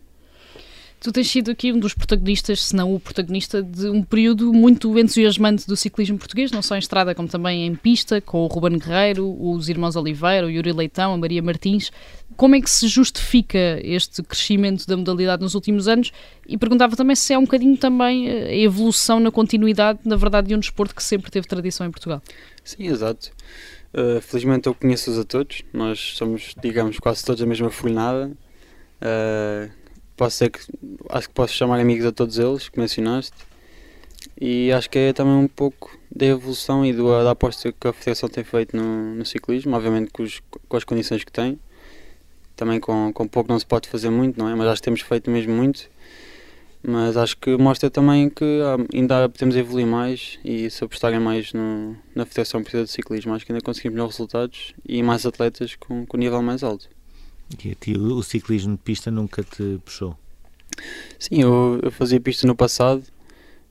Tu 1.01 1.13
tens 1.13 1.31
sido 1.31 1.53
aqui 1.53 1.73
um 1.73 1.79
dos 1.79 1.95
protagonistas, 1.95 2.65
se 2.65 2.75
não 2.75 2.93
o 2.93 2.99
protagonista, 2.99 3.63
de 3.63 3.89
um 3.89 4.03
período 4.03 4.53
muito 4.53 4.99
entusiasmante 4.99 5.65
do 5.65 5.77
ciclismo 5.77 6.19
português, 6.19 6.51
não 6.51 6.61
só 6.61 6.75
em 6.75 6.81
estrada 6.81 7.15
como 7.15 7.29
também 7.29 7.65
em 7.65 7.75
pista, 7.77 8.21
com 8.21 8.39
o 8.43 8.47
Ruben 8.49 8.79
Guerreiro, 8.79 9.37
os 9.41 9.69
irmãos 9.69 9.95
Oliveira, 9.95 10.47
o 10.47 10.51
Yuri 10.51 10.73
Leitão, 10.73 11.15
a 11.15 11.17
Maria 11.17 11.41
Martins. 11.41 11.93
Como 12.37 12.57
é 12.57 12.61
que 12.61 12.69
se 12.69 12.89
justifica 12.89 13.81
este 13.83 14.25
crescimento 14.25 14.87
da 14.89 14.97
modalidade 14.97 15.41
nos 15.41 15.55
últimos 15.55 15.87
anos? 15.87 16.11
E 16.49 16.59
perguntava 16.59 16.97
também 16.97 17.15
se 17.15 17.33
é 17.33 17.39
um 17.39 17.45
bocadinho 17.45 17.77
também 17.77 18.29
a 18.29 18.57
evolução 18.57 19.21
na 19.21 19.31
continuidade, 19.31 20.01
na 20.05 20.17
verdade, 20.17 20.49
de 20.49 20.57
um 20.57 20.59
desporto 20.59 20.97
que 20.97 21.03
sempre 21.03 21.31
teve 21.31 21.47
tradição 21.47 21.87
em 21.87 21.91
Portugal. 21.93 22.21
Sim, 22.65 22.89
exato. 22.89 23.31
Uh, 23.95 24.21
felizmente 24.21 24.67
eu 24.67 24.75
conheço-os 24.75 25.19
a 25.19 25.25
todos, 25.25 25.63
nós 25.73 26.15
somos, 26.17 26.55
digamos, 26.61 26.99
quase 26.99 27.25
todos 27.25 27.41
a 27.41 27.47
mesma 27.47 27.71
fornada. 27.71 28.33
Uh, 29.01 29.71
posso 30.19 30.37
ser 30.37 30.51
que 30.51 30.59
acho 31.09 31.29
que 31.29 31.35
posso 31.35 31.55
chamar 31.55 31.79
amigos 31.79 32.05
a 32.05 32.13
todos 32.13 32.39
eles 32.39 32.69
que 32.69 32.79
mencionaste 32.79 33.33
e 34.41 34.73
acho 34.73 34.91
que 34.91 34.99
é 34.99 35.13
também 35.13 35.35
um 35.35 35.49
pouco 35.49 35.97
da 36.15 36.27
evolução 36.27 36.85
e 36.85 36.93
do, 36.93 37.09
da 37.23 37.31
aposta 37.31 37.73
que 37.73 37.89
a 37.89 37.93
Federação 37.93 38.29
tem 38.29 38.43
feito 38.43 38.77
no, 38.77 39.15
no 39.15 39.25
ciclismo, 39.25 39.75
obviamente 39.77 40.11
com, 40.11 40.25
os, 40.25 40.41
com, 40.69 40.77
as 40.77 40.85
condições 40.85 41.23
que 41.23 41.31
tem, 41.31 41.59
também 42.57 42.81
com, 42.81 43.13
com 43.13 43.29
pouco 43.29 43.51
não 43.51 43.59
se 43.59 43.67
pode 43.67 43.89
fazer 43.89 44.11
muito, 44.11 44.39
não 44.39 44.49
é? 44.49 44.55
Mas 44.57 44.67
acho 44.67 44.83
que 44.83 44.85
temos 44.85 45.01
feito 45.03 45.31
mesmo 45.31 45.53
muito, 45.53 45.89
mas 46.83 47.17
acho 47.17 47.37
que 47.37 47.57
mostra 47.57 47.89
também 47.89 48.29
que 48.29 48.61
ainda 48.93 49.29
podemos 49.29 49.55
evoluir 49.57 49.87
mais 49.87 50.39
e 50.45 50.69
se 50.69 50.83
apostarem 50.83 51.21
mais 51.21 51.53
no, 51.53 51.97
na 52.15 52.27
Federação 52.27 52.61
Portuguesa 52.61 52.87
de 52.87 52.93
Ciclismo, 52.93 53.35
acho 53.35 53.47
que 53.47 53.53
ainda 53.53 53.65
conseguimos 53.65 53.95
melhores 53.95 54.17
resultados 54.17 54.75
e 54.85 55.01
mais 55.01 55.25
atletas 55.25 55.77
com, 55.77 56.05
com 56.05 56.17
nível 56.17 56.43
mais 56.43 56.65
alto. 56.65 56.89
E 57.53 57.75
ti 57.75 57.97
o 57.97 58.23
ciclismo 58.23 58.77
de 58.77 58.83
pista 58.83 59.11
nunca 59.11 59.43
te 59.43 59.81
puxou? 59.85 60.17
Sim, 61.19 61.43
eu, 61.43 61.81
eu 61.83 61.91
fazia 61.91 62.21
pista 62.21 62.47
no 62.47 62.55
passado, 62.55 63.03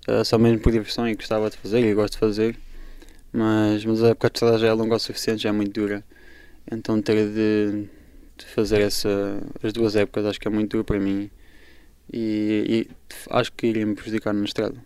uh, 0.07 0.25
só 0.25 0.38
mesmo 0.38 0.59
por 0.59 0.71
diversão 0.71 1.07
e 1.07 1.15
gostava 1.15 1.49
de 1.49 1.57
fazer 1.57 1.80
e 1.80 1.93
gosto 1.93 2.13
de 2.13 2.19
fazer, 2.19 2.59
mas, 3.32 3.86
mas 3.86 4.03
a 4.03 4.09
época 4.09 4.30
de 4.30 4.38
estrada 4.38 4.57
já 4.57 4.67
é 4.67 4.73
longa 4.73 4.95
o 4.95 4.99
suficiente, 4.99 5.43
já 5.43 5.49
é 5.49 5.51
muito 5.51 5.73
dura. 5.80 6.03
Então 6.69 7.01
ter 7.01 7.28
de, 7.28 7.88
de 8.38 8.45
fazer 8.45 8.82
essa, 8.82 9.41
as 9.63 9.71
duas 9.71 9.95
épocas 9.95 10.25
acho 10.25 10.39
que 10.39 10.47
é 10.47 10.51
muito 10.51 10.71
duro 10.71 10.84
para 10.84 10.99
mim 10.99 11.30
e, 12.11 12.88
e 12.89 13.15
acho 13.30 13.51
que 13.53 13.67
iria 13.67 13.86
me 13.86 13.95
prejudicar 13.95 14.34
na 14.34 14.43
estrada. 14.43 14.84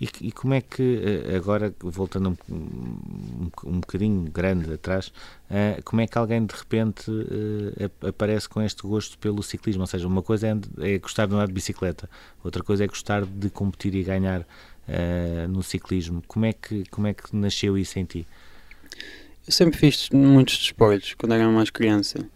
E, 0.00 0.08
e, 0.20 0.32
como 0.32 0.54
é 0.54 0.60
que, 0.60 1.00
eh, 1.02 1.36
agora 1.36 1.74
voltando 1.80 2.36
um, 2.48 2.54
um, 2.54 3.50
um 3.64 3.80
bocadinho 3.80 4.30
grande 4.30 4.72
atrás, 4.72 5.08
uh, 5.50 5.82
como 5.84 6.00
é 6.00 6.06
que 6.06 6.16
alguém 6.16 6.44
de 6.44 6.54
repente 6.54 7.10
uh, 7.10 8.08
aparece 8.08 8.48
com 8.48 8.62
este 8.62 8.82
gosto 8.82 9.18
pelo 9.18 9.42
ciclismo? 9.42 9.82
Ou 9.82 9.86
seja, 9.86 10.06
uma 10.06 10.22
coisa 10.22 10.48
é, 10.48 10.94
é, 10.94 10.98
gostar 10.98 11.26
de 11.26 11.34
andar 11.34 11.46
de 11.46 11.52
bicicleta, 11.52 12.08
outra 12.42 12.62
coisa 12.62 12.84
é 12.84 12.86
gostar 12.86 13.24
de 13.24 13.50
competir 13.50 13.94
e 13.94 14.02
ganhar 14.02 14.40
uh, 14.40 15.48
no 15.48 15.62
ciclismo. 15.62 16.22
Como 16.26 16.46
é, 16.46 16.52
que, 16.52 16.84
como 16.90 17.06
é 17.06 17.14
que 17.14 17.34
nasceu 17.36 17.76
isso 17.76 17.98
em 17.98 18.04
ti? 18.04 18.26
Eu 19.46 19.52
sempre 19.52 19.78
fiz 19.78 20.08
muitos 20.10 20.58
desportos 20.58 21.14
quando 21.14 21.32
era 21.32 21.48
mais 21.48 21.70
criança. 21.70 22.26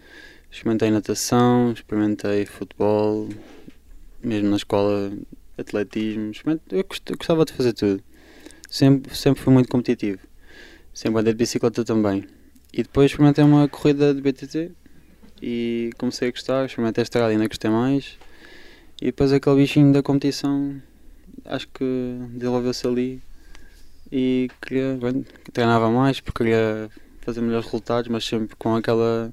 Experimentei 0.50 0.90
natação, 0.90 1.72
experimentei 1.72 2.46
futebol, 2.46 3.28
mesmo 4.22 4.50
na 4.50 4.56
escola 4.56 5.12
atletismo, 5.56 6.32
eu 6.70 6.84
gostava 7.16 7.44
de 7.44 7.52
fazer 7.52 7.72
tudo. 7.72 8.02
Sempre, 8.68 9.14
sempre 9.14 9.42
fui 9.42 9.52
muito 9.52 9.68
competitivo. 9.68 10.20
Sempre 10.92 11.20
andei 11.20 11.32
de 11.32 11.38
bicicleta 11.38 11.84
também. 11.84 12.26
E 12.72 12.82
depois 12.82 13.10
experimentei 13.10 13.44
uma 13.44 13.68
corrida 13.68 14.12
de 14.12 14.20
BTT 14.20 14.72
e 15.40 15.90
comecei 15.98 16.28
a 16.28 16.30
gostar, 16.30 16.66
experimentei 16.66 17.02
a 17.02 17.04
estrada 17.04 17.32
e 17.32 17.36
ainda 17.36 17.46
gostei 17.46 17.70
mais. 17.70 18.18
E 19.00 19.06
depois 19.06 19.32
aquele 19.32 19.56
bichinho 19.56 19.92
da 19.92 20.02
competição, 20.02 20.80
acho 21.44 21.68
que 21.68 22.18
desenvolveu-se 22.32 22.86
ali 22.86 23.22
e 24.10 24.48
queria, 24.60 24.98
bem, 25.00 25.24
treinava 25.52 25.90
mais 25.90 26.20
porque 26.20 26.44
queria 26.44 26.90
fazer 27.20 27.40
melhores 27.40 27.66
resultados, 27.66 28.08
mas 28.08 28.24
sempre 28.24 28.54
com 28.56 28.74
aquela 28.74 29.30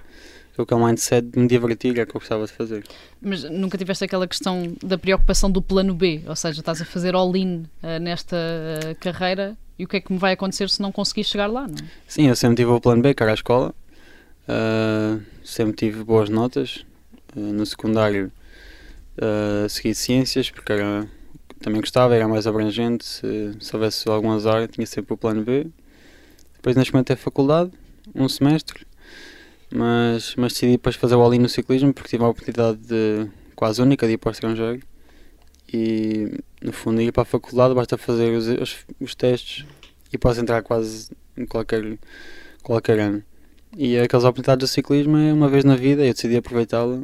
que 0.66 0.74
é 0.74 0.78
o 0.78 0.86
mindset 0.86 1.28
de 1.28 1.40
me 1.40 1.48
divertir, 1.48 1.98
é 1.98 2.04
o 2.04 2.06
que 2.06 2.16
eu 2.16 2.20
gostava 2.20 2.46
de 2.46 2.52
fazer. 2.52 2.84
Mas 3.22 3.44
nunca 3.44 3.78
tiveste 3.78 4.04
aquela 4.04 4.28
questão 4.28 4.74
da 4.84 4.98
preocupação 4.98 5.50
do 5.50 5.62
plano 5.62 5.94
B, 5.94 6.22
ou 6.28 6.36
seja, 6.36 6.60
estás 6.60 6.82
a 6.82 6.86
fazer 6.86 7.16
all-in 7.16 7.66
uh, 7.84 8.00
nesta 8.00 8.36
uh, 8.36 8.96
carreira 9.00 9.58
e 9.78 9.86
o 9.86 9.88
que 9.88 9.98
é 9.98 10.02
que 10.02 10.12
me 10.12 10.20
vai 10.20 10.34
acontecer 10.34 10.70
se 10.70 10.82
não 10.82 10.92
conseguir 10.92 11.24
chegar 11.24 11.48
lá, 11.48 11.68
não 11.68 11.76
é? 11.76 11.90
Sim, 12.08 12.28
eu 12.28 12.36
sempre 12.36 12.58
tive 12.58 12.72
o 12.72 12.80
plano 12.80 13.02
B, 13.02 13.14
que 13.14 13.24
era 13.24 13.32
a 13.32 13.36
escola, 13.36 13.74
uh, 14.48 15.22
sempre 15.44 15.76
tive 15.76 16.04
boas 16.04 16.30
notas, 16.30 16.86
no 17.36 17.66
secundário 17.66 18.32
segui 19.70 19.94
ciências, 19.94 20.50
porque 20.50 20.74
era, 20.74 21.08
também 21.62 21.80
gostava, 21.80 22.16
era 22.16 22.28
mais 22.28 22.48
abrangente, 22.48 23.06
se, 23.06 23.56
se 23.60 23.76
houvesse 23.76 24.10
algum 24.10 24.32
azar 24.32 24.68
tinha 24.68 24.86
sempre 24.86 25.14
o 25.14 25.18
plano 25.18 25.44
B. 25.44 25.68
Depois 26.56 26.76
neste 26.76 26.94
momento 26.94 27.12
é 27.12 27.16
faculdade, 27.16 27.72
um 28.14 28.28
semestre, 28.28 28.86
mas, 29.74 30.36
mas 30.36 30.54
decidi 30.54 30.74
depois 30.74 30.96
fazer 30.96 31.16
o 31.16 31.22
all 31.22 31.32
no 31.34 31.50
ciclismo 31.50 31.94
porque 31.94 32.10
tive 32.10 32.24
a 32.24 32.28
oportunidade 32.28 32.78
de, 32.78 33.30
quase 33.56 33.82
única 33.82 34.06
de 34.06 34.14
ir 34.14 34.18
para 34.18 34.30
o 34.30 34.32
estrangeiro 34.32 34.82
e 35.74 36.40
no 36.62 36.74
fundo 36.74 37.02
ir 37.02 37.12
para 37.12 37.24
a 37.24 37.26
faculdade 37.26 37.74
basta 37.74 37.98
fazer 37.98 38.36
os, 38.36 38.48
os, 38.48 38.86
os 39.00 39.16
testes 39.16 39.66
e 40.12 40.18
posso 40.18 40.42
entrar 40.42 40.62
quase 40.62 41.10
em 41.38 41.46
qualquer, 41.46 41.98
qualquer 42.62 43.00
ano. 43.00 43.24
E 43.78 43.98
aquelas 43.98 44.26
oportunidades 44.26 44.70
do 44.70 44.74
ciclismo 44.74 45.16
é 45.16 45.32
uma 45.32 45.48
vez 45.48 45.64
na 45.64 45.76
vida, 45.76 46.06
eu 46.06 46.14
decidi 46.14 46.36
aproveitá-la 46.36 47.02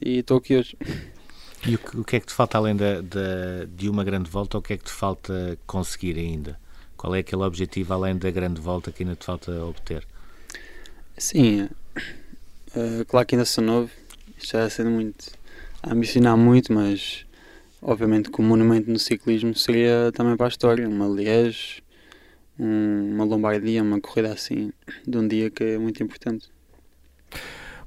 e 0.00 0.18
estou 0.18 0.36
aqui 0.36 0.56
hoje. 0.56 0.76
E 1.66 1.74
o 1.74 1.78
que, 1.78 1.96
o 1.98 2.04
que, 2.04 2.16
é 2.16 2.20
que 2.20 2.26
te 2.26 2.32
falta 2.32 2.58
além 2.58 2.76
da, 2.76 3.00
da, 3.00 3.64
de 3.74 3.88
uma 3.88 4.04
grande 4.04 4.30
volta, 4.30 4.58
o 4.58 4.62
que 4.62 4.74
é 4.74 4.76
que 4.76 4.84
te 4.84 4.92
falta 4.92 5.58
conseguir 5.66 6.18
ainda? 6.18 6.58
Qual 6.96 7.14
é 7.14 7.20
aquele 7.20 7.42
objetivo 7.42 7.94
além 7.94 8.16
da 8.16 8.30
grande 8.30 8.60
volta 8.60 8.92
que 8.92 9.02
ainda 9.02 9.16
te 9.16 9.24
falta 9.24 9.52
obter? 9.64 10.06
Sim, 11.16 11.68
uh, 11.96 13.04
claro 13.06 13.26
que 13.26 13.34
ainda 13.34 13.44
sou 13.44 13.62
novo, 13.64 13.90
isto 14.38 14.52
já 14.52 14.68
sendo 14.70 14.90
muito 14.90 15.30
a 15.82 15.92
ambicionar 15.92 16.36
muito, 16.36 16.72
mas 16.72 17.24
obviamente 17.82 18.30
que 18.30 18.40
um 18.40 18.44
monumento 18.44 18.90
no 18.90 18.98
ciclismo 18.98 19.54
seria 19.54 20.12
também 20.12 20.36
para 20.36 20.46
a 20.46 20.48
história, 20.48 20.88
uma 20.88 21.06
Liège, 21.06 21.82
um, 22.58 23.14
uma 23.14 23.24
Lombardia, 23.24 23.82
uma 23.82 24.00
corrida 24.00 24.32
assim, 24.32 24.72
de 25.06 25.16
um 25.16 25.26
dia 25.26 25.50
que 25.50 25.64
é 25.64 25.78
muito 25.78 26.02
importante. 26.02 26.48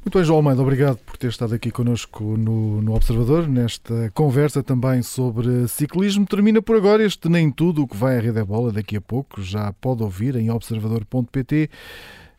Muito 0.06 0.18
bem, 0.18 0.26
João 0.26 0.39
Almeida, 0.39 0.62
obrigado 0.62 0.97
por 0.97 1.16
ter 1.16 1.28
estado 1.28 1.56
aqui 1.56 1.72
connosco 1.72 2.36
no, 2.36 2.82
no 2.82 2.93
Observador, 2.93 3.47
nesta 3.47 4.12
conversa 4.14 4.62
também 4.62 5.01
sobre 5.01 5.66
ciclismo. 5.70 6.26
Termina 6.26 6.62
por 6.62 6.76
agora 6.76 7.06
este 7.06 7.30
Nem 7.30 7.49
Tudo 7.49 7.84
o 7.84 7.88
que 7.88 7.95
vai 7.95 8.18
à 8.18 8.20
Rede 8.20 8.38
é 8.38 8.43
Bola 8.43 8.74
daqui 8.74 8.97
a 8.97 9.01
pouco. 9.01 9.41
Já 9.41 9.72
pode 9.72 10.04
ouvir 10.04 10.36
em 10.36 10.51
observador.pt. 10.51 11.70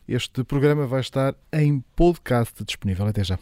Este 0.07 0.43
programa 0.43 0.85
vai 0.85 1.01
estar 1.01 1.35
em 1.51 1.83
podcast 1.95 2.63
disponível. 2.63 3.07
Até 3.07 3.23
já. 3.23 3.39